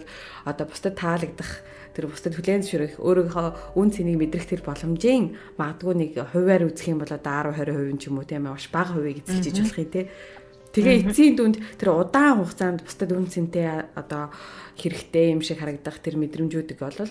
одоо 0.49 0.65
бусдад 0.65 0.95
таалагдах 0.97 1.51
тэр 1.99 2.07
бусдад 2.07 2.39
хүлээн 2.39 2.63
зөвшөөрөх 2.63 3.03
өөрийнхөө 3.03 3.75
үн 3.75 3.91
цэнийг 3.91 4.23
мэдрэх 4.23 4.47
тэр 4.47 4.63
боломжийн 4.63 5.35
магадгүй 5.59 5.95
нэг 5.99 6.11
хувиар 6.31 6.71
үзэх 6.71 6.95
юм 6.95 7.03
бол 7.03 7.11
одоо 7.11 7.51
10 7.51 7.99
20% 7.99 7.99
ч 7.99 8.07
юм 8.07 8.23
уу 8.23 8.27
тийм 8.31 8.47
ээ 8.47 8.55
маш 8.55 8.71
бага 8.71 8.95
хувийг 8.95 9.27
эзэлж 9.27 9.59
болох 9.67 9.83
юм 9.83 9.91
те. 9.91 10.07
Тэгээ 10.79 11.11
эцсийн 11.11 11.35
дүнд 11.35 11.59
тэр 11.75 11.99
удаан 11.99 12.39
хугацаанд 12.39 12.87
бусдад 12.87 13.11
үн 13.11 13.27
цэнтэй 13.27 13.67
одоо 13.99 14.31
хэрэгтэй 14.79 15.35
юм 15.35 15.43
шиг 15.43 15.59
харагдах 15.59 15.99
тэр 15.99 16.15
мэдрэмжүүдийг 16.23 16.79
бол 16.79 17.03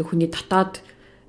хүний 0.00 0.32
дотоод 0.32 0.80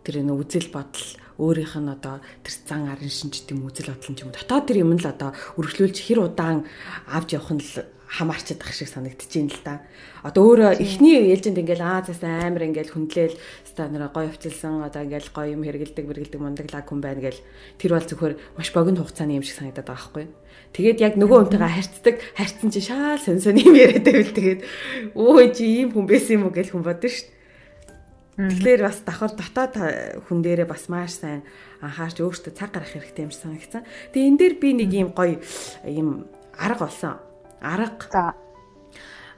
тэр 0.07 0.23
нэг 0.23 0.39
үзэл 0.39 0.71
бодол 0.71 1.07
өөрийнх 1.36 1.75
нь 1.83 1.91
одоо 1.91 2.23
тэр 2.47 2.53
зан 2.63 2.88
арын 2.88 3.12
шинж 3.12 3.43
тийм 3.43 3.67
үзэл 3.67 3.91
бодол 3.91 4.23
юм 4.23 4.31
дотоод 4.31 4.63
тэр 4.71 4.88
юм 4.88 4.95
л 4.95 5.03
одоо 5.03 5.36
үргэлжлүүлж 5.60 5.97
хэр 5.99 6.31
удаан 6.31 6.63
авч 7.12 7.36
явах 7.36 7.51
нь 7.51 7.60
л 7.60 7.96
хамаарчдаг 8.08 8.72
шиг 8.72 8.88
санагдчихээн 8.88 9.52
л 9.52 9.62
да. 9.67 9.84
Одоо 10.24 10.56
өөрөө 10.56 10.80
эхний 10.80 11.28
ээлжинд 11.28 11.60
ингээл 11.60 11.84
аа 11.84 12.02
цаас 12.08 12.24
амар 12.24 12.72
ингээл 12.72 12.96
хүндлээл 12.96 13.36
ста 13.67 13.91
нэр 13.91 14.08
гоё 14.15 14.32
хувцалсан 14.32 14.88
одоо 14.88 15.04
ингээл 15.04 15.36
гоё 15.36 15.52
юм 15.52 15.67
хэрэгэлдэг 15.67 16.08
мэргэлдэг 16.08 16.39
мундаглаг 16.39 16.88
хүн 16.88 17.04
байна 17.04 17.20
гэл 17.20 17.43
тэр 17.76 17.91
бол 18.00 18.08
зөвхөр 18.08 18.34
маш 18.56 18.72
богино 18.72 19.04
хугацааны 19.04 19.36
юм 19.36 19.43
шиг 19.43 19.60
санагдаад 19.60 19.91
байгаа 19.91 20.08
байхгүй. 20.08 20.26
Тэгээд 20.72 21.04
яг 21.04 21.13
нөгөө 21.20 21.38
хүнтэйгээ 21.52 21.76
харьцдаг 21.76 22.15
харьцсан 22.32 22.70
чи 22.72 22.80
шаал 22.80 23.20
сон 23.20 23.43
сон 23.43 23.60
юм 23.60 23.76
яриад 23.76 24.08
байвал 24.08 24.32
тэгээд 24.32 24.62
өө 25.12 25.43
чи 25.52 25.63
ийм 25.84 25.91
хүн 25.91 26.08
байсан 26.08 26.39
юм 26.39 26.43
уу 26.48 26.56
гэж 26.56 26.72
хүн 26.72 26.88
бодсон 26.88 27.12
шүү. 27.12 27.28
Тэгэхээр 28.38 28.82
бас 28.88 29.02
давхар 29.04 29.34
дотоод 29.36 29.76
хүн 30.32 30.39
дээрээ 30.46 30.67
бас 30.70 30.88
маш 30.88 31.20
сайн 31.20 31.43
анхаарч 31.84 32.24
өөртөө 32.24 32.54
цаг 32.56 32.72
гаргах 32.72 32.93
хэрэгтэй 32.93 33.26
юм 33.28 33.34
шиг 33.34 33.43
санагдсан. 33.43 33.84
Тэгээ 34.13 34.30
энэ 34.32 34.39
дээр 34.39 34.56
би 34.62 34.70
нэг 34.78 34.91
ийм 34.93 35.10
гоё 35.12 35.41
ийм 35.84 36.30
арга 36.54 36.86
болсон 36.86 37.27
арга. 37.62 38.08
За. 38.12 38.34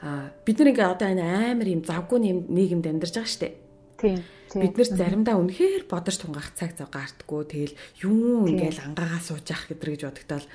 Аа 0.02 0.32
бид 0.46 0.60
нэг 0.60 0.80
одоо 0.80 1.08
энэ 1.12 1.52
амар 1.52 1.68
юм 1.68 1.84
завгүй 1.84 2.20
нийгэмд 2.20 2.86
амьдарч 2.88 3.14
байгаа 3.16 3.30
штеп. 3.30 3.56
Тийм. 4.00 4.24
Бид 4.50 4.82
нэр 4.82 4.90
заримдаа 4.90 5.38
үнэхээр 5.38 5.86
бодож 5.86 6.18
тунгах 6.18 6.50
цаг 6.58 6.74
зав 6.74 6.90
гартггүй. 6.90 7.44
Тэгэл 7.46 7.76
юу 8.02 8.50
ингээл 8.50 8.82
ангаагаа 8.82 9.22
сууж 9.22 9.46
явах 9.46 9.70
гэдэр 9.70 9.90
гэж 9.94 10.02
бодогдол. 10.10 10.48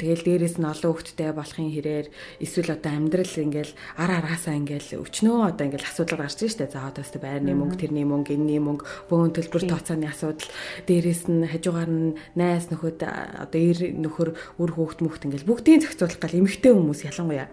Тэгэл 0.00 0.24
дээрэс 0.24 0.56
нь 0.56 0.64
олон 0.64 0.92
хөлттэй 0.96 1.30
болохын 1.36 1.68
хэрээр 1.68 2.06
эсвэл 2.40 2.72
одоо 2.72 2.92
амьдрал 2.96 3.34
ингээл 3.36 3.72
ар 4.00 4.10
араасаа 4.16 4.56
ингээл 4.56 5.04
өчнөө 5.04 5.36
одоо 5.52 5.64
ингээл 5.68 5.88
асуудал 5.92 6.24
гарч 6.24 6.40
ирж 6.40 6.56
штэ. 6.56 6.72
За 6.72 6.88
одоо 6.88 7.04
өстө 7.04 7.20
байрны 7.20 7.52
мөнгө, 7.52 7.84
тэрний 7.84 8.08
мөнгө, 8.08 8.32
энэний 8.32 8.62
мөнгө, 8.64 9.12
бөөн 9.12 9.36
төлбөр 9.36 9.68
тооцооны 9.68 10.08
асуудал. 10.08 10.48
Дээрэс 10.88 11.28
нь 11.28 11.44
хажуугаар 11.44 11.90
нь 11.92 12.16
найс 12.32 12.72
нөхөд 12.72 13.04
одоо 13.04 13.60
эр 13.60 13.92
нөхөр 13.92 14.32
үр 14.56 14.70
хөөхт 14.72 15.04
мөхт 15.04 15.28
ингээл 15.28 15.44
бүгдийн 15.44 15.84
зохицуулах 15.84 16.16
гал 16.16 16.38
эмэгтэй 16.40 16.72
хүмүүс 16.72 17.04
ялангуяа 17.12 17.48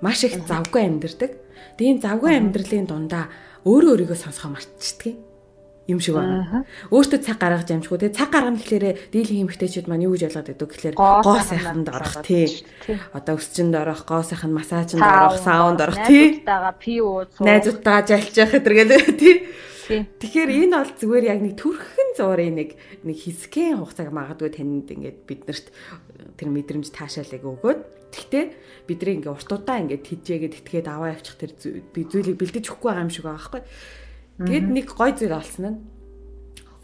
маш 0.00 0.24
их 0.24 0.36
завгүй 0.44 0.82
амьдэрдэг. 0.84 1.32
Тийм 1.76 2.00
завгүй 2.00 2.36
амьдралын 2.36 2.86
дундаа 2.88 3.32
өөрөө 3.66 3.92
өөрийгөө 3.92 4.18
сонсгоо 4.22 4.54
мартчихдаг 4.54 5.14
юм 5.86 6.00
шиг 6.02 6.18
байна. 6.18 6.66
Өөртөө 6.90 7.20
цаг 7.22 7.38
гаргаж 7.38 7.70
амжихгүй. 7.70 7.98
Тэгээ 8.10 8.18
цаг 8.18 8.30
гаргана 8.34 8.58
гэхлээрэ 8.58 8.90
дийлэн 9.14 9.46
эмхтэйчүүд 9.46 9.86
маань 9.86 10.06
юу 10.06 10.14
гэж 10.18 10.34
ойлгоод 10.34 10.50
байдаг 10.50 10.70
гэхлээр 10.70 10.96
гоо 10.98 11.38
сайханд 11.42 11.86
орох 11.90 12.14
тий. 12.26 12.46
Одоо 13.14 13.38
өсчөнд 13.38 13.74
орох, 13.74 14.02
гоо 14.02 14.22
сайхан 14.26 14.50
массажинд 14.50 15.02
орох, 15.02 15.38
саунд 15.38 15.78
орох 15.78 15.98
тий. 16.10 16.42
Найзуудтайгаа 16.42 16.74
пи 16.74 16.94
ууц. 16.98 17.38
Найзуудтайгаа 17.38 18.02
жалж 18.02 18.34
явах 18.34 18.54
гэдэргээл 18.58 19.14
тий. 19.14 19.34
Тэгэхээр 19.86 20.50
энэ 20.66 20.74
бол 20.82 20.92
зүгээр 20.98 21.24
яг 21.30 21.40
нэг 21.46 21.54
төрхөн 21.62 22.10
зуурын 22.18 22.58
нэг 22.58 22.74
нэг 23.06 23.16
хэсгийн 23.22 23.78
хугацааг 23.78 24.10
магадгүй 24.10 24.50
танд 24.58 24.90
ингээд 24.90 25.22
биднэрт 25.30 25.70
тэр 26.36 26.48
мэдрэмж 26.52 26.92
таашаалыг 26.92 27.44
өгөөд 27.44 27.80
Гэхдээ 28.16 28.44
бидний 28.86 29.20
ингээ 29.20 29.34
уртудаа 29.34 29.76
ингээ 29.82 30.00
тижээгээд 30.00 30.58
итгээд 30.62 30.86
аваа 30.88 31.12
явчих 31.12 31.36
тэр 31.36 31.52
би 31.92 32.06
зүйлийг 32.06 32.38
бэлдэж 32.38 32.64
өгөхгүй 32.70 32.88
байгаа 32.88 33.04
юм 33.04 33.12
шиг 33.12 33.24
байгаа 33.26 33.36
байхгүй. 33.36 33.62
Тэгэд 34.46 34.66
нэг 34.72 34.86
гой 34.94 35.10
зүйл 35.12 35.36
олсон 35.36 35.64
нь 35.66 35.78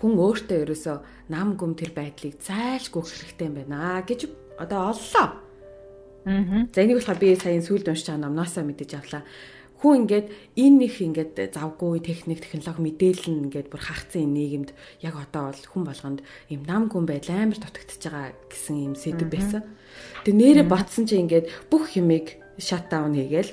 хүн 0.02 0.12
өөртөө 0.18 0.58
ерөөсөө 0.66 0.96
нам 1.30 1.48
гүм 1.54 1.72
тэр 1.78 1.94
байдлыг 1.94 2.36
зайлшгүй 2.42 3.02
хэрэгтэй 3.06 3.46
юм 3.48 3.56
байна 3.62 4.02
гэж 4.02 4.20
одоо 4.58 4.92
оллоо. 4.92 5.26
Аа. 6.26 6.66
За 6.74 6.82
энийг 6.82 6.98
болохоор 6.98 7.22
би 7.22 7.38
сая 7.38 7.62
сүүлд 7.62 7.86
уншиж 7.86 8.10
байгаа 8.10 8.26
номноосоо 8.26 8.66
мэдэж 8.66 8.90
авлаа 8.98 9.22
хүн 9.82 10.06
ингээд 10.06 10.26
энэ 10.54 10.86
их 10.86 10.96
ингээд 11.02 11.34
завгүй 11.58 11.98
техник 12.06 12.38
технологи 12.38 12.86
мэдээлэл 12.86 13.50
ингээд 13.50 13.66
бүр 13.66 13.82
хаагцсан 13.82 14.30
нийгэмд 14.30 14.70
яг 15.02 15.14
одоо 15.18 15.50
бол 15.50 15.66
хүн 15.74 15.82
болгонд 15.82 16.20
юм 16.46 16.62
нам 16.62 16.86
гүн 16.86 17.10
байдал 17.10 17.34
амар 17.50 17.58
дутагдчихж 17.58 18.02
байгаа 18.06 18.30
гэсэн 18.46 18.76
юм 18.78 18.94
сэдв 18.94 19.26
байсан. 19.26 19.66
Тэгээ 20.22 20.38
нэрэ 20.38 20.62
ботсон 20.70 21.10
чи 21.10 21.18
ингээд 21.18 21.50
бүх 21.66 21.98
юмыг 21.98 22.38
шатдаун 22.62 23.18
хийгээл 23.18 23.50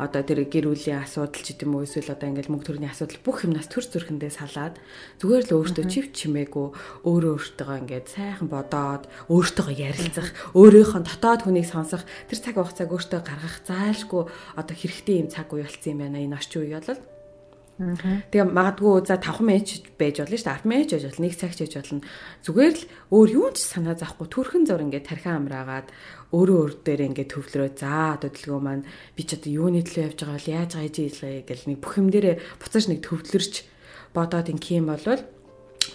одоо 0.00 0.22
тэр 0.24 0.48
гэр 0.48 0.72
бүлийн 0.72 1.04
асуудал 1.04 1.44
ч 1.44 1.52
гэдэм 1.52 1.76
үү 1.76 1.84
эсвэл 1.84 2.16
одоо 2.16 2.26
ингээл 2.32 2.50
мөнгө 2.56 2.66
төрний 2.72 2.88
асуудал 2.88 3.20
бүх 3.20 3.44
юмнаас 3.44 3.68
төр 3.68 3.84
зүрхэндээ 3.84 4.32
салаад 4.32 4.74
зүгээр 5.20 5.44
л 5.44 5.56
өөртөө 5.60 5.84
чив 5.92 6.06
чимээгүй 6.16 6.68
өөрөө 7.04 7.32
өөртөө 7.36 7.78
ингээд 7.84 8.06
сайхан 8.08 8.48
бодоод 8.48 9.04
өөртөө 9.28 9.68
ярилцах 9.76 10.28
өөрийнхөө 10.56 11.00
дотоод 11.04 11.40
хүнийг 11.44 11.68
сонсох 11.68 12.08
тэр 12.32 12.38
цаг 12.40 12.56
хугацааг 12.56 12.90
өөртөө 12.96 13.20
гаргах 13.20 13.56
зайлшгүй 13.68 14.24
одоо 14.56 14.74
хэрэгтэй 14.80 15.16
юм 15.20 15.28
цаг 15.28 15.52
үе 15.52 15.68
болсон 15.68 15.92
юм 15.92 16.00
байна 16.00 16.24
энэ 16.24 16.36
орчин 16.40 16.64
үе 16.64 16.80
бол 16.80 17.19
Тэгээ 17.80 18.44
магадгүй 18.44 19.08
за 19.08 19.16
5 19.16 19.40
мэж 19.40 19.66
байж 19.96 20.20
болно 20.20 20.36
шүү 20.36 20.52
дээ. 20.52 20.60
10 20.60 20.68
мэж 20.68 20.88
байж 20.92 21.04
болно. 21.08 21.24
Нэг 21.24 21.34
цаг 21.40 21.52
ч 21.56 21.58
байж 21.64 21.74
болно. 21.80 22.04
Зүгээр 22.44 22.74
л 22.76 22.84
өөр 23.08 23.28
юу 23.40 23.48
ч 23.56 23.58
санаа 23.64 23.96
захгүй 23.96 24.28
төрхөн 24.28 24.68
зур 24.68 24.84
ингээд 24.84 25.08
тархиан 25.08 25.48
амраагаад 25.48 25.88
өөрөө 26.36 26.58
өөр 26.60 26.72
дээр 26.84 27.00
ингээд 27.08 27.32
төвлөрөө 27.32 27.70
за 27.80 28.20
төдөлгөө 28.20 28.60
маань 28.60 28.84
би 29.16 29.22
ч 29.24 29.40
одоо 29.40 29.48
юуны 29.48 29.80
төлөө 29.80 30.12
явж 30.12 30.18
байгаа 30.20 30.36
бол 30.36 30.52
яаж 30.60 30.70
гайж 30.76 30.96
ийлээ 31.00 31.36
гэл 31.48 31.68
нэг 31.72 31.78
бүх 31.80 31.94
юм 31.96 32.08
дээрээ 32.12 32.36
буцааж 32.60 32.84
нэг 32.92 33.00
төвлөрч 33.00 33.54
бодоод 34.12 34.52
ингээм 34.52 34.84
юм 34.84 34.88
болвол 34.92 35.22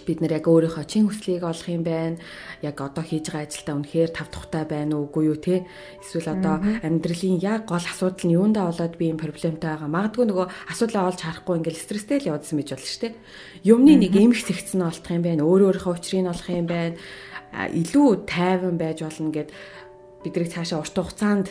бид 0.04 0.20
нэр 0.20 0.36
яг 0.36 0.46
өөрийнхөө 0.50 0.84
чин 0.84 1.08
хүслийг 1.08 1.46
олох 1.46 1.68
юм 1.72 1.86
байна. 1.86 2.20
Яг 2.60 2.76
одоо 2.76 3.00
хийж 3.00 3.32
байгаа 3.32 3.48
ажилдаа 3.48 3.74
үнэхээр 3.80 4.10
тав 4.12 4.28
тухтай 4.28 4.64
байна 4.68 5.00
уу 5.00 5.08
үгүй 5.08 5.24
юу 5.32 5.38
те. 5.40 5.64
Эсвэл 6.04 6.36
одоо 6.36 6.60
амьдралын 6.84 7.40
яг 7.40 7.64
гол 7.70 7.80
асуудал 7.80 8.26
нь 8.28 8.36
юундаа 8.36 8.68
болоод 8.68 8.94
би 9.00 9.08
юм 9.08 9.16
проблемтай 9.16 9.72
байгаа. 9.72 9.88
Магадгүй 9.88 10.24
нөгөө 10.28 10.46
асуудлаа 10.68 11.08
олж 11.08 11.20
харахгүй 11.24 11.54
ингээл 11.56 11.80
стресстэй 11.80 12.18
л 12.20 12.30
явдсан 12.36 12.58
байж 12.60 12.70
болно 12.74 12.90
шүү 12.90 13.02
дээ. 13.06 13.14
Юмны 13.64 13.92
нэг 13.96 14.12
эмх 14.12 14.40
зэгцэн 14.44 14.82
олох 14.84 15.08
юм 15.08 15.22
байна. 15.24 15.42
Өөр 15.48 15.62
өөрийнхөө 15.72 15.94
учрыг 15.96 16.28
олох 16.28 16.48
юм 16.52 16.66
байна. 16.68 16.96
Илүү 17.56 18.28
тайван 18.28 18.76
байж 18.76 19.00
болно 19.00 19.32
гэд 19.32 19.48
бидрийг 20.26 20.52
цаашаа 20.52 20.82
урт 20.82 20.92
хугацаанд 20.92 21.48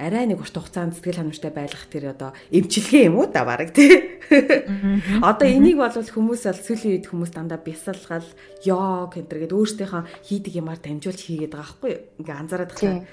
арай 0.00 0.24
нэг 0.24 0.40
урт 0.40 0.56
хугацаанд 0.56 0.96
сэтгэл 0.96 1.20
ханамжтай 1.28 1.52
байлгах 1.52 1.84
тэр 1.92 2.16
одоо 2.16 2.32
эмчилгээ 2.48 3.12
юм 3.12 3.20
уу 3.20 3.28
да 3.28 3.44
бараг 3.44 3.76
тий. 3.76 4.20
Одоо 5.20 5.44
энийг 5.44 5.76
бол 5.76 5.92
хүмүүс 5.92 6.48
бол 6.48 6.60
сүүлийн 6.64 6.92
үед 6.96 7.06
хүмүүс 7.12 7.36
дандаа 7.36 7.60
бясалгал, 7.60 8.24
йог 8.64 9.12
гэдэг 9.12 9.52
өөрсдийнхөө 9.52 10.02
хийдэг 10.24 10.54
юмар 10.56 10.80
дамжуулж 10.80 11.20
хийгээд 11.20 11.52
байгаа 11.52 11.68
байхгүй 11.68 11.90
юу? 11.92 12.02
Ингээ 12.16 12.36
анзаараад 12.40 12.72
байгаа. 12.72 13.04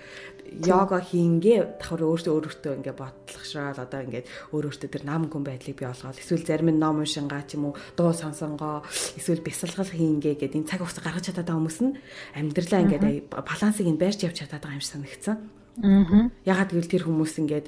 Йога 0.47 1.03
хийнгээ 1.03 1.59
давхар 1.75 2.07
өөртөө 2.07 2.33
өөртөө 2.39 2.73
ингээ 2.79 2.95
бодлохшраал 2.95 3.83
одоо 3.83 3.99
ингээ 4.07 4.23
өөрөөсөө 4.55 4.87
тэр 4.87 5.03
нам 5.03 5.27
гүн 5.27 5.43
байдлыг 5.43 5.75
бий 5.75 5.87
болгоод 5.91 6.15
эсвэл 6.23 6.47
зарим 6.47 6.71
нь 6.71 6.79
ном 6.79 7.03
уншингаа 7.03 7.43
ч 7.43 7.59
юм 7.59 7.67
уу 7.67 7.75
дуу 7.99 8.15
сонсонгоо 8.15 8.79
эсвэл 9.19 9.43
бясалгал 9.43 9.91
хийнгээ 9.91 10.39
гэдэг 10.39 10.55
энэ 10.55 10.69
цаг 10.71 10.79
хугацаа 10.87 11.03
гаргаж 11.03 11.25
чадаад 11.27 11.51
байгаа 11.51 11.59
хүмүүс 11.59 11.79
нь 11.83 11.99
амьдралаа 12.39 12.79
ингээ 12.79 13.27
балансыг 13.27 13.87
нь 13.91 13.99
байрч 13.99 14.23
явж 14.23 14.39
чадаад 14.39 14.63
байгаа 14.63 14.79
юм 14.79 14.85
шиг 14.87 14.93
санагдсан. 14.95 15.56
Аа. 15.77 16.33
Ягаад 16.41 16.73
гэвэл 16.73 16.89
тэр 16.89 17.03
хүмүүс 17.05 17.37
ингээд 17.37 17.67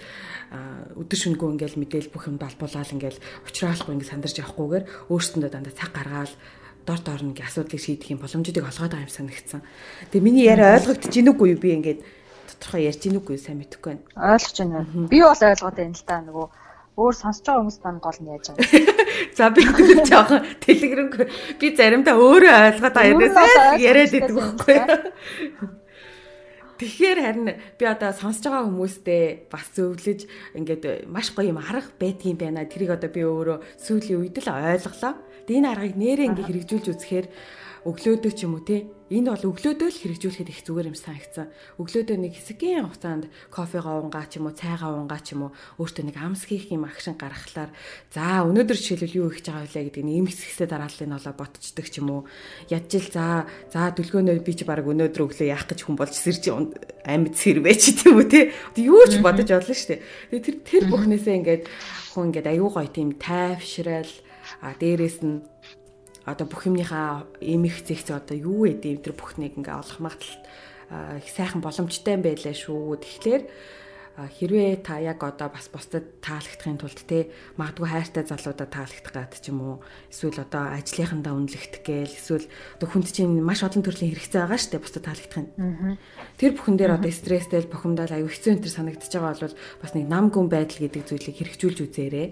өдөр 0.97 1.19
шөнөгүй 1.19 1.49
ингээд 1.53 1.75
мэдээл 1.77 2.09
бүх 2.09 2.25
юм 2.25 2.41
балбуулаад 2.41 2.89
ингээд 2.89 3.17
уучраалахгүй 3.45 3.93
ингээд 3.93 4.11
сандарч 4.11 4.35
явахгүйгээр 4.41 4.85
өөрсөндөө 5.13 5.51
дандаа 5.53 5.73
цаг 5.77 5.93
гаргаад 5.93 6.33
дор 6.89 6.99
дор 7.05 7.21
нэг 7.21 7.37
асуудлыг 7.45 7.77
шийдэх 7.77 8.09
юм 8.09 8.21
боломжуудыг 8.25 8.65
олгоод 8.65 8.97
байгаа 8.97 9.05
юм 9.05 9.13
санагдсан. 9.13 9.61
Тэгээ 10.09 10.25
миний 10.25 10.49
яриа 10.49 10.81
ойлгогдож 10.81 11.13
гин 11.13 11.29
үгүй 11.29 11.53
юу 11.53 11.61
би 11.61 11.69
ингээд 11.77 12.01
тодорхой 12.49 12.89
ярьж 12.89 13.01
гин 13.05 13.21
үгүй 13.21 13.37
сайн 13.37 13.61
мэдэхгүй 13.61 13.93
байна. 13.93 14.05
Ойлгож 14.17 14.57
байна. 14.57 14.79
Би 15.05 15.17
бол 15.21 15.37
ойлгоод 15.37 15.77
байна 15.77 15.93
л 15.93 16.05
да 16.09 16.17
нөгөө 16.25 16.47
өөр 16.97 17.15
сонсож 17.15 17.45
байгаа 17.45 17.61
хүмүүс 17.61 17.79
тань 17.79 18.01
гол 18.01 18.19
нь 18.19 18.31
яаж 18.33 18.45
байгаа. 18.49 18.65
За 19.37 19.49
би 19.53 19.61
тэр 19.69 20.01
жоохон 20.09 20.41
телеграм 20.65 21.07
би 21.61 21.67
заримдаа 21.77 22.15
өөрөө 22.17 22.53
ойлгоод 22.73 22.95
байгаа 22.97 23.77
яриад 23.77 24.11
байдаг 24.17 24.33
байхгүй 24.33 24.73
юу? 24.73 25.69
Тэгэхээр 26.79 27.19
харин 27.19 27.47
би 27.75 27.83
одоо 27.83 28.15
сонсож 28.15 28.47
байгаа 28.47 28.71
хүмүүстээ 28.71 29.51
бас 29.51 29.67
зөвлөж 29.75 30.19
ингээд 30.55 31.11
маш 31.11 31.35
гоё 31.35 31.51
юм 31.51 31.59
арга 31.59 31.91
байдгийн 31.99 32.39
байна. 32.39 32.63
Тэрийг 32.63 32.95
одоо 32.95 33.11
би 33.11 33.19
өөрөө 33.19 33.57
сүүлийн 33.83 34.23
үед 34.23 34.39
л 34.39 34.47
ойлголоо. 34.47 35.19
Тэгээ 35.43 35.59
энэ 35.59 35.71
аргыг 35.75 35.95
нэрээ 35.99 36.29
ингээд 36.31 36.47
хэрэгжүүлж 36.47 36.87
үзэхээр 36.95 37.27
өглөөдөө 37.87 38.31
ч 38.35 38.43
юм 38.43 38.59
уу 38.59 38.63
те 38.65 38.87
энэ 39.09 39.33
бол 39.33 39.55
өглөөдөө 39.55 39.89
л 39.89 40.01
хэрэгжүүлэхэд 40.05 40.53
их 40.53 40.61
зүгээр 40.69 40.89
юм 40.93 40.97
санагдсан. 40.99 41.49
Өглөөдөө 41.81 42.17
нэг 42.21 42.33
хэсгийн 42.37 42.85
хугацаанд 42.85 43.25
кофегаа 43.49 44.05
уунгаа 44.05 44.29
ч 44.29 44.37
юм 44.37 44.45
уу 44.45 44.53
цайгаа 44.53 44.93
уунгаа 44.93 45.21
ч 45.25 45.33
юм 45.33 45.49
уу 45.49 45.51
өөртөө 45.81 46.05
нэг 46.05 46.17
амс 46.21 46.45
хийх 46.45 46.69
юм 46.69 46.85
акшн 46.85 47.17
гаргахлаар 47.17 47.73
за 48.13 48.45
өнөөдөр 48.45 48.77
жишээлбэл 48.77 49.17
юу 49.17 49.33
хийж 49.33 49.49
байгаа 49.49 49.65
вэ 49.65 49.89
гэдэг 49.89 50.03
нь 50.05 50.13
эмс 50.21 50.37
хэсгсээ 50.37 50.69
дарааллын 50.69 51.17
олоо 51.17 51.33
ботчдөг 51.33 51.87
ч 51.89 51.95
юм 51.97 52.09
уу 52.13 52.21
ядчил 52.69 53.07
за 53.09 53.49
за 53.73 53.89
дүлгөөнөө 53.97 54.45
би 54.45 54.53
ч 54.53 54.61
баг 54.69 54.85
өнөөдөр 54.85 55.25
өглөө 55.25 55.47
яах 55.49 55.65
гэж 55.65 55.79
хүн 55.89 55.97
болж 55.97 56.13
сэрж 56.13 56.43
амьд 57.01 57.33
сэрвэ 57.33 57.73
ч 57.81 57.97
тийм 57.97 58.21
үү 58.21 58.27
те 58.29 58.53
юу 58.77 59.09
ч 59.09 59.17
бодож 59.25 59.49
одлоо 59.49 59.73
штэ. 59.73 60.05
Тэр 60.29 60.61
тэр 60.61 60.83
бүхнээсээ 60.85 61.33
ингээд 61.41 61.63
хүн 62.13 62.29
ингээд 62.29 62.51
аюу 62.53 62.69
гой 62.69 62.85
тийм 62.93 63.17
тайвшрал 63.17 64.11
а 64.61 64.73
дээрэс 64.77 65.25
нь 65.25 65.41
одоо 66.25 66.45
бүх 66.47 66.67
юмныхаа 66.67 67.27
эмх 67.39 67.83
зэгц 67.85 68.11
одоо 68.11 68.35
юу 68.35 68.67
гэдэг 68.67 69.03
тэр 69.03 69.15
бүхнийг 69.15 69.55
ингээ 69.59 69.75
олох 69.79 69.99
магадлал 69.99 70.39
их 71.21 71.29
сайхан 71.29 71.61
боломжтой 71.61 72.17
юм 72.17 72.23
байлаа 72.25 72.55
шүү. 72.55 72.97
Тэгэхээр 72.97 73.43
хэрвээ 74.27 74.83
та 74.83 74.99
яг 74.99 75.23
одоо 75.23 75.47
бас 75.47 75.71
бусдад 75.71 76.19
таалагдахын 76.19 76.75
тулд 76.75 76.99
те 77.07 77.31
магадгүй 77.55 77.87
хайртай 77.87 78.27
залуудаа 78.27 78.67
таалагдах 78.67 79.13
гад 79.15 79.39
ч 79.39 79.47
юм 79.47 79.63
уу 79.63 79.75
эсвэл 80.11 80.43
одоо 80.43 80.75
ажлынхандаа 80.75 81.33
үнэлэгдэх 81.39 81.83
гээл 81.87 82.17
эсвэл 82.19 82.47
одоо 82.75 82.87
хүнд 82.89 83.07
чинь 83.15 83.39
маш 83.39 83.63
олон 83.63 83.79
төрлийн 83.79 84.11
хэрэгцээ 84.11 84.43
байгаа 84.43 84.59
дээ 84.59 84.83
бусдад 84.83 85.05
таалагдахын. 85.07 85.47
Тэр 86.35 86.51
бүхэн 86.51 86.75
дээр 86.75 86.99
одоо 86.99 87.11
стресстэй 87.15 87.63
бухимдал 87.63 88.11
аюу 88.11 88.27
хэцүү 88.27 88.51
энэ 88.59 88.63
төр 88.67 88.73
санагдчихж 88.75 89.13
байгаа 89.15 89.39
бол 89.39 89.55
бас 89.55 89.91
нэг 89.95 90.05
нам 90.11 90.25
гүн 90.33 90.47
байдал 90.51 90.83
гэдэг 90.83 91.03
зүйлийг 91.07 91.37
хэрэгжүүлж 91.39 91.79
үзээрэй 91.87 92.27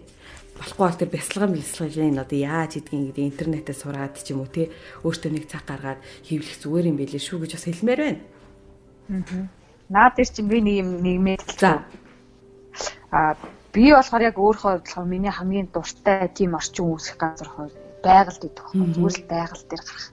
болохгүй 0.57 0.83
бол 0.85 0.99
тэр 0.99 1.11
бясалган 1.13 1.53
бясалгын 1.53 2.21
одоо 2.21 2.37
яаж 2.37 2.71
хийдгийг 2.77 3.13
гэдэг 3.13 3.29
интернетээ 3.31 3.75
сураад 3.77 4.15
ч 4.17 4.33
юм 4.33 4.41
уу 4.43 4.49
те 4.49 4.73
өөртөө 5.05 5.31
нэг 5.31 5.45
цаг 5.47 5.63
гаргаад 5.69 6.01
хийвлэх 6.25 6.57
зүгээр 6.61 6.89
юм 6.91 6.97
байлээ 6.97 7.21
шүү 7.21 7.37
гэж 7.45 7.51
бас 7.55 7.65
хэлмээр 7.65 8.01
байна. 8.01 8.21
Аа. 9.07 9.47
Наад 9.89 10.13
дээр 10.17 10.29
чинь 10.33 10.49
би 10.51 10.57
нэг 10.61 10.75
юм 10.81 10.89
нэгмээ 11.05 11.37
за. 11.57 11.85
Аа 13.13 13.37
би 13.73 13.93
болохоор 13.93 14.23
яг 14.29 14.37
өөрөө 14.41 14.81
бодлохоор 14.81 15.07
миний 15.07 15.31
хамгийн 15.31 15.69
дуртай 15.71 16.27
тийм 16.33 16.57
орчин 16.57 16.85
үүсэх 16.89 17.17
газар 17.21 17.47
хоо 17.47 17.69
байгальд 18.03 18.41
идэх 18.41 18.65
байхгүй. 18.73 18.93
Зүгээр 18.97 19.15
л 19.15 19.31
байгаль 19.31 19.65
дээр 19.69 19.83
гарах. 19.85 20.07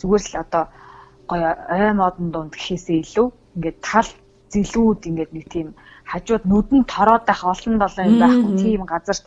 Зүгээр 0.00 0.22
л 0.24 0.34
одоо 0.44 0.64
гоё 1.30 1.50
ой 1.68 1.92
модон 1.94 2.28
дунд 2.32 2.52
гэхээсээ 2.56 2.98
илүү 3.04 3.28
ингээд 3.56 3.78
тал 3.84 4.10
зэлүүд 4.50 5.00
ингээд 5.10 5.32
нэг 5.36 5.46
тийм 5.52 5.68
хажууд 6.10 6.44
нүдэн 6.48 6.82
тороод 6.90 7.24
байх 7.26 7.42
олон 7.44 7.78
долоо 7.78 8.04
юм 8.08 8.18
байхгүй 8.18 8.52
тийм 8.58 8.82
газарт 8.88 9.24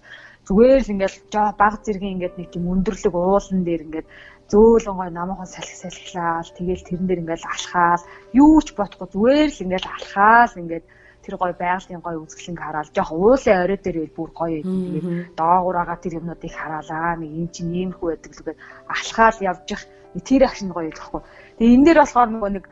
зүгээр 0.47 0.81
л 0.83 0.93
ингээл 0.93 1.17
баг 1.61 1.73
зэргийн 1.85 2.13
ингээд 2.19 2.35
нэг 2.37 2.49
тийм 2.51 2.65
өндөрлөг 2.73 3.13
уулан 3.15 3.61
дээр 3.63 3.85
ингээд 3.87 4.07
зөөлөн 4.51 4.97
гой 4.99 5.09
намаахан 5.11 5.49
салхи 5.49 5.75
салхилаал 5.75 6.49
тэгэл 6.57 6.87
тэрэн 6.87 7.07
дээр 7.07 7.23
ингээл 7.23 7.47
алхаал. 7.47 8.03
Юу 8.35 8.59
ч 8.65 8.67
бодохгүй 8.75 9.07
зүгээр 9.13 9.49
л 9.49 9.63
ингээл 9.63 9.87
алхаал 9.95 10.53
ингээд 10.61 10.85
тэр 11.23 11.35
гой 11.39 11.53
байгалийн 11.55 12.03
гой 12.03 12.15
үзэсгэлэнг 12.19 12.59
хараад 12.59 12.91
жоох 12.91 13.11
уулын 13.15 13.63
орой 13.63 13.79
дээр 13.79 14.11
бүр 14.11 14.29
гоё 14.35 14.59
юм 14.59 14.67
тэгээд 14.91 15.07
доогуур 15.39 15.75
байгаа 15.79 15.97
тэр 16.03 16.19
юмнуудыг 16.19 16.51
хараалаа 16.51 17.15
нэг 17.15 17.31
юм 17.31 17.47
чинь 17.47 17.71
ийм 17.71 17.91
хүү 17.95 18.07
байдаг 18.11 18.31
л 18.35 18.43
гээд 18.43 18.59
алхаал 18.91 19.39
явжих 19.39 19.81
тэр 20.27 20.43
акшн 20.43 20.69
гоё 20.75 20.91
гэхгүй 20.91 21.21
тэгээд 21.57 21.75
энэ 21.79 21.85
дээр 21.87 21.99
болохоор 22.03 22.29
нөгөө 22.35 22.51
нэг 22.51 22.65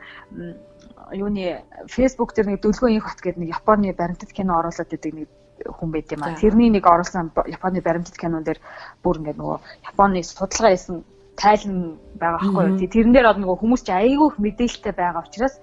юуны 1.16 1.44
фэйсбુક 1.88 2.30
дээр 2.36 2.48
нэг 2.52 2.60
дөлгөө 2.60 2.90
инх 2.92 3.08
бат 3.08 3.20
гэдэг 3.24 3.40
нэг 3.40 3.50
Японы 3.56 3.92
баримтат 3.96 4.32
кино 4.36 4.60
оруулаад 4.60 4.90
байдаг 4.92 5.12
нэг 5.16 5.28
хүн 5.66 5.90
байт 5.92 6.12
юм 6.12 6.22
аа. 6.22 6.34
Тэрний 6.36 6.70
нэг 6.70 6.86
оруулсан 6.86 7.32
Японы 7.46 7.80
баримтат 7.80 8.16
кинон 8.16 8.44
дээр 8.44 8.58
бүр 9.02 9.18
ингээд 9.20 9.38
нөгөө 9.38 9.58
Японы 9.90 10.22
судалгаа 10.22 10.72
хийсэн 10.74 11.04
тайлан 11.36 11.98
байгаа 12.18 12.38
байхгүй 12.40 12.64
юу. 12.68 12.90
Тэрэн 12.90 13.12
дээр 13.12 13.26
нөгөө 13.38 13.56
хүмүүс 13.60 13.82
чи 13.86 13.92
айгүй 13.92 14.28
их 14.30 14.38
мэдээлэлтэй 14.38 14.94
байгаа 14.94 15.22
учраас 15.22 15.56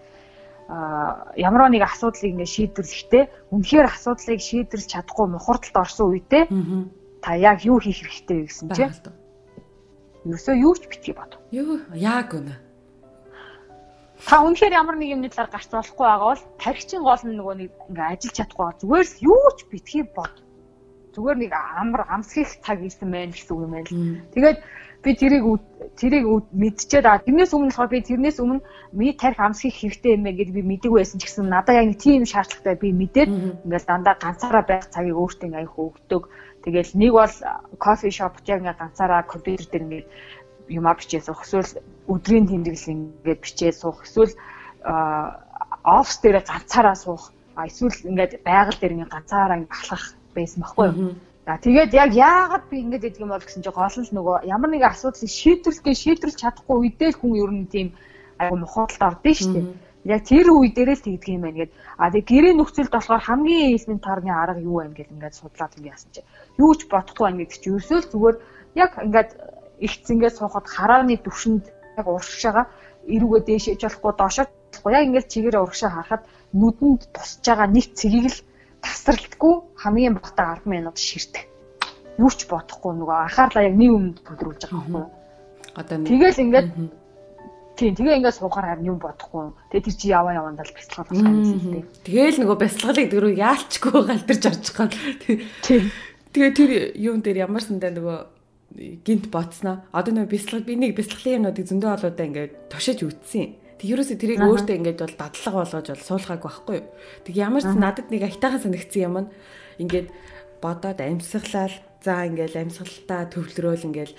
а 0.69 1.33
ямар 1.35 1.69
нэг 1.73 1.81
асуудлыг 1.81 2.29
ингээд 2.29 2.53
шийдвэрлэхдээ 2.53 3.23
үнэхээр 3.49 3.87
асуудлыг 3.89 4.37
шийдвэрлэж 4.37 4.89
чадахгүй 4.93 5.25
мухардалд 5.33 5.77
орсон 5.81 6.13
үедээ 6.13 6.45
та 7.25 7.33
яг 7.33 7.65
юу 7.65 7.81
хийх 7.81 8.05
хэрэгтэй 8.05 8.37
вэ 8.37 8.47
гэсэн 8.53 8.67
чи 8.77 8.85
ерөөсөө 10.29 10.55
юу 10.61 10.73
ч 10.77 10.85
битгий 10.85 11.15
бод. 11.17 11.41
Юу? 11.49 11.81
Яг 11.97 12.37
үнэ 12.37 12.68
та 14.27 14.43
үнэхээр 14.43 14.73
ямар 14.75 14.95
нэг 14.99 15.09
юмны 15.15 15.29
талаар 15.31 15.51
гарч 15.53 15.69
болохгүй 15.71 16.05
байгаа 16.07 16.27
бол 16.27 16.43
тархичийн 16.59 17.03
гол 17.03 17.23
нь 17.23 17.37
нөгөө 17.39 17.55
нэг 17.55 17.69
ингээ 17.87 18.07
ажиллаж 18.11 18.35
чадахгүй 18.35 18.67
зүгээр 18.83 19.07
л 19.07 19.23
юу 19.31 19.43
ч 19.55 19.59
битгий 19.71 20.03
бод. 20.03 20.33
Зүгээр 21.15 21.37
нэг 21.39 21.51
амар 21.55 22.01
амсгих 22.11 22.51
цаг 22.59 22.83
ирсэн 22.83 23.09
байна 23.11 23.31
гэсэн 23.31 23.53
үг 23.55 23.63
юм 23.63 23.73
байна 23.73 23.87
л. 23.87 24.19
Тэгээд 24.35 24.57
би 25.03 25.15
тэрийг 25.15 25.43
тэрийг 25.95 26.25
мэдчихээд 26.51 27.05
аа 27.07 27.23
тэрнээс 27.23 27.55
өмнө 27.55 27.71
болохоор 27.71 27.93
би 27.95 28.03
тэрнээс 28.03 28.37
өмнө 28.43 28.59
миний 28.91 29.15
тарих 29.15 29.39
амсгих 29.39 29.75
хэрэгтэй 29.79 30.19
юм 30.19 30.23
байна 30.27 30.37
гэдээ 30.37 30.57
би 30.59 30.63
мэддэг 30.67 30.91
байсан 30.91 31.17
ч 31.19 31.23
гэсэн 31.23 31.47
надад 31.47 31.79
яг 31.79 31.87
нэг 31.87 31.99
тийм 32.03 32.27
шаардлагатай 32.27 32.75
би 32.75 32.91
мэдээд 32.91 33.29
ингээл 33.63 33.87
дандаа 33.87 34.15
ганцаараа 34.19 34.63
байх 34.67 34.91
цагийг 34.91 35.15
өөртөө 35.15 35.55
аяг 35.55 35.71
өгдөг. 35.79 36.23
Тэгэл 36.59 36.91
нэг 36.99 37.11
бол 37.15 37.35
кофе 37.79 38.11
шопт 38.11 38.43
яг 38.51 38.59
ингээ 38.59 38.75
ганцаараа 38.75 39.23
компьютер 39.23 39.67
дээр 39.71 39.83
ингээ 39.87 40.03
юмаа 40.69 40.95
бичээ 40.95 41.21
суух 41.25 41.43
эсвэл 41.43 41.81
өдрийн 42.07 42.47
тэмдэглэл 42.47 42.93
ингээд 42.93 43.41
бичээ 43.43 43.71
суух 43.73 44.05
эсвэл 44.05 44.33
офс 45.83 46.15
дээр 46.21 46.45
ганцаараа 46.45 46.95
суух 46.95 47.31
эсвэл 47.57 48.07
ингээд 48.09 48.31
байгаль 48.45 48.79
дээр 48.79 48.93
ингээд 48.93 49.13
ганцаараа 49.13 49.57
ингээд 49.57 49.75
ахлах 49.75 50.05
байсан 50.35 50.61
байхгүй 50.61 50.87
юу. 50.87 51.15
За 51.49 51.57
тэгээд 51.57 51.91
яг 51.97 52.11
яагаад 52.13 52.65
би 52.69 52.77
ингэж 52.85 53.01
ядг 53.09 53.19
юм 53.19 53.33
бол 53.33 53.41
гэсэн 53.41 53.63
чинь 53.65 53.73
гол 53.73 53.97
нь 53.97 54.13
нөгөө 54.13 54.37
ямар 54.45 54.69
нэгэн 54.69 54.91
асуудлыг 54.93 55.33
шийдвэрлэхээ 55.33 55.95
шийдвэрлэж 55.97 56.37
чадахгүй 56.37 56.77
үедээ 56.77 57.09
л 57.09 57.19
хүн 57.19 57.33
ер 57.41 57.51
нь 57.57 57.65
тийм 57.73 57.87
айгу 58.37 58.55
мухадалд 58.61 59.01
ордон 59.09 59.33
шүү 59.33 59.53
дээ. 59.57 59.65
Яг 60.13 60.21
тэр 60.29 60.47
үе 60.53 60.69
дээрээ 60.71 60.95
л 60.95 61.05
тэгдэг 61.09 61.33
юм 61.35 61.43
байна 61.43 61.59
гэд. 61.59 61.71
А 61.97 62.13
тэг 62.13 62.23
гэрээ 62.29 62.53
нөхцөлд 62.53 62.93
болохоор 62.93 63.25
хамгийн 63.25 63.75
элементарны 63.75 64.31
арга 64.31 64.61
юу 64.61 64.79
вэ 64.79 64.93
гэж 64.95 65.09
ингээд 65.09 65.35
судлаад 65.35 65.73
ингэ 65.75 65.91
яасан 65.91 66.11
чи. 66.13 66.21
Юу 66.61 66.71
ч 66.77 66.87
бодохгүй 66.87 67.23
байна 67.25 67.39
гэдэг 67.41 67.57
чи 67.59 67.67
ерөөсөө 67.67 67.99
л 67.99 68.11
зүгээр 68.13 68.35
яг 68.79 68.91
ингээд 68.95 69.29
их 69.79 69.93
зингээ 70.05 70.31
суухад 70.35 70.67
харааны 70.67 71.17
түвшинд 71.17 71.63
яг 71.97 72.07
урагш 72.07 72.43
байгаа 72.45 72.65
эрүүгээ 73.07 73.41
дээшээж 73.47 73.81
болохгүй 73.83 74.13
доошоо 74.17 74.45
болохгүй 74.47 74.91
яг 74.93 75.03
ингээд 75.07 75.31
чигээр 75.31 75.57
урагшаа 75.63 75.91
харахад 75.93 76.23
нүдэнд 76.53 77.01
тусч 77.15 77.43
байгаа 77.45 77.67
нэг 77.67 77.85
цэгийг 77.99 78.27
л 78.31 78.39
тасралтгүй 78.83 79.53
хамгийн 79.81 80.15
багтаа 80.15 80.59
10 80.63 80.71
минут 80.71 80.97
ширтэх. 80.97 81.47
Юу 82.17 82.31
ч 82.31 82.47
бодохгүй 82.47 82.91
нөгөө 82.95 83.17
анхаарлаа 83.25 83.63
яг 83.67 83.75
нэг 83.75 83.91
өмнөд 83.91 84.19
төвлөрүүлж 84.23 84.61
байгаа 84.67 84.85
юм 84.87 84.93
байна. 84.93 85.11
Одоо 85.75 85.97
тэгэл 86.03 86.43
ингээд 86.43 86.69
Тийм 87.79 87.95
тэгээ 87.95 88.17
ингээд 88.19 88.35
суухаар 88.35 88.75
харин 88.75 88.91
юм 88.91 88.99
бодохгүй. 88.99 89.55
Тэгээ 89.71 89.85
тэр 89.87 89.95
чи 89.95 90.07
яваа 90.11 90.35
явандаа 90.35 90.67
л 90.67 90.75
бяцлах 90.75 91.07
болох 91.07 91.23
юм 91.23 91.39
тийм. 91.47 91.87
Тэгээл 92.03 92.39
нөгөө 92.43 92.57
бяцлаглыг 92.59 93.07
дөрөв 93.07 93.39
яалчгүй 93.39 94.01
галдарч 94.03 94.43
орж 94.51 94.65
байгаа. 94.75 95.15
Тийм. 95.63 95.83
Тэгээ 96.35 96.51
тэр 96.59 96.71
юун 96.99 97.23
дээр 97.23 97.47
ямар 97.47 97.63
сандаа 97.63 97.95
нөгөө 97.95 98.17
гинт 98.75 99.31
ботсноо. 99.33 99.81
Одоо 99.91 100.13
нөө 100.13 100.29
бяцлал 100.29 100.61
би 100.61 100.77
нэг 100.77 100.93
бяцлаглын 100.93 101.49
юмнуудыг 101.49 101.65
зөндөө 101.65 101.91
олоодаа 101.95 102.25
ингээд 102.29 102.53
тушиж 102.69 103.01
үтсэн. 103.01 103.57
Тэг 103.81 103.87
ерөөсө 103.95 104.15
тэрийг 104.19 104.43
өөртөө 104.43 104.75
ингээд 104.77 104.99
бол 105.01 105.15
дадлага 105.17 105.57
болгож 105.63 105.87
бол 105.89 106.07
суулгаагүй 106.07 106.49
байхгүй 106.51 106.75
юу. 106.77 106.87
Тэг 107.25 107.35
ямар 107.39 107.63
ч 107.63 107.73
надад 107.73 108.07
нэг 108.11 108.21
айтайхан 108.27 108.61
санагдсан 108.61 109.01
юм 109.07 109.15
нь 109.23 109.31
ингээд 109.81 110.07
бодоод 110.61 110.99
амьсгалал 110.99 111.75
за 112.03 112.13
ингээд 112.27 112.55
амьсгалалтаа 112.59 113.21
төвлөрөөл 113.31 113.87
ингээд 113.87 114.11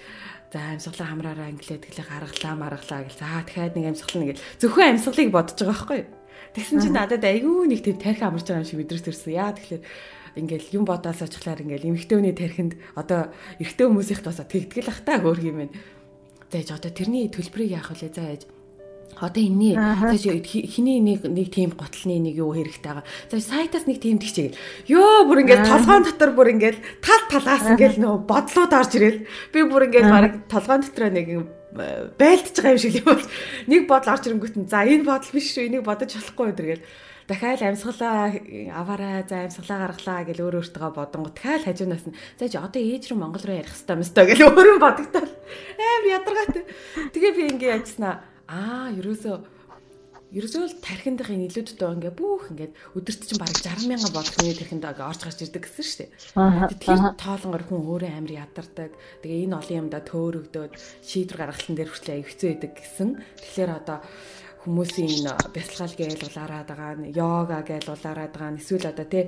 за 0.51 0.59
амьсгалаа 0.75 1.09
хамраараа 1.13 1.53
инглээ 1.53 1.79
тэглээ 1.79 2.07
гаргалаа 2.09 2.55
маргалаа 2.59 3.01
гэл 3.07 3.21
за 3.21 3.29
дахиад 3.45 3.77
нэг 3.77 3.87
амьсгал 3.95 4.19
нэг 4.19 4.41
зөвхөн 4.59 4.99
амьсгалыг 4.99 5.31
бодож 5.31 5.59
байгаа 5.61 5.71
байхгүй 5.77 5.99
юу. 6.03 6.11
Тэгсэн 6.51 6.79
чинь 6.83 6.97
надад 6.99 7.23
айгүй 7.23 7.71
нэг 7.71 7.81
тийм 7.87 7.97
тарих 8.03 8.25
амарч 8.27 8.51
байгаа 8.51 8.65
юм 8.65 8.69
шиг 8.69 8.81
мэдрэгс 8.83 9.07
төрсөн. 9.07 9.39
Яа 9.39 9.55
тэгэхээр 9.55 9.83
ингээл 10.37 10.75
юм 10.77 10.85
бодоос 10.85 11.23
очихлаар 11.23 11.63
ингээл 11.63 11.95
эмэгтэй 11.95 12.17
хүний 12.19 12.37
тархинд 12.37 12.73
одоо 12.95 13.35
эрэгтэй 13.59 13.87
хүмүүсийнх 13.87 14.23
тоосоо 14.23 14.47
тэгтгэл 14.47 14.91
ах 14.91 15.01
та 15.03 15.19
хөөх 15.19 15.41
юм 15.43 15.57
байна. 15.67 15.75
Зааж 16.51 16.69
одоо 16.75 16.91
тэрний 16.91 17.31
төлбөрийг 17.31 17.79
яах 17.79 17.91
вэ 17.95 18.11
зааж 18.11 18.47
Одоо 19.21 19.43
энэний 19.43 19.75
зааж 19.75 20.25
хиний 20.47 21.03
нэг 21.03 21.27
нэг 21.27 21.51
тийм 21.53 21.75
готлны 21.75 22.23
нэг 22.23 22.41
юу 22.41 22.55
хэрэгтэй 22.55 22.89
байгаа. 22.89 23.05
За 23.29 23.37
сайтаас 23.43 23.85
нэг 23.85 24.01
тийм 24.01 24.17
тэгчээл. 24.17 24.57
Йоо 24.87 25.27
бүр 25.27 25.45
ингээд 25.45 25.67
толгоон 25.67 26.07
дотор 26.07 26.31
бүр 26.33 26.55
ингээд 26.57 26.79
тал 27.05 27.25
талаас 27.29 27.67
ингээд 27.75 28.01
нөө 28.01 28.25
бодлууд 28.25 28.73
орж 28.73 28.93
ирэл. 28.97 29.27
Би 29.53 29.67
бүр 29.67 29.91
ингээд 29.91 30.09
баг 30.09 30.33
толгоон 30.49 30.87
дотроо 30.87 31.11
нэг 31.11 31.27
байлдж 31.75 32.57
байгаа 32.57 32.75
юм 32.75 32.83
шиг 32.83 32.95
юм 32.99 33.07
бол 33.13 33.27
нэг 33.67 33.83
бодол 33.87 34.13
орж 34.15 34.25
ирэнгүүт 34.27 34.57
нь 34.59 34.71
за 34.71 34.83
энэ 34.87 35.07
бодол 35.07 35.31
биш 35.35 35.55
шүү 35.55 35.69
энийг 35.71 35.85
бодож 35.87 36.11
болохгүй 36.11 36.47
өдр 36.51 36.67
гэл 36.67 36.83
дахиад 37.31 37.63
амьсгалаа 37.63 38.35
аваарай 38.75 39.23
за 39.31 39.47
амьсгалаа 39.47 39.79
гаргалаа 39.87 40.21
гэл 40.27 40.45
өөр 40.45 40.59
өөртөө 40.59 40.91
бодонгот 40.99 41.35
дахиад 41.39 41.65
хажуунаас 41.71 42.05
нь 42.11 42.19
за 42.39 42.51
чи 42.51 42.59
одоо 42.59 42.83
ээж 42.83 43.03
рүү 43.07 43.19
Монгол 43.23 43.47
руу 43.47 43.61
ярих 43.63 43.71
хэрэгтэй 43.71 43.95
юм 43.95 44.03
өстой 44.03 44.25
гэл 44.27 44.47
өөрөө 44.51 44.79
бодогдол 44.83 45.31
амар 45.31 46.07
ядаргаат 46.11 46.55
тэгээ 47.15 47.33
би 47.39 47.43
ингээ 47.55 47.75
яжснаа 47.79 48.15
аа 48.51 48.91
ерөөсөө 48.99 49.61
ерөөсөө 50.31 50.63
л 50.63 50.79
тархиндын 50.79 51.43
нийлүүдтэй 51.43 51.91
ингээ 51.91 52.15
бүх 52.15 52.55
ингээд 52.55 52.75
өдөрт 52.95 53.23
чинь 53.27 53.41
бараг 53.43 53.59
60 53.59 53.91
мянган 53.91 54.15
бодлогын 54.15 54.59
тархинд 54.63 54.87
орж 54.87 55.21
гарч 55.27 55.39
ирдэг 55.43 55.67
гэсэн 55.67 55.87
шүү 55.91 55.99
дээ. 56.07 56.11
Тэгэхээр 56.71 57.19
тоолонгор 57.19 57.65
хүн 57.67 57.83
өөрөө 57.83 58.11
амар 58.15 58.35
ядардаг. 58.47 58.95
Тэгээ 59.27 59.51
энэ 59.51 59.59
олон 59.59 59.79
юмда 59.91 59.99
төөрөгдөөд 60.07 60.73
шийдвэр 61.03 61.41
гаргалтын 61.51 61.75
дээр 61.75 61.91
хүртэл 61.91 62.15
аяг 62.15 62.27
хэцүү 62.31 62.47
байдаг 62.47 62.73
гэсэн. 62.79 63.09
Тэгэхээр 63.43 63.71
одоо 63.75 63.99
хүмүүсийн 64.65 65.25
бясалгал 65.55 65.95
гээл 65.97 66.27
улаарад 66.29 66.69
байгаа, 66.69 66.93
йога 67.09 67.59
гээл 67.65 67.93
улаарад 67.97 68.33
байгаа, 68.33 68.59
эсвэл 68.61 68.93
одоо 68.93 69.07
тий 69.09 69.25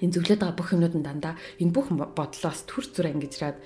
энэ 0.00 0.12
зөвлөд 0.16 0.40
байгаа 0.40 0.56
бүх 0.56 0.72
юмнууд 0.72 0.96
нь 0.96 1.04
дандаа 1.04 1.34
энэ 1.60 1.72
бүх 1.76 1.92
бодлоос 1.92 2.64
төр 2.64 2.84
зүр 2.88 3.06
ангиж 3.12 3.36
раад 3.40 3.58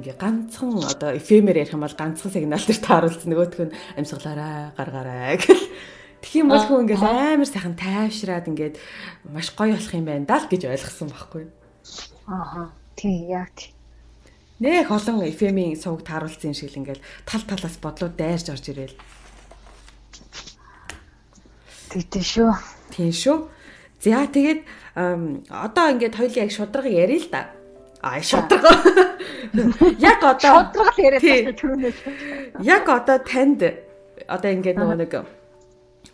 ингээ 0.00 0.16
ганцхан 0.16 0.80
одоо 0.88 1.12
эфемер 1.12 1.60
ярих 1.60 1.76
юм 1.76 1.84
бол 1.84 1.92
ганцхан 1.92 2.32
сигнал 2.32 2.64
дээр 2.64 2.80
тааруулсан 2.80 3.28
нөгөөх 3.28 3.60
нь 3.68 3.76
амьсгалаарай 4.00 4.72
гаргаарай 4.72 5.36
гэх. 5.36 5.60
Тэгэх 6.24 6.40
юм 6.40 6.48
бол 6.48 6.64
хүн 6.64 6.84
ингээ 6.88 7.00
амар 7.36 7.48
сайхан 7.48 7.76
тайвшраад 7.76 8.48
ингээд 8.48 8.76
маш 9.28 9.52
гоё 9.52 9.76
болох 9.76 9.92
юм 9.92 10.08
байна 10.08 10.24
даа 10.24 10.40
л 10.40 10.48
гэж 10.48 10.62
ойлгосон 10.64 11.08
байхгүй. 11.12 11.44
Аа 12.28 12.72
тий 12.96 13.28
яг 13.28 13.52
тий. 13.52 13.76
Нэх 14.64 14.88
олон 14.88 15.28
эфемийн 15.28 15.76
сувг 15.76 16.08
тааруулсан 16.08 16.52
юм 16.52 16.56
шиг 16.56 16.72
л 16.72 16.80
ингээл 16.80 17.04
тал 17.28 17.44
талаас 17.44 17.76
бодлууд 17.76 18.16
дайрж 18.16 18.48
орж 18.48 18.64
ирээл. 18.72 18.96
Тэгтээ 21.92 22.24
шүү. 22.24 22.52
Тийм 22.96 23.12
шүү. 23.12 23.36
За 24.00 24.24
тэгээд 24.24 24.60
одоо 25.52 25.84
ингээд 25.92 26.16
хоёлын 26.16 26.42
яг 26.48 26.50
шудраг 26.50 26.86
ярил 26.88 27.20
л 27.20 27.28
да. 27.28 27.52
А 28.00 28.20
шудраг. 28.20 28.64
Яг 30.00 30.24
одоо 30.24 30.64
шудраг 30.72 30.96
яриад 30.98 31.54
түрүүнээс. 31.60 31.98
Яг 32.64 32.88
одоо 32.88 33.20
танд 33.22 33.62
одоо 34.26 34.50
ингээд 34.50 34.80
нөгөө 34.80 34.98
нэг 35.04 35.12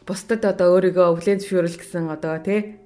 бусдад 0.05 0.45
одоо 0.45 0.77
өөрийгөө 0.77 1.07
өвлэн 1.17 1.41
зөвшөөрөл 1.41 1.79
гэсэн 1.81 2.13
одоо 2.13 2.37
тий 2.45 2.77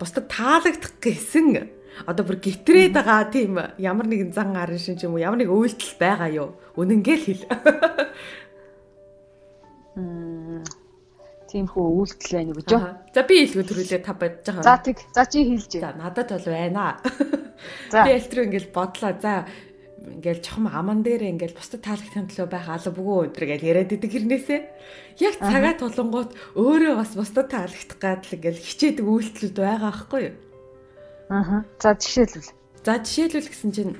бусдад 0.00 0.28
таалагдах 0.32 0.92
гэсэн 1.04 1.68
одоо 2.08 2.24
бүр 2.24 2.40
гэтрээд 2.40 2.96
байгаа 2.96 3.28
тийм 3.32 3.60
ямар 3.80 4.06
нэгэн 4.08 4.32
зан 4.32 4.56
арын 4.56 4.80
шин 4.80 4.96
ч 4.96 5.04
юм 5.04 5.16
уу 5.16 5.24
ямар 5.24 5.40
нэг 5.40 5.52
үйлдэл 5.52 5.96
байгаа 6.00 6.28
юу 6.32 6.48
үнэнгээл 6.76 7.24
хэл. 7.28 7.44
Мм 9.96 10.25
тиймхүү 11.50 11.84
үйлдэл 12.00 12.34
байна 12.36 12.52
гэж 12.56 12.66
юу. 12.74 12.82
За 13.14 13.22
би 13.22 13.34
хэлгүү 13.46 13.64
төрүүлээ 13.66 14.00
та 14.02 14.12
бодож 14.14 14.46
байгаа. 14.46 14.64
За 14.66 14.74
тэг. 14.82 14.96
За 15.14 15.24
чи 15.26 15.40
хэлж. 15.46 15.72
За 15.78 15.90
надад 15.94 16.30
бол 16.34 16.46
байна. 16.50 16.98
Би 18.06 18.10
элтрүү 18.12 18.42
ингээл 18.50 18.70
бодлоо. 18.74 19.14
За 19.22 19.46
ингээл 20.06 20.44
чухам 20.44 20.66
аман 20.70 21.02
дээр 21.02 21.34
ингээл 21.34 21.58
бусдад 21.58 21.82
таалагдсан 21.82 22.30
төлөө 22.30 22.46
байх 22.46 22.68
алба 22.70 22.90
бүгөө 22.94 23.18
өдр 23.26 23.44
гэж 23.50 23.60
яриад 23.66 23.90
идэг 23.90 24.12
хэрнээсээ 24.12 24.60
яг 25.18 25.34
цагаа 25.42 25.74
тулангууд 25.74 26.30
өөрөө 26.54 26.94
бас 26.94 27.12
бусдад 27.18 27.50
таалагдах 27.50 27.98
гадл 27.98 28.36
ингээл 28.38 28.60
хичээдэг 28.60 29.06
үйлдэлүүд 29.06 29.56
байгаа 29.58 29.90
аахгүй 29.90 30.22
юу. 30.30 30.36
Аа. 31.32 31.64
За 31.82 31.98
жишээлбэл. 31.98 32.54
За 32.86 32.94
жишээлбэл 33.02 33.50
гэсэн 33.50 33.70
чинь 33.74 33.94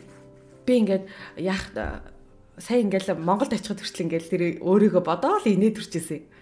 би 0.63 0.73
ингээд 0.79 1.05
яах 1.43 1.75
сая 1.75 2.81
ингээл 2.87 3.19
Монголд 3.19 3.51
очиход 3.51 3.83
хүртэл 3.83 4.07
ингээл 4.07 4.31
тэр 4.31 4.43
өөрийгөө 4.63 5.03
бодоол 5.03 5.43
инээд 5.43 5.83
төрчихсэн 5.83 6.36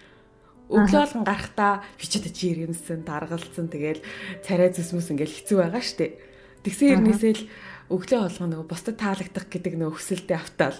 өглөө 0.69 1.01
болгон 1.05 1.25
гарахтаа 1.25 1.85
бичээд 2.01 2.33
чи 2.33 2.53
ирэмсэн, 2.53 3.05
даргалцсан. 3.05 3.69
Тэгэл 3.69 4.01
царай 4.41 4.73
зүсмэс 4.73 5.13
ингээл 5.13 5.37
хэцүү 5.37 5.57
байгаа 5.61 5.83
штэ. 5.83 6.17
Тэгсэн 6.65 6.87
хэрнээсээ 7.05 7.33
л 7.37 7.43
өглөө 7.93 8.19
болгон 8.25 8.49
нөгөө 8.49 8.67
бусдад 8.69 8.97
таалагдах 8.97 9.45
гэдэг 9.45 9.73
нөгөө 9.77 9.93
хүсэлтэд 9.93 10.33
автаал. 10.33 10.79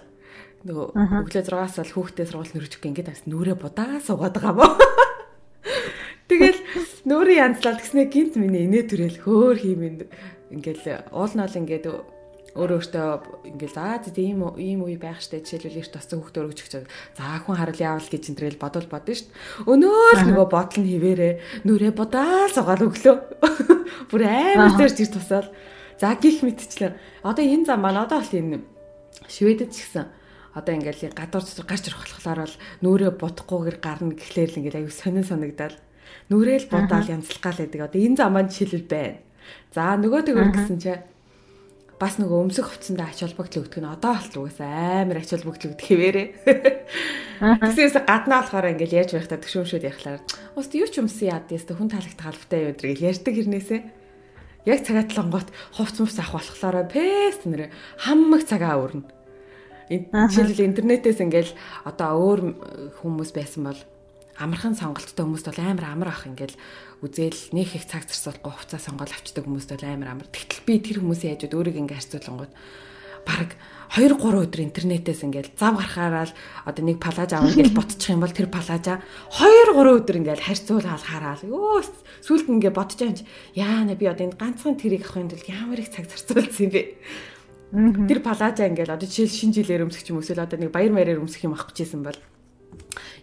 Нөгөө 0.65 0.88
өглөө 0.97 1.43
6-аас 1.45 1.77
л 1.86 1.93
хүүхдээ 1.93 2.25
сургууль 2.25 2.53
нөрөж 2.57 2.73
өгөх 2.81 2.89
ингээд 2.89 3.11
бас 3.13 3.21
нүрээ 3.29 3.57
будаа 3.61 4.01
суугаад 4.01 4.33
байгаа 4.33 4.53
мó. 4.57 4.65
Тэгэл 6.29 6.59
нүрээ 7.05 7.38
янзлал 7.45 7.77
гэснээр 7.77 8.09
гинт 8.09 8.33
миний 8.41 8.65
инээ 8.65 8.89
төрөл 8.89 9.21
хөөр 9.21 9.57
хиймэн 9.61 10.09
ингээл 10.49 11.13
уул 11.13 11.33
нь 11.38 11.43
бол 11.45 11.59
ингээд 11.61 11.86
өөрөө 12.55 12.79
өөртөө 12.79 13.07
ингээл 13.51 13.75
за 13.75 13.99
тийм 14.15 14.47
ийм 14.55 14.87
үе 14.87 14.95
байх 14.95 15.19
штэ 15.19 15.43
жишээлбэл 15.43 15.83
эрт 15.83 15.91
тосцсон 15.91 16.23
хүүхдээ 16.23 16.43
өргөж 16.43 16.59
өгч 16.63 16.73
за 17.19 17.23
хүн 17.43 17.59
харал 17.59 17.75
яавал 17.75 18.07
гэж 18.07 18.23
энэ 18.31 18.39
төрөл 18.39 18.63
бодвол 18.63 18.87
бодно 18.87 19.11
штт 19.11 19.27
өнөө 19.67 20.23
л 20.23 20.23
нөгөө 20.31 20.47
бодол 20.47 20.79
нь 20.79 20.91
хിവэрэ 20.95 21.29
нүрээ 21.67 21.91
бодаал 21.91 22.51
сугаал 22.55 22.87
өглөө 22.87 23.15
бүр 24.09 24.21
амар 24.23 24.71
зэрж 24.79 25.03
ир 25.03 25.11
тусаал. 25.11 25.49
За 25.99 26.15
гих 26.15 26.43
мэдчлээ. 26.43 27.23
Одоо 27.23 27.43
энэ 27.43 27.65
зам 27.65 27.83
маань 27.83 27.99
одоо 27.99 28.19
бол 28.19 28.39
энэ 28.39 28.63
шведэд 29.27 29.71
ч 29.71 29.83
гэсэн 29.83 30.07
одоо 30.55 30.73
ингээл 30.75 31.11
гадуур 31.15 31.43
гарч 31.67 31.83
ирэх 31.87 32.03
болохоор 32.03 32.39
бол 32.43 32.55
нүрээ 32.83 33.11
бодохгүйгээр 33.19 33.77
гарна 33.79 34.15
гэхлээр 34.15 34.51
л 34.51 34.59
ингээл 34.59 34.79
аюу 34.83 34.91
сонин 34.91 35.23
санагдал 35.27 35.75
нүрээл 36.31 36.67
бодаал 36.71 37.07
янзлах 37.07 37.41
гал 37.43 37.59
гэдэг. 37.59 37.81
Одоо 37.83 37.99
энэ 37.99 38.17
зам 38.19 38.31
маань 38.35 38.51
жишээлбэл 38.51 38.91
байна. 38.91 39.19
За 39.71 39.95
нөгөө 39.95 40.21
төгөр 40.27 40.49
гэсэн 40.51 40.77
чинь 40.79 41.03
бас 41.95 42.19
нөгөө 42.19 42.51
өмсөх 42.51 42.67
хувцсандаа 42.67 43.07
ач 43.07 43.23
холбогдол 43.23 43.63
өгдөг 43.63 43.79
нь 43.79 43.87
одоо 43.87 44.13
болт 44.19 44.35
угаасаа 44.35 45.07
амар 45.07 45.23
ач 45.23 45.31
холбогдол 45.31 45.71
өгдөг 45.71 45.87
хэвээрээ. 45.87 46.27
Тэсээс 47.63 47.95
гаднаа 48.03 48.43
болохоор 48.43 48.75
ингээл 48.75 48.99
яаж 48.99 49.15
байхдаа 49.15 49.39
төгшөмшөд 49.39 49.87
яхахлаар 49.87 50.19
уус 50.59 50.67
юу 50.75 50.87
ч 50.91 50.99
өмсөн 50.99 51.31
яад 51.31 51.47
яста 51.55 51.71
хүн 51.71 51.87
таалагдах 51.87 52.27
албатай 52.27 52.59
юу 52.67 52.75
гэж 52.75 52.99
ярьдаг 52.99 53.33
хэрнээсээ. 53.35 53.81
Яг 54.67 54.79
цагаат 54.83 55.11
лонгот 55.15 55.49
хувц 55.71 55.95
мус 56.03 56.19
авах 56.19 56.43
болохоор 56.51 56.83
пест 56.91 57.47
нэрэ 57.47 57.71
хаммаг 58.03 58.43
цагаа 58.43 58.75
өрнө. 58.81 59.07
Жишээлбэл 59.87 60.67
интернетээс 60.67 61.21
ингээл 61.21 61.53
одоо 61.85 62.11
өөр 62.17 62.39
хүмүүс 62.99 63.31
байсан 63.31 63.69
бол 63.69 63.79
амархан 64.41 64.75
сонголттой 64.75 65.23
хүмүүст 65.23 65.47
бол 65.47 65.61
амар 65.61 65.85
амар 65.85 66.09
ах 66.11 66.25
ингээл 66.27 66.57
үзэл 67.03 67.51
нөх 67.51 67.75
их 67.75 67.85
цаг 67.89 68.07
зарцуулахгүй 68.07 68.53
хувцас 68.53 68.85
сонгол 68.87 69.11
авчдаг 69.11 69.43
хүмүүст 69.43 69.71
бол 69.75 69.83
амар 69.83 70.09
амар. 70.15 70.27
Тэгтэл 70.31 70.63
би 70.63 70.73
тэр 70.79 70.97
хүмүүсийн 71.03 71.35
хажууд 71.35 71.57
өөрийг 71.57 71.79
ингээ 71.81 71.99
харьцуулангууд 71.99 72.53
баг 73.25 73.49
2 73.95 74.11
3 74.17 74.21
өдөр 74.21 74.61
интернетээс 74.65 75.25
ингээл 75.25 75.57
зав 75.57 75.77
гарахаараа 75.77 76.25
л 76.29 76.33
одоо 76.65 76.83
нэг 76.85 76.97
палаж 77.01 77.31
авах 77.33 77.57
гэж 77.57 77.69
ботчих 77.77 78.13
юм 78.13 78.21
бол 78.21 78.33
тэр 78.33 78.49
палажа 78.49 79.01
2 79.33 79.73
3 79.73 79.97
өдөр 80.01 80.19
ингээл 80.21 80.45
харьцуулаад 80.45 81.03
хараал. 81.03 81.41
Өө 81.45 81.85
сүлд 82.21 82.47
ингээ 82.49 82.73
бодож 82.73 82.97
байгаа 83.01 83.17
юм 83.17 83.29
яана 83.57 83.93
би 83.97 84.05
одоо 84.05 84.25
энэ 84.29 84.37
ганцхан 84.37 84.77
тэрийг 84.77 85.05
авахын 85.05 85.29
тулд 85.29 85.47
ямар 85.49 85.79
их 85.81 85.89
цаг 85.89 86.05
зарцуулсан 86.09 86.65
юм 86.69 86.71
бэ? 86.73 86.81
Тэр 88.09 88.19
палажа 88.21 88.69
ингээл 88.69 88.93
одоо 88.93 89.07
жишээл 89.09 89.37
шинэ 89.53 89.55
жилээр 89.63 89.85
өмсөх 89.89 90.09
юм 90.09 90.21
эсвэл 90.21 90.45
одоо 90.45 90.57
нэг 90.59 90.71
баяр 90.73 90.93
маягаар 90.93 91.21
өмсөх 91.21 91.45
юм 91.45 91.57
авах 91.57 91.73
гэжсэн 91.73 92.01
бол 92.05 92.17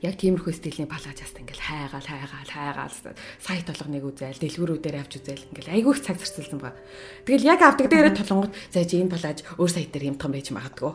яг 0.02 0.14
тиймэрхүү 0.18 0.52
стилийн 0.52 0.90
палажаст 0.90 1.38
ингээл 1.38 1.62
хайгаал 1.62 2.06
хайгаал 2.06 2.50
хайгаал 2.50 2.96
сайт 3.38 3.66
толгоныг 3.68 4.04
үзээл 4.04 4.42
дэлгүүрүүдээр 4.42 4.96
авч 5.00 5.12
үзээл 5.22 5.48
ингээл 5.52 5.74
айгүй 5.78 5.92
их 5.96 6.04
цаг 6.04 6.16
зарцуулсан 6.18 6.58
байгаа. 6.60 6.80
Тэгэл 7.26 7.48
яг 7.48 7.60
авдаг 7.62 7.86
дээрээ 7.88 8.14
толонгод 8.18 8.52
за 8.72 8.84
чи 8.84 8.98
энэ 9.00 9.14
палаж 9.14 9.38
өөр 9.56 9.70
сайт 9.70 9.90
дээр 9.92 10.06
хямдхан 10.12 10.32
байж 10.32 10.48
магадгүй. 10.52 10.92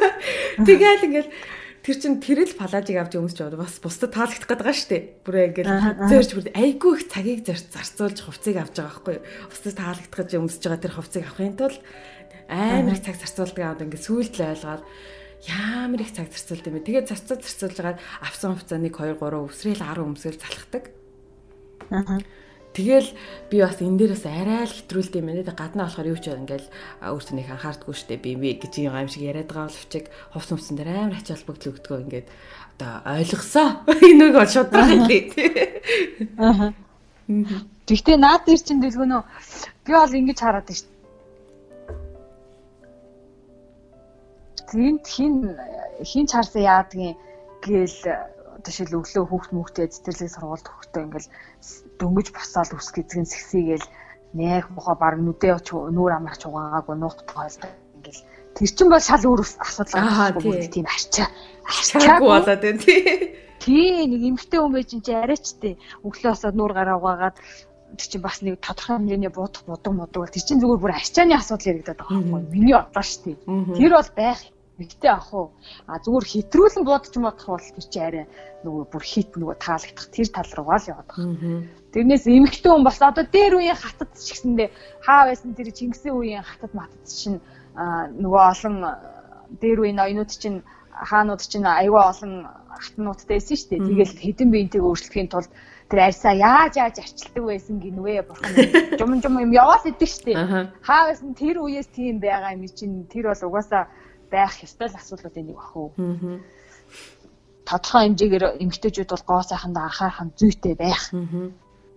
Тэгэл 0.66 1.06
ингээл 1.06 1.30
тэр 1.86 1.96
чин 2.02 2.18
тэрэл 2.18 2.58
палажийг 2.58 2.98
авч 2.98 3.14
өмсч 3.14 3.38
бод 3.38 3.56
бас 3.62 3.78
бусдад 3.78 4.10
таалагдах 4.10 4.50
гээд 4.50 4.62
байгаа 4.62 4.74
штэ. 4.74 4.98
Бүрээ 5.22 5.46
ингээл 5.54 5.74
зөөрч 6.10 6.30
бүр 6.34 6.46
айгүй 6.50 6.92
их 6.98 7.06
цагийг 7.06 7.40
зарцуулж 7.46 8.18
хувцыг 8.26 8.56
авч 8.58 8.74
байгаа 8.82 8.90
байхгүй 8.90 9.14
юу. 9.22 9.26
Бусдад 9.46 9.76
таалагдах 9.78 10.18
гэж 10.18 10.30
өмсөж 10.34 10.62
байгаа 10.66 10.82
тэр 10.82 10.96
хувцыг 10.98 11.22
авахын 11.22 11.54
тулд 11.54 11.78
амар 12.50 12.94
их 12.94 13.02
цаг 13.06 13.16
зарцуулдаг 13.22 13.62
аваад 13.62 13.84
ингээд 13.86 14.06
сүйдл 14.06 14.42
ойлгоод 14.50 14.82
ямар 15.46 16.00
их 16.02 16.12
цаг 16.12 16.30
зарцуулт 16.30 16.66
юм 16.66 16.78
бэ. 16.78 16.86
Тэгээд 16.86 17.10
зарцаа 17.10 17.38
зарцуулж 17.38 17.76
байгаа 17.78 18.02
авсан 18.20 18.58
хувцаа 18.58 18.78
1 18.78 18.90
2 18.90 19.16
3 19.18 19.46
өсрэл 19.46 19.82
10 19.82 20.02
өмсгөл 20.02 20.42
залхдаг. 20.42 20.84
Аа. 21.90 22.18
Тэгэл 22.76 23.08
би 23.48 23.56
бас 23.64 23.80
энэ 23.80 23.96
дээр 23.96 24.12
бас 24.12 24.26
арай 24.28 24.68
л 24.68 24.76
хэтрүүлд 24.76 25.16
юм 25.16 25.26
байна. 25.32 25.48
Гаднаа 25.48 25.88
болохоор 25.88 26.12
юу 26.12 26.20
ч 26.20 26.28
ингээл 26.28 26.68
өөртөө 27.08 27.34
нэг 27.40 27.48
анхаардгүй 27.48 27.94
штэ 27.96 28.20
би 28.20 28.36
би 28.36 28.60
гэж 28.60 28.84
юм 28.84 28.92
аим 28.92 29.08
шиг 29.08 29.24
яриад 29.24 29.48
байгаа 29.48 29.72
боловчиг 29.72 30.12
хувц 30.36 30.50
өмсөн 30.52 30.76
дээр 30.76 31.08
амар 31.08 31.16
ач 31.16 31.32
холбогдол 31.32 31.72
өгдгөө 31.72 31.98
ингээд 32.04 32.28
одоо 32.76 32.92
ойлгосоо. 33.16 33.68
Энийг 34.04 34.36
шууд 34.52 34.70
хэлээ. 34.76 35.24
Аа. 36.36 36.76
Гэхдээ 37.88 38.16
наад 38.20 38.44
дээр 38.44 38.60
чинь 38.60 38.84
дэлгөнөө 38.84 39.22
би 39.88 39.92
бол 39.96 40.12
ингэж 40.12 40.38
хараад 40.42 40.68
штэ 40.68 40.95
Тэнд 44.70 45.04
хин 45.06 45.34
хин 46.02 46.26
чарсан 46.26 46.62
яадгийн 46.62 47.14
гээл 47.62 48.00
одоо 48.56 48.72
шил 48.72 48.98
өглөө 48.98 49.24
хүүхд 49.28 49.50
мөхтэй 49.54 49.86
цэцэрлэг 49.92 50.30
сургуульд 50.32 50.66
хөхтөө 50.66 51.02
ингээл 51.06 51.30
дөнгөж 52.00 52.28
босоод 52.34 52.70
үс 52.74 52.88
гэзгэн 52.90 53.28
сэгсийгээл 53.30 53.86
нэх 54.34 54.66
мохоо 54.74 54.96
баг 54.98 55.20
нүдээ 55.22 55.52
оч 55.58 55.68
нүүр 55.70 56.12
амарч 56.18 56.42
угаагаагүй 56.48 56.96
нуух 56.98 57.16
тоолдог 57.30 57.70
ингээл. 57.96 58.22
Тэр 58.56 58.70
чин 58.72 58.88
бол 58.90 59.04
шал 59.04 59.22
өөр 59.22 59.40
асуудал 59.44 59.94
байгаа 60.02 60.68
тийм 60.72 60.86
арчаа. 60.88 61.28
Арчаагүй 61.68 62.28
болоод 62.28 62.62
байна 62.64 62.80
тий. 62.82 63.00
Тий 63.62 64.06
нэг 64.10 64.22
эмгтэй 64.34 64.58
хүн 64.60 64.74
байж 64.74 64.90
чи 64.90 65.12
арайчтэй 65.12 65.74
өглөө 66.02 66.32
босоод 66.32 66.56
нүүр 66.56 66.72
гараа 66.74 66.96
угаагаад 66.98 67.36
тэр 67.94 68.08
чинь 68.10 68.24
бас 68.24 68.42
нэг 68.42 68.58
тодорхой 68.60 68.98
хэмжээний 68.98 69.30
будах 69.30 69.62
будаг 69.64 69.92
мудаг 69.94 70.32
тэр 70.34 70.42
чинь 70.42 70.60
зүгээр 70.60 70.82
бүр 70.82 70.96
арчааны 70.96 71.34
асуудал 71.38 71.70
яригадаад 71.70 72.00
байгаа 72.02 72.18
юм. 72.18 72.50
Миний 72.50 72.74
бодлоо 72.74 73.04
шүү 73.04 73.22
дээ. 73.24 73.38
Тэр 73.78 73.92
бол 73.94 74.10
байх 74.16 74.40
Тэгтээ 74.76 75.12
ах 75.12 75.32
уу. 75.32 75.48
А 75.88 75.96
зүгээр 76.04 76.26
хэтрүүлэн 76.28 76.84
буудаж 76.84 77.14
модох 77.16 77.48
бол 77.48 77.64
тэр 77.64 77.86
чи 77.88 78.00
арай 78.00 78.24
нөгөө 78.60 78.84
бүр 78.92 79.04
хит 79.08 79.32
нөгөө 79.32 79.56
таалагдах 79.56 80.08
тэр 80.12 80.28
тал 80.28 80.52
руугаа 80.52 80.78
л 80.80 80.90
яваад 80.92 81.08
байгаа. 81.08 81.64
Тэрнээс 81.96 82.24
эмэгтэй 82.28 82.70
хүн 82.72 82.84
бас 82.84 83.00
одоо 83.00 83.24
дээр 83.24 83.56
үеийн 83.56 83.80
хатад 83.80 84.12
ч 84.20 84.36
гэсэндээ 84.36 84.68
хаа 85.00 85.32
байсан 85.32 85.56
тэр 85.56 85.72
Чингисийн 85.72 86.12
үеийн 86.12 86.44
хатад 86.44 86.72
матад 86.76 87.04
чинь 87.08 87.40
нөгөө 88.20 88.42
олон 88.52 88.76
дээр 89.64 89.78
үеийн 89.80 90.02
оюунууд 90.04 90.32
чинь 90.36 90.60
хаанууд 90.92 91.40
чинь 91.40 91.64
аюул 91.64 92.04
олон 92.12 92.32
хатнуудтай 92.76 93.40
байсан 93.40 93.56
шүү 93.56 93.68
дээ. 93.72 93.88
Тэгэл 93.88 94.14
хэдэн 94.20 94.48
биентэйг 94.52 94.82
өөрчлөхийн 94.84 95.28
тулд 95.32 95.50
тэр 95.88 96.00
арьсаа 96.08 96.34
яаж 96.34 96.76
яаж 96.76 96.96
арчилдаг 96.98 97.44
байсан 97.48 97.80
гинвэ 97.80 98.28
бурхан 98.28 98.52
жум 98.98 99.12
жум 99.22 99.34
юм 99.40 99.52
яваад 99.52 99.84
идэг 99.86 100.12
дээ. 100.24 100.36
Хаа 100.82 101.02
байсан 101.08 101.32
тэр 101.32 101.62
үеэс 101.62 101.88
тийм 101.94 102.18
байгаа 102.20 102.56
юм 102.56 102.66
чинь 102.68 103.06
тэр 103.06 103.30
бол 103.30 103.42
угаасаа 103.48 103.88
байх 104.30 104.54
ёстой 104.66 104.88
л 104.88 104.98
асуудлуудын 104.98 105.46
нэг 105.46 105.56
бах 105.56 105.72
уу. 105.76 105.90
Тодорхой 107.66 108.02
хэмжээгээр 108.06 108.44
эмгтээчүүд 108.62 109.10
бол 109.10 109.24
гоо 109.26 109.42
сайхандаа 109.42 109.84
анхаарах 109.90 110.20
зүйтэй 110.38 110.74
байх. 110.78 111.02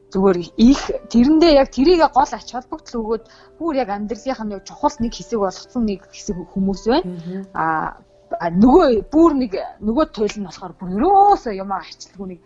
Зүгээр 0.10 0.38
их 0.58 0.82
тэрэндээ 1.14 1.54
яг 1.62 1.70
тэрийг 1.70 2.02
гол 2.10 2.32
ач 2.34 2.50
холбогдол 2.50 2.98
өгөөд 3.02 3.24
бүр 3.62 3.74
яг 3.78 3.90
амьдралынх 3.94 4.42
нь 4.42 4.66
чухал 4.66 4.98
нэг 4.98 5.14
хэсэг 5.14 5.38
болгосон 5.38 5.84
нэг 5.86 6.02
хэсэг 6.10 6.38
хүмүүс 6.50 6.84
байна. 6.90 7.14
А 7.54 8.48
нөгөө 8.50 9.10
бүр 9.14 9.32
нэг 9.38 9.54
нөгөө 9.86 10.06
туйл 10.10 10.38
нь 10.42 10.48
болохоор 10.50 10.74
бүр 10.78 10.90
өрөөсөө 10.98 11.54
юм 11.62 11.70
арчилгүй 11.78 12.28
нэг 12.34 12.40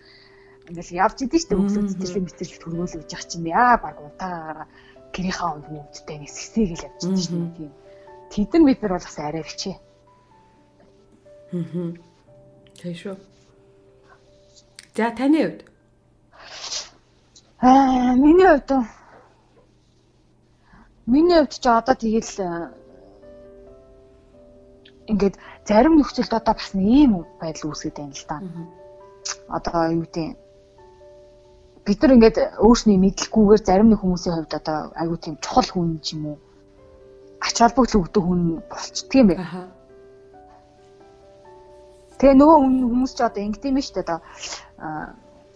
ингээл 0.68 0.96
явж 1.04 1.18
идэв 1.24 1.40
шүү 1.40 1.50
дээ 1.52 1.60
өглөө 1.60 1.84
цэцэрлэг 1.92 2.24
мэтэрлэг 2.24 2.60
төргөөлөж 2.64 3.10
явах 3.12 3.28
чинь 3.28 3.48
яа 3.52 3.76
баг 3.84 3.96
утаагаараа 4.00 4.68
гэрийнхаа 5.12 5.50
онд 5.60 5.68
мөвдтэй 5.72 6.18
нэг 6.20 6.32
сэсээгэл 6.32 6.88
явж 6.88 7.00
дээ 7.04 7.48
тийм 7.56 7.72
тэдэн 8.34 8.66
бид 8.66 8.82
нар 8.82 8.98
бол 8.98 9.06
бас 9.06 9.20
арай 9.20 9.44
бичээ. 9.46 9.78
Аа. 11.54 11.94
Тэг 12.82 12.98
шүү. 12.98 13.16
За 14.98 15.14
таны 15.14 15.40
хувьд? 15.46 15.62
Аа, 17.62 18.18
миний 18.18 18.50
хувьд 18.50 18.70
Миний 21.06 21.38
хувьд 21.38 21.52
ч 21.60 21.68
одоо 21.68 21.96
тэгэл 22.00 22.32
э, 22.40 22.72
ингээд 25.12 25.36
зарим 25.68 26.00
нөхцөлд 26.00 26.32
одоо 26.32 26.54
бас 26.56 26.72
нэг 26.74 26.88
ийм 26.88 27.12
байдал 27.42 27.70
үүсгээд 27.76 28.00
байна 28.00 28.16
л 28.16 28.26
да. 28.32 28.38
Одоо 29.52 29.80
юу 29.92 30.08
гэдэг 30.08 30.28
бид 31.84 32.00
нар 32.00 32.16
ингээд 32.16 32.38
өөрсний 32.56 32.98
мэдлэггүйгээр 33.04 33.68
зарим 33.68 33.92
нэг 33.92 34.00
хүмүүсийн 34.00 34.36
хувьд 34.36 34.54
одоо 34.56 34.78
айгүй 34.96 35.18
тийм 35.20 35.36
чухал 35.44 35.68
хүн 35.68 36.00
ч 36.00 36.16
юм 36.16 36.24
уу 36.32 36.38
ач 37.44 37.56
холбогдол 37.60 38.02
өгдөг 38.02 38.24
хүн 38.24 38.42
болцдөг 38.72 39.12
юм 39.20 39.28
байна. 39.28 39.68
Тэгээ 42.18 42.40
нөгөө 42.40 42.58
хүмүүс 42.64 43.14
ч 43.14 43.20
одоо 43.20 43.42
ингэдэм 43.44 43.76
юм 43.76 43.84
шүү 43.84 43.96
дээ 44.00 44.06
одоо 44.08 44.20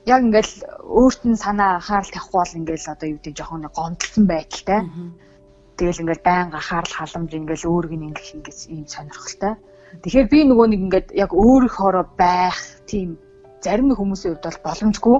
яг 0.08 0.20
ингээл 0.24 0.54
өөрт 0.84 1.22
нь 1.28 1.40
санаа 1.40 1.80
анхаарал 1.80 2.12
тавихгүй 2.12 2.40
бол 2.40 2.58
ингээл 2.60 2.92
одоо 2.92 3.08
юу 3.08 3.18
гэдэг 3.20 3.36
жоохон 3.40 3.68
гомдлсон 3.72 4.26
байдалтай. 4.28 4.82
Тэгэл 5.80 6.02
ингээл 6.04 6.28
байнга 6.28 6.60
анхаарал 6.60 6.94
халамж 6.96 7.32
ингээл 7.36 7.70
өөрийг 7.72 7.94
нь 7.96 8.08
ингэх 8.12 8.30
ингэж 8.36 8.60
ийм 8.72 8.86
сонирхолтой. 8.88 9.54
Тэгэхээр 10.04 10.28
би 10.32 10.40
нөгөө 10.44 10.68
нэг 10.72 10.82
ингээд 10.86 11.08
яг 11.16 11.32
өөрийнхоороо 11.32 12.06
байх 12.20 12.60
тийм 12.90 13.20
зарим 13.64 13.92
хүмүүсийн 13.96 14.36
хувьд 14.36 14.46
бол 14.48 14.66
боломжгүй 14.68 15.18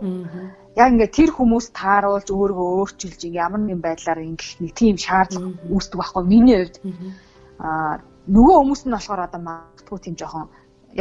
яг 0.78 0.88
ингээд 0.94 1.18
тэр 1.18 1.32
хүмүүс 1.34 1.66
тааруулж 1.74 2.30
өөрийгөө 2.30 2.68
өөрчилж 2.78 3.22
ямар 3.34 3.62
нэгэн 3.62 3.82
байдлаар 3.82 4.20
ингэх 4.30 4.62
нэг 4.62 4.72
тийм 4.78 4.96
шаардлага 5.02 5.58
үүсдэг 5.74 5.98
байхгүй 5.98 6.24
миний 6.30 6.58
хувьд. 6.62 6.78
Аа 7.58 7.98
нөгөө 8.30 8.56
хүмүүс 8.62 8.82
нь 8.86 8.96
болохоор 8.96 9.22
одоо 9.26 9.42
магадгүй 9.42 10.00
тийм 10.04 10.16
жоохон 10.20 10.48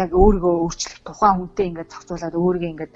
яг 0.03 0.11
өөрийгөө 0.17 0.55
өөрчлөх 0.65 0.99
тухайн 1.05 1.37
хүнтэй 1.37 1.67
ингээд 1.69 1.93
зохицуулаад 1.93 2.35
өөрийгөө 2.41 2.73
ингээд 2.73 2.93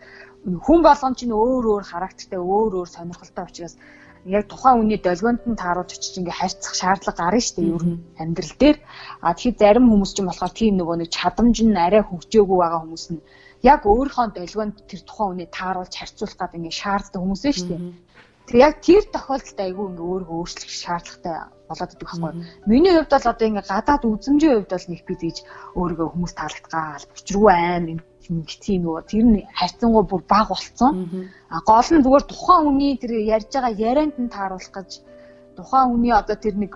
хүн 0.65 0.81
болгон 0.87 1.15
чинь 1.19 1.37
өөр 1.37 1.65
өөр 1.73 1.85
характертай 1.93 2.41
өөр 2.41 2.73
өөр 2.81 2.89
сонирхолтой 2.89 3.45
учраас 3.45 3.75
яг 4.25 4.45
тухайн 4.49 4.77
хүний 4.81 5.01
долгионд 5.01 5.43
нь 5.49 5.61
тааруулж 5.63 5.91
очиж 5.97 6.15
ингээ 6.21 6.39
харьцах 6.41 6.75
шаардлага 6.81 7.21
гарна 7.21 7.41
шүү 7.41 7.57
дээ 7.57 7.75
ер 7.77 7.85
нь 7.89 8.01
амьдрал 8.23 8.55
дээр. 8.61 8.79
А 9.25 9.33
тэгэхээр 9.37 9.61
зарим 9.61 9.87
хүмүүс 9.89 10.13
чинь 10.17 10.29
болохоор 10.29 10.53
тийм 10.57 10.75
нөгөө 10.77 10.97
нэг 11.01 11.11
чадамж 11.17 11.57
нь 11.65 11.83
арай 11.87 12.03
хөгжөөгүй 12.05 12.59
байгаа 12.61 12.81
хүмүүс 12.85 13.07
нь 13.13 13.21
яг 13.63 13.81
өөрийнхөө 13.85 14.27
долгионд 14.37 14.77
тэр 14.89 15.01
тухайн 15.05 15.31
үнийг 15.37 15.51
тааруулж 15.53 15.95
харьцуулах 15.97 16.39
гэдэг 16.39 16.59
ингээ 16.61 16.81
шаарддаг 16.81 17.21
хүмүүс 17.21 17.43
ээ 17.45 17.55
шүү 17.57 17.69
дээ. 17.69 17.83
Тэр 18.49 18.57
яг 18.67 18.75
тэр 18.83 19.05
тохиолдолд 19.15 19.59
айгүй 19.61 19.87
ингээ 19.91 20.09
өөрийгөө 20.11 20.39
өөрчлөх 20.41 20.73
шаардлагатай 20.83 21.37
болоод 21.69 21.93
идэг 21.95 22.09
байхгүй. 22.09 22.33
Миний 22.67 22.93
хувьд 22.97 23.13
бол 23.15 23.31
одоо 23.31 23.47
ингээ 23.47 23.71
гадаад 23.71 24.03
үзмжийн 24.09 24.55
хувьд 24.59 24.73
бол 24.75 24.87
нэг 24.91 25.01
бид 25.07 25.21
гэж 25.23 25.37
өөрийгөө 25.79 26.09
хүмүүс 26.11 26.35
таалагдгаал 26.35 27.05
учиргүй 27.15 27.53
аим 27.53 28.01
тийм 28.31 28.81
нөгөө 28.85 29.03
тэр 29.11 29.25
нь 29.27 29.47
хайцангуй 29.59 30.05
бүр 30.07 30.23
баг 30.27 30.47
болцсон. 30.51 30.93
А 31.51 31.59
гол 31.67 31.89
нь 31.95 32.05
зүгээр 32.05 32.25
тухайн 32.27 32.63
үний 32.71 32.93
тэр 32.99 33.13
ярьж 33.37 33.51
байгаа 33.55 33.75
ярианд 33.89 34.17
нь 34.19 34.35
тааруулах 34.35 34.75
гэж 34.75 34.91
тухайн 35.57 35.95
үний 35.95 36.15
одоо 36.15 36.37
тэр 36.37 36.55
нэг 36.59 36.73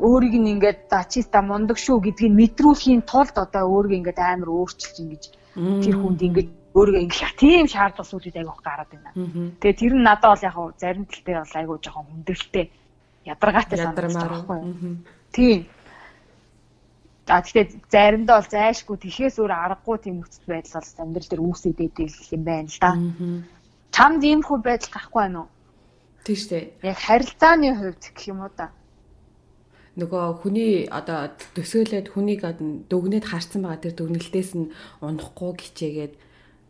өөрийг 0.00 0.34
нь 0.40 0.52
ингээд 0.58 0.90
за 0.90 1.04
чиста 1.12 1.38
мундаг 1.40 1.78
шүү 1.78 2.00
гэдгийг 2.02 2.32
мэдрүүлэхийн 2.40 3.02
тулд 3.08 3.36
одоо 3.38 3.62
өөрийгөө 3.72 3.98
ингээд 4.00 4.18
амар 4.20 4.50
өөрчилж 4.50 4.96
ингэж 5.00 5.22
тэр 5.54 5.96
хүнд 5.98 6.20
ингэж 6.22 6.48
өөрийгөө 6.74 7.02
ингэ 7.06 7.38
тийм 7.38 7.66
шаардлага 7.70 8.10
сүлээд 8.10 8.40
айгүйх 8.42 8.60
гараад 8.66 8.90
байна. 8.90 9.10
Тэгээ 9.62 9.78
тэр 9.78 9.94
нь 9.94 10.02
надад 10.02 10.30
бол 10.34 10.46
яг 10.46 10.56
зарим 10.82 11.04
тал 11.06 11.22
дээр 11.22 11.38
бол 11.42 11.58
айгүй 11.58 11.76
жоохон 11.78 12.06
хүндрэлтэй 12.10 12.66
ядаргаатай 13.30 13.78
санагдаж 13.78 14.14
байгаа 14.14 14.30
байхгүй. 14.34 14.60
Тийм. 15.30 15.58
А 17.30 17.40
тэгэхээр 17.40 17.68
заримдаа 17.88 18.36
бол 18.42 18.52
зайшгүй 18.52 18.96
тэхээс 19.00 19.36
өөр 19.38 19.52
аргагүй 19.54 19.96
тийм 20.02 20.14
нөхцөл 20.18 20.50
байдал 20.50 20.76
бол 20.82 21.02
амьдрал 21.02 21.30
дээр 21.30 21.46
үүсээд 21.46 21.76
байдаг 21.78 22.08
юм 22.34 22.42
байна 22.44 22.68
л 22.68 22.80
да. 22.82 22.90
Чамд 23.94 24.22
иймэрхүү 24.26 24.58
байдал 24.60 24.92
гарахгүй 24.92 25.20
байна 25.22 25.38
уу? 25.40 25.48
Тийм 26.26 26.36
шүү 26.36 26.50
дээ. 26.50 26.64
Яг 26.90 26.98
харилцааны 26.98 27.70
хувьд 27.78 28.02
гэх 28.02 28.28
юм 28.28 28.44
уу 28.44 28.52
да 28.58 28.68
нөгөө 29.94 30.42
хүний 30.42 30.90
одоо 30.90 31.30
төсөөлөд 31.54 32.10
хүнийг 32.10 32.42
дүгнээд 32.90 33.24
харсан 33.30 33.62
байгаа 33.62 33.82
тэр 33.82 33.94
дүгнэлтээс 33.94 34.50
нь 34.58 34.74
унахгүй 34.98 35.52
гिचээгээд 35.54 36.14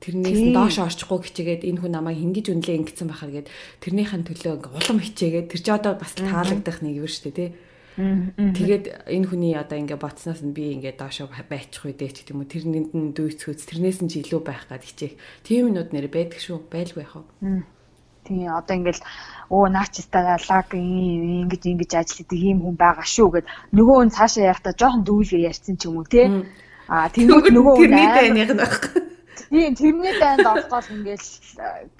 тэрнээс 0.04 0.40
нь 0.44 0.52
доош 0.52 0.76
орчихгүй 0.84 1.18
гिचээгээд 1.24 1.62
энэ 1.64 1.80
хүн 1.80 1.92
намайг 1.96 2.20
хингиж 2.20 2.52
үнэлээ 2.52 2.78
ингэсэн 2.84 3.08
байхаар 3.08 3.32
гээд 3.32 3.48
тэрнийхэн 3.80 4.28
төлөө 4.28 4.52
ингээ 4.60 4.76
улам 4.76 4.98
хичээгээд 5.00 5.48
тэр 5.48 5.60
чи 5.64 5.70
одоо 5.72 5.92
бас 5.96 6.12
таалагдах 6.12 6.78
нэг 6.84 7.00
юм 7.00 7.08
шүү 7.08 7.32
дээ 7.32 7.38
тий. 7.40 7.50
Тэгээд 7.94 8.84
энэ 9.06 9.26
хүний 9.30 9.54
одоо 9.56 9.78
ингээ 9.80 9.96
боцноос 9.96 10.42
нь 10.44 10.52
би 10.52 10.76
ингээ 10.76 10.98
доошо 11.00 11.30
байчих 11.30 11.80
үү 11.80 11.94
дээ 11.96 12.10
ч 12.12 12.16
гэдэм 12.26 12.42
үү 12.42 12.52
тэрнийнд 12.52 12.90
нь 12.92 13.14
дүүцхүүц 13.16 13.64
тэрнээс 13.70 14.02
нь 14.02 14.10
ч 14.10 14.20
илүү 14.20 14.42
байх 14.42 14.66
гад 14.68 14.82
хичээх. 14.82 15.14
Тийм 15.46 15.70
юмнууд 15.70 15.94
нэр 15.94 16.10
байдаг 16.10 16.42
шүү. 16.42 16.66
Байлгүй 16.68 17.06
яах 17.06 17.22
вэ? 17.22 17.64
Тийм 18.24 18.48
одоо 18.56 18.74
ингээл 18.76 19.02
өө 19.52 19.64
наачистаа 19.76 20.40
лаг 20.48 20.68
ингэж 20.72 21.62
ингэж 21.68 21.92
ажил 22.00 22.16
хийдэг 22.18 22.40
ийм 22.40 22.58
хүн 22.64 22.76
байгаа 22.80 23.04
шүү 23.04 23.28
гэд 23.32 23.46
нөгөө 23.76 23.96
хүн 24.00 24.14
цаашаа 24.16 24.48
ярихдаа 24.50 24.74
жоохон 24.80 25.04
дүүлгээ 25.04 25.46
ярьсан 25.50 25.76
ч 25.76 25.82
юм 25.88 26.00
уу 26.00 26.08
те 26.08 26.22
а 26.88 27.08
тэгвэл 27.12 27.52
нөгөө 27.52 27.74
хүн 27.76 27.84
тэрний 27.84 28.08
дайных 28.16 28.50
нь 28.52 28.60
байхгүй. 28.60 29.00
Тийм 29.50 29.72
тэрний 29.76 30.14
дайнд 30.20 30.46
орохгоол 30.52 30.88
ингээл 30.96 31.28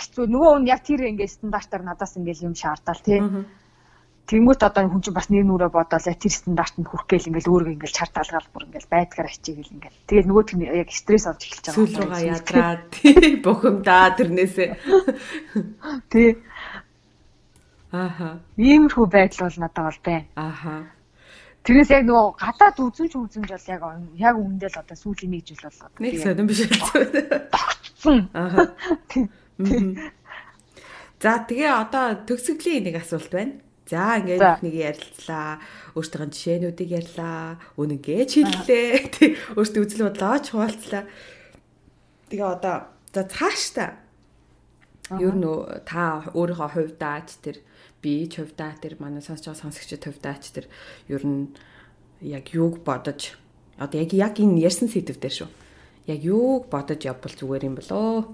хэцүү. 0.00 0.24
Нөгөө 0.32 0.50
хүн 0.52 0.64
яг 0.68 0.80
тэр 0.84 1.00
ингээд 1.12 1.34
стандартаар 1.36 1.82
надаас 1.84 2.16
ингээл 2.16 2.46
юм 2.48 2.54
шаардал 2.56 3.00
тий 3.04 3.20
Тэнгүүт 4.24 4.62
одоо 4.64 4.88
хүн 4.88 5.04
чинь 5.04 5.12
бас 5.12 5.28
нэг 5.28 5.44
нүрэ 5.44 5.68
бодоол 5.68 6.00
тэр 6.00 6.32
стандартанд 6.32 6.88
хүрэх 6.88 7.08
гээл 7.12 7.28
ингээл 7.28 7.52
өөрийгөө 7.52 7.76
ингээл 7.76 7.98
чар 8.00 8.08
талгаал 8.08 8.48
бүр 8.56 8.64
ингээл 8.72 8.88
байдгаар 8.88 9.28
ачиг 9.28 9.60
ингээл. 9.60 10.00
Тэгээд 10.08 10.28
нөгөөт 10.32 10.50
нь 10.56 10.64
яг 10.64 10.88
стресс 10.96 11.28
авч 11.28 11.44
эхэлж 11.44 11.64
байгаа. 11.68 11.76
Сүүл 11.76 11.96
рүүгээ 12.00 12.32
ядраад 12.32 12.82
тий 12.96 13.36
бухимдаа 13.44 14.16
тэрнээсээ. 14.16 14.70
Тий. 16.08 16.40
Ааха. 17.92 18.40
Иймэрхүү 18.56 19.06
байдал 19.12 19.44
бол 19.44 19.60
надад 19.60 19.84
бол 19.92 20.00
байна. 20.08 20.26
Ааха. 20.40 20.88
Тэрнээс 21.68 21.92
яг 21.92 22.04
нөгөө 22.08 22.26
гадаад 22.40 22.76
үзэмж 22.80 23.12
үзэмж 23.20 23.48
бол 23.52 23.68
яг 23.76 23.82
яг 24.16 24.36
үндэл 24.40 24.80
одоо 24.80 24.96
сүүлийн 24.96 25.36
нэг 25.36 25.44
жил 25.52 25.68
бол 25.68 26.00
нэг 26.00 26.16
сонирн 26.16 26.48
биш 26.48 26.64
үү? 26.64 26.72
Тогтсон. 27.52 28.32
Ааха. 28.32 28.72
За 31.24 31.40
тэгээ 31.44 31.72
одоо 31.72 32.24
төгсгөлийн 32.28 32.84
нэг 32.88 33.00
асуулт 33.00 33.32
байна. 33.32 33.60
За 33.84 34.16
ингээд 34.16 34.64
нэг 34.64 34.74
ярилцлаа. 34.74 35.60
Өөртөө 35.92 36.32
жишээнүүдийг 36.32 36.90
ярьлаа. 37.04 37.60
Үнэнгээ 37.76 38.22
чиллээ. 38.32 38.92
Тэг 39.14 39.36
өөртөө 39.60 39.80
үзэл 39.84 40.08
бодлооч 40.08 40.56
хуваалцлаа. 40.56 41.04
Тэгээ 42.32 42.48
одоо 42.48 42.88
за 43.12 43.22
цааштай 43.28 44.00
ер 45.20 45.36
нь 45.36 45.44
та 45.84 46.24
өөрийнхөө 46.32 46.96
хувьдаач 46.96 47.28
тэр 47.44 47.60
би 48.00 48.24
ч 48.24 48.40
хувьдаа 48.40 48.72
тэр 48.80 48.96
манай 48.96 49.20
сонсож 49.20 49.52
байгаа 49.52 49.62
сонсогчид 49.68 50.00
хувьдаач 50.00 50.44
тэр 50.56 50.66
ер 51.12 51.20
нь 51.20 51.52
яг 52.24 52.56
юуг 52.56 52.80
бодож 52.80 53.36
одоо 53.76 54.00
яг 54.00 54.16
яг 54.16 54.40
энэ 54.40 54.64
ярьсан 54.64 54.88
сэдв 54.88 55.20
дээр 55.20 55.44
шүү. 55.44 55.50
Яг 56.08 56.20
юуг 56.24 56.72
бодож 56.72 57.04
явбал 57.04 57.36
зүгээр 57.36 57.68
юм 57.68 57.76
болоо 57.76 58.32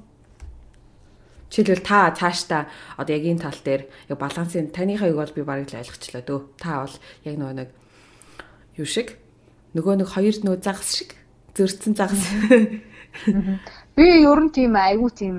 Жишээлбэл 1.51 1.83
та 1.83 2.15
цаашдаа 2.15 2.71
одоо 2.97 3.13
яг 3.15 3.25
энэ 3.27 3.43
тал 3.43 3.59
дээр 3.59 3.83
яг 4.09 4.19
балансын 4.19 4.71
таныхаа 4.71 5.11
юг 5.11 5.19
бол 5.19 5.37
би 5.37 5.43
барыг 5.43 5.69
л 5.71 5.79
ойлгочлаа 5.83 6.23
дөө. 6.23 6.41
Та 6.63 6.87
бол 6.87 6.97
яг 7.27 7.35
нөгөө 7.35 7.55
нэг 7.59 7.69
юу 8.79 8.87
шиг 8.87 9.19
Нөгөө 9.71 10.03
нэг 10.03 10.09
хоёр 10.11 10.35
нөө 10.43 10.57
загас 10.67 10.91
шиг 10.99 11.15
зөрцөн 11.55 11.95
загас. 11.95 12.27
Би 13.95 14.07
ер 14.27 14.41
нь 14.43 14.51
тийм 14.51 14.75
айгүй 14.75 15.11
тийм 15.15 15.35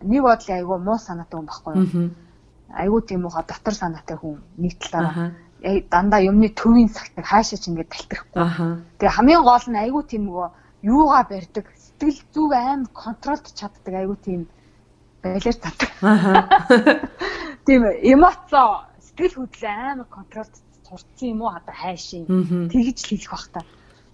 нэг 0.00 0.22
бодлын 0.24 0.56
айгүй 0.56 0.78
муу 0.80 0.96
санаатай 0.96 1.36
хүн 1.36 1.48
байхгүй 1.48 1.72
юу? 1.76 2.08
Айгүй 2.72 3.00
тийм 3.04 3.20
муухай 3.28 3.44
дотор 3.44 3.76
санаатай 3.76 4.16
хүн 4.16 4.40
нэг 4.56 4.80
талаараа 4.80 5.36
дандаа 5.92 6.20
юмны 6.24 6.48
төвийн 6.56 6.88
цагтыг 6.88 7.28
хаашаа 7.28 7.60
ч 7.60 7.68
ингээд 7.68 7.92
талтахгүй. 7.92 8.32
Тэгээ 8.96 9.12
хамгийн 9.12 9.44
гол 9.44 9.66
нь 9.68 9.80
айгүй 9.84 10.02
тийм 10.08 10.22
нөгөө 10.24 10.48
юугаа 10.88 11.22
барьдаг 11.28 11.68
сэтгэл 11.76 12.20
зүг 12.32 12.50
аим 12.56 12.88
контролд 12.96 13.44
чаддаг 13.52 13.92
айгүй 13.92 14.16
тийм 14.24 14.40
байлаар 15.34 15.58
татдаг. 15.64 15.90
Тийм 17.66 17.82
эмоцо 18.12 18.62
сэтгэл 19.02 19.34
хөдлөл 19.34 19.66
амар 19.66 20.08
контролд 20.10 20.54
сурцсан 20.86 21.28
юм 21.34 21.42
уу 21.42 21.50
одоо 21.50 21.74
хайшин 21.74 22.24
тэгж 22.70 22.98
л 23.02 23.08
хэлэх 23.10 23.30
бах 23.30 23.46
та. 23.52 23.60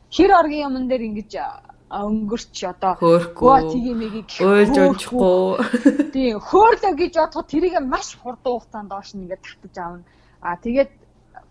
Хэр 0.09 0.31
оргийн 0.41 0.67
юмн 0.69 0.89
дээр 0.89 1.03
ингэж 1.09 1.33
өнгөрч 1.93 2.57
одоо 2.73 2.93
хөөхгүй 2.97 3.61
тийм 3.73 3.97
мэгийг 4.01 4.29
ойлж 4.41 4.77
унчихгүй. 4.81 5.61
Тийм 6.17 6.41
хөөрлөө 6.41 6.93
гэж 6.97 7.13
бодоход 7.21 7.49
тэрийг 7.53 7.77
маш 7.85 8.17
хурдан 8.17 8.53
хугацаанд 8.57 8.89
доош 8.89 9.13
нь 9.13 9.29
ингээд 9.29 9.45
татаж 9.45 9.77
аавна. 9.77 10.05
А 10.41 10.57
тэгээд 10.57 10.93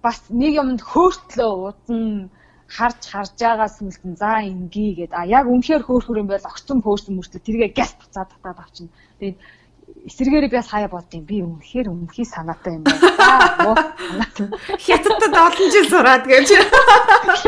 бас 0.01 0.17
нэг 0.33 0.53
юмд 0.57 0.81
хөөртлөө 0.81 1.49
уудна 1.53 2.29
харж 2.75 3.01
харж 3.11 3.35
байгаа 3.39 3.69
сүлтэн 3.69 4.13
за 4.15 4.31
ингийн 4.51 4.95
гээд 4.97 5.13
а 5.19 5.27
яг 5.27 5.45
үнэхээр 5.51 5.83
хөөрхөр 5.85 6.21
юм 6.23 6.29
байл 6.31 6.51
огцом 6.51 6.79
хөөсөн 6.81 7.15
мөртлөө 7.15 7.41
тэргээ 7.43 7.71
гяс 7.75 7.91
буцаад 7.99 8.29
татаад 8.31 8.59
авчин. 8.63 8.87
Тэгээд 9.19 9.37
эсэргээр 10.07 10.47
би 10.49 10.55
бас 10.57 10.71
хаяа 10.71 10.89
боддیں۔ 10.89 11.27
Би 11.27 11.43
үнэхээр 11.43 11.91
өмнөхий 11.91 12.25
санаатай 12.25 12.79
юм 12.79 12.83
байна. 12.87 13.75
Хятадд 14.85 15.35
олон 15.35 15.69
жил 15.75 15.87
сураад 15.91 16.23
гэж. 16.25 16.47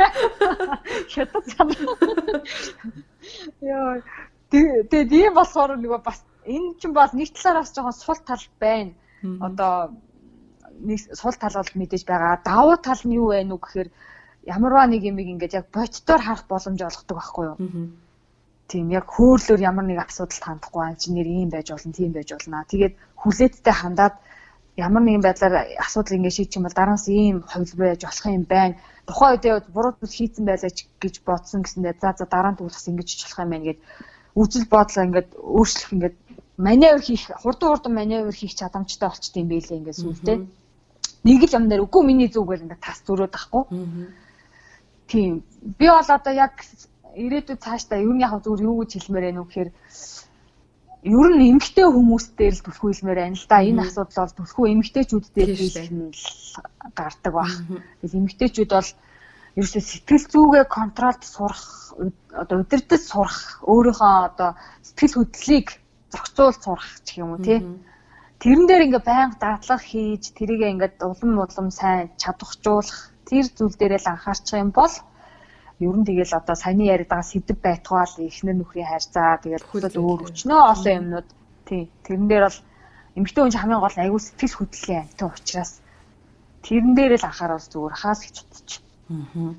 Хятад 1.14 1.46
санаа. 1.56 1.96
Яа. 3.62 4.04
Тэгээд 4.52 5.12
ийм 5.12 5.34
болохоор 5.34 5.80
нөгөө 5.80 6.02
бас 6.04 6.20
энэ 6.46 6.78
ч 6.80 6.92
бас 6.92 7.14
нэг 7.16 7.32
талаараас 7.34 7.74
жоохон 7.74 7.96
сул 7.96 8.20
тал 8.28 8.46
байна. 8.60 8.92
Одоо 9.24 9.96
нэг 10.84 11.00
сул 11.16 11.36
тал 11.40 11.56
бол 11.58 11.74
мэдээж 11.80 12.04
байгаа. 12.06 12.44
Давуу 12.44 12.78
тал 12.78 13.02
нь 13.08 13.18
юу 13.18 13.32
вэ 13.32 13.44
нү 13.48 13.58
гэхээр 13.58 13.90
ямарваа 14.46 14.86
нэг 14.88 15.04
юм 15.04 15.18
ингээд 15.20 15.54
яг 15.60 15.66
боддоор 15.72 16.22
харах 16.24 16.46
боломж 16.48 16.80
олгодог 16.82 17.18
байхгүй 17.18 17.46
юу? 17.48 17.58
тийм 18.68 18.90
яг 18.90 19.06
хөөрлөөр 19.06 19.62
ямар 19.62 19.86
нэг 19.86 20.00
асуудал 20.02 20.42
хандахгүй 20.42 20.84
инженер 20.90 21.28
ийм 21.28 21.50
байж 21.54 21.68
болно 21.70 21.94
тийм 21.94 22.12
байж 22.14 22.30
болно. 22.34 22.66
Тэгээд 22.72 22.94
хүлээдтэй 23.22 23.76
хандаад 23.76 24.16
ямар 24.78 25.04
нэгэн 25.04 25.22
байдлаар 25.22 25.56
асуудал 25.78 26.18
ингэ 26.18 26.32
шийдчих 26.34 26.58
юм 26.58 26.66
бол 26.66 26.74
дараас 26.80 27.06
ийм 27.08 27.44
хувилбар 27.46 27.94
яаж 27.94 28.02
болох 28.08 28.26
юм 28.26 28.46
байна. 28.50 28.76
Тухайн 29.06 29.32
үед 29.38 29.68
буруу 29.76 29.94
зүйл 30.00 30.18
хийцэн 30.18 30.46
байлаа 30.48 30.72
гэж 31.04 31.16
бодсон 31.28 31.62
гэсэндээ 31.62 31.94
за 32.02 32.16
за 32.18 32.26
дараа 32.26 32.52
нь 32.56 32.60
туулахс 32.60 32.88
ингэж 32.88 33.10
болох 33.22 33.40
юм 33.44 33.52
байна 33.52 33.68
гэд 33.68 33.80
үжил 34.42 34.66
бодлоо 34.74 35.04
ингээд 35.06 35.30
өөрчлөх 35.38 35.92
ингээд 35.94 36.16
маневр 36.58 37.02
хийх 37.04 37.24
хурдан 37.44 37.70
хурдан 37.70 37.94
маневр 37.94 38.34
хийх 38.34 38.54
чадамжтай 38.58 39.10
болчт 39.10 39.36
юм 39.38 39.48
байлээ 39.52 39.80
ингээд 39.80 40.02
сүултээ. 40.02 40.38
Нэг 41.28 41.42
л 41.46 41.56
юм 41.58 41.66
дээр 41.70 41.86
үгүй 41.86 42.02
миний 42.08 42.30
зүг 42.32 42.48
байл 42.48 42.66
ингээд 42.66 42.82
тас 42.82 43.06
зөрөөд 43.06 43.34
ахгүй. 43.38 43.64
Тийм. 45.08 45.44
Би 45.80 45.88
бол 45.88 46.10
одоо 46.10 46.34
яг 46.34 46.54
ирээдүйд 47.16 47.62
цаашдаа 47.62 48.00
ер 48.00 48.12
нь 48.14 48.24
яг 48.26 48.34
зүгээр 48.42 48.66
юу 48.68 48.82
гэж 48.82 48.92
хэлмээр 48.98 49.26
байна 49.28 49.42
вэ 49.42 49.48
гэхээр 49.48 49.72
ер 51.04 51.30
нь 51.36 51.48
эмгтэй 51.52 51.88
хүмүүстээр 51.92 52.54
л 52.56 52.66
түлхүү 52.66 52.90
хэлмээр 52.92 53.20
байна 53.22 53.38
л 53.38 53.48
да. 53.52 53.58
Энэ 53.60 53.82
асуудал 53.84 54.24
бол 54.24 54.38
түлхүү 54.40 54.66
эмгтэйчүүд 54.74 55.26
дээр 55.36 55.52
л 55.54 56.16
гардаг 56.96 57.34
баг. 57.34 57.52
Тэгэл 58.02 58.20
эмгтэйчүүд 58.24 58.72
бол 58.72 58.90
ерөөсөө 59.60 59.84
сэтгэл 59.86 60.26
зүгээ 60.34 60.66
контролд 60.66 61.22
сурах 61.22 61.94
одоо 62.34 62.56
удирдах 62.64 63.02
сурах 63.04 63.62
өөрийнхөө 63.70 64.14
одоо 64.34 64.50
сэтгэл 64.82 65.18
хөдлөлийг 65.22 65.68
зохицуул 66.10 66.58
сурах 66.58 66.90
гэх 67.06 67.22
юм 67.22 67.38
уу 67.38 67.42
тий. 67.46 67.60
Тэрэн 68.42 68.66
дээр 68.66 68.86
ингээ 68.90 69.04
байнга 69.06 69.38
дадлага 69.38 69.86
хийж 69.86 70.34
тэрийгээ 70.34 70.74
ингээ 70.74 70.92
улам 71.06 71.38
улам 71.38 71.70
сайн 71.70 72.10
чадваржуулах 72.18 73.13
тэр 73.30 73.46
зүйл 73.58 73.76
дээр 73.80 73.94
л 74.00 74.12
анхаарчих 74.12 74.60
юм 74.60 74.72
бол 74.72 74.94
ер 75.80 75.96
нь 75.98 76.08
тэгэл 76.08 76.38
одоо 76.40 76.56
саяны 76.56 76.84
яриад 76.94 77.10
байгаа 77.10 77.30
сэдв 77.32 77.58
байтгаал 77.66 78.14
эхнэр 78.30 78.58
нөхрийн 78.58 78.90
хайрцаа 78.90 79.42
тэгэл 79.44 79.70
хөдөл 79.70 79.98
өөр 80.04 80.20
өчнөө 80.30 80.60
олон 80.72 80.98
юмнууд 81.00 81.30
тий 81.68 81.82
тэрэн 82.06 82.28
дээр 82.30 82.44
бол 82.48 82.60
эмэгтэй 83.18 83.42
хүн 83.44 83.54
хамгийн 83.54 83.84
гол 83.84 83.98
аягүй 84.00 84.22
сэтгэл 84.22 84.58
хөдлөлийн 84.58 85.02
амтан 85.04 85.30
учраас 85.34 85.72
тэрэн 86.66 86.94
дээр 86.96 87.14
л 87.20 87.28
анхаарал 87.28 87.66
зүгээр 87.72 87.96
хаас 88.00 88.20
гэж 88.26 88.36
бодчих. 88.48 88.82
Аа. 89.10 89.54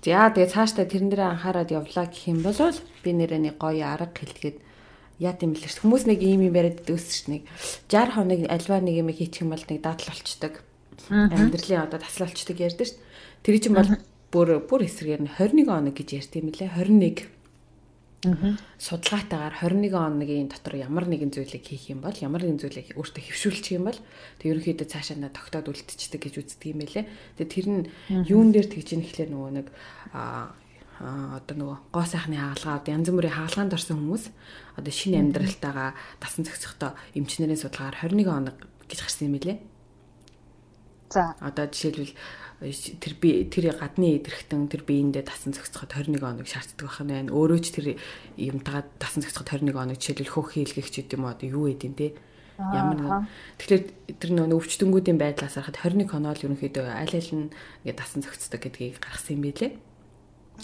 За 0.00 0.32
тэгээ 0.32 0.52
цаашдаа 0.54 0.86
тэрэн 0.88 1.10
дээр 1.12 1.22
анхаарал 1.28 1.70
явлаа 1.70 2.06
гэх 2.08 2.24
юм 2.32 2.40
бол 2.40 2.56
би 3.04 3.10
нэрээ 3.12 3.40
нэг 3.40 3.54
гоё 3.60 3.84
арга 3.84 4.16
хэлгээд 4.16 4.58
яа 5.20 5.36
тийм 5.36 5.52
л 5.52 5.60
хүмүүс 5.60 6.08
нэг 6.08 6.20
ийм 6.24 6.40
юм 6.48 6.56
яриад 6.56 6.88
ш 6.88 7.28
нэг 7.28 7.44
60 7.92 8.16
хоног 8.16 8.40
альва 8.48 8.80
нэг 8.80 8.96
юм 8.96 9.12
хийчих 9.12 9.44
юм 9.44 9.52
бол 9.52 9.64
нэг 9.68 9.80
дадал 9.84 10.08
болчдөг. 10.08 10.64
Амьдралын 11.10 11.84
одоо 11.84 11.98
тасал 11.98 12.30
болчдөг 12.30 12.58
ярьдээ 12.58 12.86
ш. 12.86 12.94
Тэр 13.42 13.58
чинь 13.58 13.74
бол 13.74 13.90
бүр 14.30 14.62
бүр 14.62 14.86
эсрэгээр 14.86 15.26
нь 15.26 15.34
21 15.34 15.66
хоног 15.66 15.94
гэж 15.98 16.08
ярьд 16.14 16.32
юм 16.38 16.54
лээ 16.54 16.70
21 16.78 17.26
судалгаатаагаар 18.20 19.54
21 19.64 19.96
хоногийн 19.96 20.52
дотор 20.52 20.76
ямар 20.76 21.08
нэгэн 21.08 21.32
зүйлийг 21.32 21.64
хийх 21.64 21.88
юм 21.88 22.04
бол 22.04 22.12
ямар 22.12 22.44
нэгэн 22.44 22.60
зүйлийг 22.60 22.92
өөртөө 22.92 23.22
хөвшүүлчих 23.26 23.80
юм 23.80 23.88
бол 23.88 23.98
тэг 24.36 24.46
ерөнхийдөө 24.52 24.86
цаашаа 24.92 25.16
на 25.16 25.32
тогтоод 25.32 25.72
үлдчихдэг 25.72 26.20
гэж 26.28 26.34
үздэг 26.36 26.68
юм 26.68 26.84
байлээ. 26.84 27.08
Тэг 27.40 27.48
тэр 27.48 27.66
нь 27.72 27.88
юун 28.28 28.52
дээр 28.52 28.68
тэгж 28.68 28.92
ийн 28.92 29.02
гэхлээр 29.08 29.30
нөгөө 29.32 29.50
нэг 29.56 29.66
а 30.12 30.52
одоо 31.00 31.56
нөгөө 31.56 31.78
гоо 31.96 32.04
сайхны 32.04 32.36
хаалгаа 32.36 32.84
одоо 32.84 32.92
янз 32.92 33.08
бүрийн 33.08 33.32
хаалгаанд 33.40 33.72
орсон 33.72 33.96
хүмүүс 34.04 34.24
одоо 34.76 34.92
шинэ 34.92 35.16
амьдралтайгаа 35.16 35.96
дасан 36.20 36.44
зохицохдоо 36.44 36.92
эмчнэрийн 37.16 37.56
судалгаар 37.56 38.04
21 38.04 38.28
хоног 38.28 38.56
гэж 38.84 39.00
гарсан 39.00 39.32
юм 39.32 39.40
билээ. 39.40 39.56
За 41.10 41.34
одоо 41.42 41.66
жишээлбэл 41.66 42.14
тэр 43.02 43.14
би 43.18 43.44
тэр 43.50 43.74
гадны 43.74 44.22
идэрхтэн 44.22 44.70
тэр 44.70 44.86
биеиндээ 44.86 45.26
дасан 45.26 45.50
зохицоход 45.50 45.90
21 45.90 46.22
хоног 46.22 46.46
шаарддаг 46.46 46.86
байх 46.86 47.00
нь 47.02 47.10
байна. 47.10 47.34
Өөрөө 47.34 47.58
ч 47.58 47.66
тэр 47.74 47.86
юмтайгаа 48.38 48.86
дасан 49.02 49.26
зохицоход 49.26 49.58
21 49.58 49.74
хоног 49.74 49.98
жишээлбэл 49.98 50.34
хөөх 50.38 50.48
хийлгэх 50.54 50.88
ч 50.92 51.02
гэдэм 51.02 51.26
үү 51.26 51.32
одоо 51.34 51.48
юу 51.50 51.66
гэдэг 51.66 51.88
юм 51.90 51.96
те. 51.98 52.08
Ямар 52.60 52.96
нэгэн 53.00 53.26
тэгэхээр 53.58 53.82
тэр 54.20 54.30
нөө 54.36 54.54
өвчтөнгүүдийн 54.60 55.18
байдлаас 55.18 55.56
харахад 55.58 55.80
21 55.82 56.12
хоноо 56.12 56.32
л 56.36 56.44
ерөнхийдөө 56.46 56.86
аль 56.86 57.16
аль 57.16 57.32
нь 57.34 57.50
ингээд 57.50 57.98
дасан 57.98 58.20
зохицдог 58.22 58.60
гэдгийг 58.60 59.00
гаргасан 59.00 59.34
юм 59.40 59.42
билэ. 59.48 59.68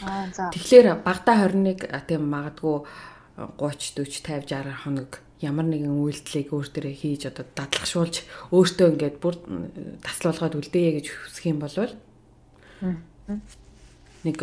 Аа 0.04 0.28
за. 0.30 0.52
Тэгэхээр 0.52 1.00
багада 1.00 1.48
21 1.48 1.90
тийм 2.06 2.22
магадгүй 2.28 2.84
30 3.56 4.04
40 4.04 4.46
50 4.46 4.46
60 4.46 4.84
хоног 4.84 5.25
ямар 5.40 5.66
нэгэн 5.68 5.92
үйлдэлийг 5.92 6.48
өөр 6.52 6.68
дөрөө 6.72 6.94
хийж 6.96 7.22
одоо 7.28 7.44
дадлагшуулж 7.44 8.24
өөртөө 8.56 8.88
ингээд 8.96 9.16
бүр 9.20 9.36
таслуулгаад 10.00 10.56
үлдээе 10.56 10.90
гэж 11.00 11.06
хүсэх 11.12 11.44
юм 11.52 11.60
бол 11.60 11.76
нэг 14.26 14.36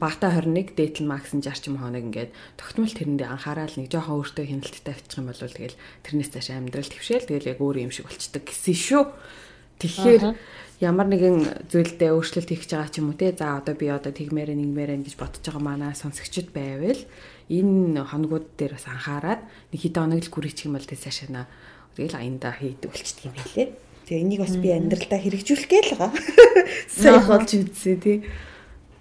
багта 0.00 0.32
21 0.32 0.72
дээтэл 0.72 1.04
макс 1.04 1.36
нь 1.36 1.44
60 1.44 1.76
хоног 1.76 2.04
ингээд 2.06 2.30
тогтмол 2.56 2.88
тэрэндээ 2.88 3.28
анхаарал 3.28 3.74
нэг 3.76 3.92
жоохон 3.92 4.24
өөртөө 4.24 4.44
хяналттай 4.48 4.94
авчих 4.96 5.18
юм 5.20 5.28
бол 5.28 5.42
тэгэл 5.42 5.76
тэрнээс 6.06 6.30
цааш 6.32 6.48
амьдрал 6.56 6.88
твшээл 6.88 7.28
тэгэл 7.28 7.50
яг 7.52 7.58
өөр 7.60 7.76
юм 7.84 7.92
шиг 7.92 8.08
болчдөг 8.08 8.42
гэсэн 8.48 8.76
шүү. 8.78 9.04
Тэгэхээр 9.78 10.22
ямар 10.82 11.06
нэгэн 11.06 11.70
зүйлдээ 11.70 12.10
өөрчлөлт 12.14 12.50
хийх 12.50 12.62
гэж 12.66 12.72
байгаа 12.72 12.90
ч 12.90 12.98
юм 12.98 13.10
уу 13.12 13.18
те. 13.20 13.30
За 13.36 13.58
одоо 13.60 13.74
би 13.78 13.86
одоо 13.92 14.10
тэгмээрэ 14.10 14.54
нэгмээрэ 14.58 15.06
гэж 15.06 15.14
бодож 15.20 15.42
байгаа 15.44 15.62
манай 15.62 15.92
сонсогчд 15.94 16.50
байвал 16.50 16.98
энэ 17.48 18.04
хоногуд 18.04 18.52
дээр 18.60 18.76
бас 18.76 18.86
анхаарад 18.86 19.40
нэг 19.72 19.80
хэдэн 19.80 20.02
хоног 20.04 20.20
л 20.20 20.32
гүрийчих 20.32 20.68
юм 20.68 20.76
бол 20.76 20.84
тэ 20.84 21.00
цаашаа 21.00 21.48
тэгэл 21.98 22.20
аянда 22.20 22.52
хийдэг 22.54 22.92
болчихдөг 22.92 23.26
юм 23.26 23.34
байлээ. 23.34 23.68
Тэгээ 24.06 24.22
энийг 24.22 24.40
бас 24.44 24.54
би 24.54 24.68
амьдралдаа 24.70 25.20
хэрэгжүүлэх 25.20 25.68
гээл 25.68 25.92
байгаа. 25.98 26.12
Сайн 26.88 27.26
болж 27.26 27.50
үзье 27.58 27.96
тий. 27.98 28.18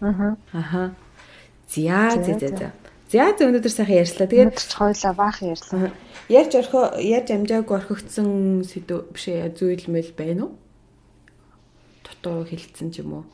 Аха. 0.02 0.38
Аха. 0.52 0.84
За 1.70 2.18
за 2.18 2.34
за 2.39 2.48
за. 2.50 2.68
За 3.12 3.32
за 3.38 3.43
өнөөдөр 3.45 3.72
сайхан 3.72 4.02
ярьслаа. 4.02 4.28
Тэгээд 4.28 4.58
хойлоо 4.58 5.14
баах 5.14 5.39
ярьлаа. 5.45 5.93
Ярьж 6.28 6.52
орхо 6.58 6.98
ярьж 6.98 7.30
амжаагүй 7.32 7.76
орхигдсон 7.78 8.66
сэдв 8.66 9.14
биш 9.14 9.32
ээ 9.32 9.54
зүйл 9.56 9.86
мэл 9.88 10.12
байна 10.18 10.50
уу? 10.50 10.52
Дутуу 12.04 12.43
хилцсэн 12.50 12.91
ч 12.91 13.06
юм 13.06 13.22
уу? 13.22 13.26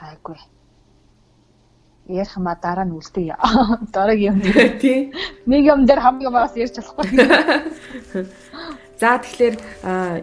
Айгүй 0.00 0.38
ярих 2.08 2.36
ма 2.36 2.54
дараа 2.60 2.84
нь 2.84 2.92
үлдээ. 2.92 3.36
Дараагийн 3.94 4.40
юм. 4.40 4.78
Тий. 4.82 5.12
Нэг 5.48 5.62
юм 5.64 5.86
дээр 5.88 6.00
хамгийн 6.04 6.32
бас 6.32 6.52
ярьж 6.56 6.76
болохгүй. 6.76 7.08
За 9.00 9.18
тэгэхээр 9.18 9.56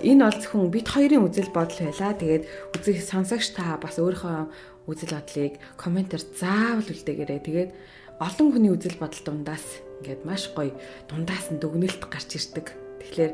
энэ 0.05 0.23
бол 0.23 0.37
зөвхөн 0.39 0.71
бит 0.71 0.87
хоёрын 0.87 1.25
үзэл 1.25 1.51
бодол 1.51 1.91
байлаа. 1.91 2.13
Тэгээд 2.15 2.43
үзэх 2.77 3.01
сонсогч 3.03 3.57
та 3.57 3.75
бас 3.81 3.97
өөрийнхөө 3.97 4.87
үзэл 4.87 5.13
бодлыг 5.17 5.53
комментээр 5.75 6.23
заавал 6.37 6.87
үлдээгээрэй. 6.87 7.41
Тэгээд 7.41 7.71
олон 8.21 8.47
хүний 8.53 8.71
үзэл 8.71 9.01
бодол 9.01 9.21
дундаас 9.25 9.81
ингээд 10.01 10.21
маш 10.23 10.53
гоё 10.53 10.71
дундаас 11.09 11.49
нь 11.49 11.59
дүгнэлт 11.59 12.05
гарч 12.07 12.37
ирдэг. 12.37 12.73
Тэгэхээр 13.01 13.33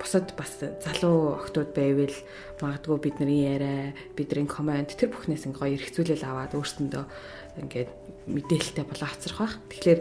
бусад 0.00 0.32
бас 0.36 0.58
залуу 0.60 1.38
охтууд 1.38 1.70
байвал 1.74 2.16
магадгүй 2.60 2.98
бидний 3.00 3.46
яриа, 3.46 3.94
бидний 4.16 4.46
комент 4.46 4.94
тэр 4.94 5.14
бүхнээс 5.14 5.46
ингээ 5.46 5.60
гоё 5.60 5.76
эргцүүлэл 5.78 6.26
аваад 6.26 6.52
өөрсөндөө 6.58 7.04
ингээд 7.62 7.90
мэдээлэлтэй 8.26 8.84
болоо 8.84 9.08
хоцрох 9.08 9.38
бах. 9.38 9.54
Тэгэхээр 9.70 10.00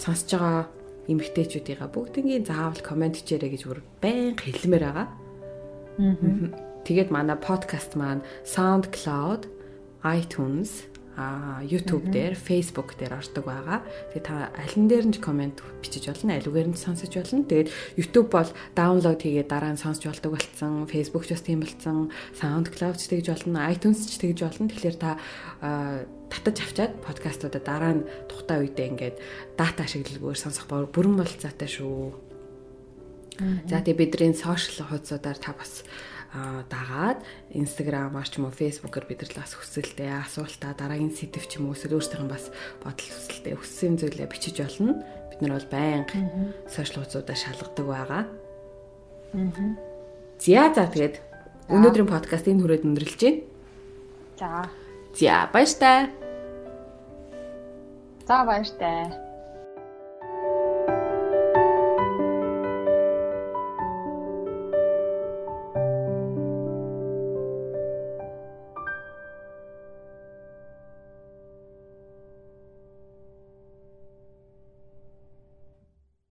сонсож 0.00 0.30
байгаа 0.32 0.66
эмэгтэйчүүдийнхаа 1.08 1.90
бүгднийг 1.92 2.44
заавал 2.48 2.82
комент 2.84 3.20
хийрэй 3.20 3.56
гэж 3.56 3.62
бүр 3.64 3.80
байнга 4.02 4.44
хэлмээр 4.44 4.84
байгаа. 4.84 5.08
Тэгээд 6.84 7.10
манай 7.12 7.36
подкаст 7.36 7.96
маань 7.96 8.24
SoundCloud, 8.44 9.48
iTunes 10.04 10.88
а 11.18 11.58
YouTube 11.66 12.14
дээр, 12.14 12.38
Facebook 12.38 12.94
дээр 12.94 13.18
ордог 13.18 13.50
байгаа. 13.50 13.82
Тэгээ 14.14 14.22
та 14.22 14.54
аль 14.54 14.76
нь 14.78 14.86
дээр 14.86 15.10
нь 15.10 15.18
комент 15.18 15.66
бичиж 15.82 16.06
болно, 16.06 16.38
алиугаар 16.38 16.70
нь 16.70 16.78
сонсож 16.78 17.10
болно. 17.10 17.42
Тэгээд 17.42 17.98
YouTube 17.98 18.30
бол 18.30 18.46
даунлоод 18.78 19.18
хийгээд 19.18 19.50
дараа 19.50 19.74
нь 19.74 19.82
сонсож 19.82 20.06
болдог 20.06 20.38
болсон. 20.38 20.86
Facebook 20.86 21.26
ч 21.26 21.34
бас 21.34 21.42
тийм 21.42 21.66
болсон. 21.66 22.14
SoundCloud 22.38 23.02
ч 23.02 23.10
тэгж 23.10 23.26
болно, 23.34 23.66
iTunes 23.66 24.06
ч 24.06 24.14
тэгж 24.22 24.46
болно. 24.46 24.70
Тэгэхээр 24.70 24.96
та 25.02 25.18
татаж 26.30 26.56
авчаад 26.62 26.92
подкастуудаа 27.02 27.62
дараа 27.66 27.92
нь 27.98 28.06
тухтай 28.30 28.62
үедээ 28.62 28.86
ингээд 28.94 29.16
дата 29.58 29.82
ашиглалгүйгээр 29.90 30.38
сонсох 30.38 30.70
бүрэн 30.70 31.18
болцоотой 31.18 31.66
шүү. 31.66 32.14
За 33.66 33.82
тэгээ 33.82 33.98
бидний 34.06 34.34
сошиал 34.38 34.86
хуудасуудаар 34.86 35.38
та 35.38 35.54
бас 35.54 35.82
дагаад 36.32 37.24
Instagram-аар 37.56 38.28
ч 38.28 38.36
юм 38.36 38.48
уу 38.48 38.52
Facebook-оор 38.52 39.08
бидэрлээ 39.08 39.40
бас 39.40 39.56
хүсэлтэй 39.56 40.12
асуултаа 40.12 40.76
дараагийн 40.76 41.16
сэдв 41.16 41.48
ч 41.48 41.56
юм 41.56 41.72
уу 41.72 41.76
эсвэл 41.76 41.96
өөрсдийнх 41.96 42.28
нь 42.28 42.32
бас 42.32 42.52
бодол 42.84 43.08
хүсэлтэй 43.08 43.56
хүссэн 43.56 43.96
зүйлээ 43.96 44.28
бичиж 44.28 44.60
болно. 44.60 45.00
Бид 45.32 45.40
нар 45.40 45.56
бол 45.56 45.68
байнга 45.72 46.20
сошиал 46.68 47.00
хуудасуудаа 47.00 47.36
шалгадаг 47.36 47.86
байгаа. 47.88 48.22
Аа. 49.32 49.72
За 50.36 50.68
за 50.68 50.84
тэгээд 50.84 51.16
өнөөдрийн 51.72 52.12
подкаст 52.12 52.44
энэ 52.44 52.60
хүрээд 52.60 52.84
өндөрлөж 52.84 53.20
байна. 53.24 53.40
За. 54.36 54.68
За 55.16 55.48
баяр 55.48 55.72
таа. 55.80 56.00
За 58.28 58.44
баяр 58.44 58.68
таа. 58.76 59.27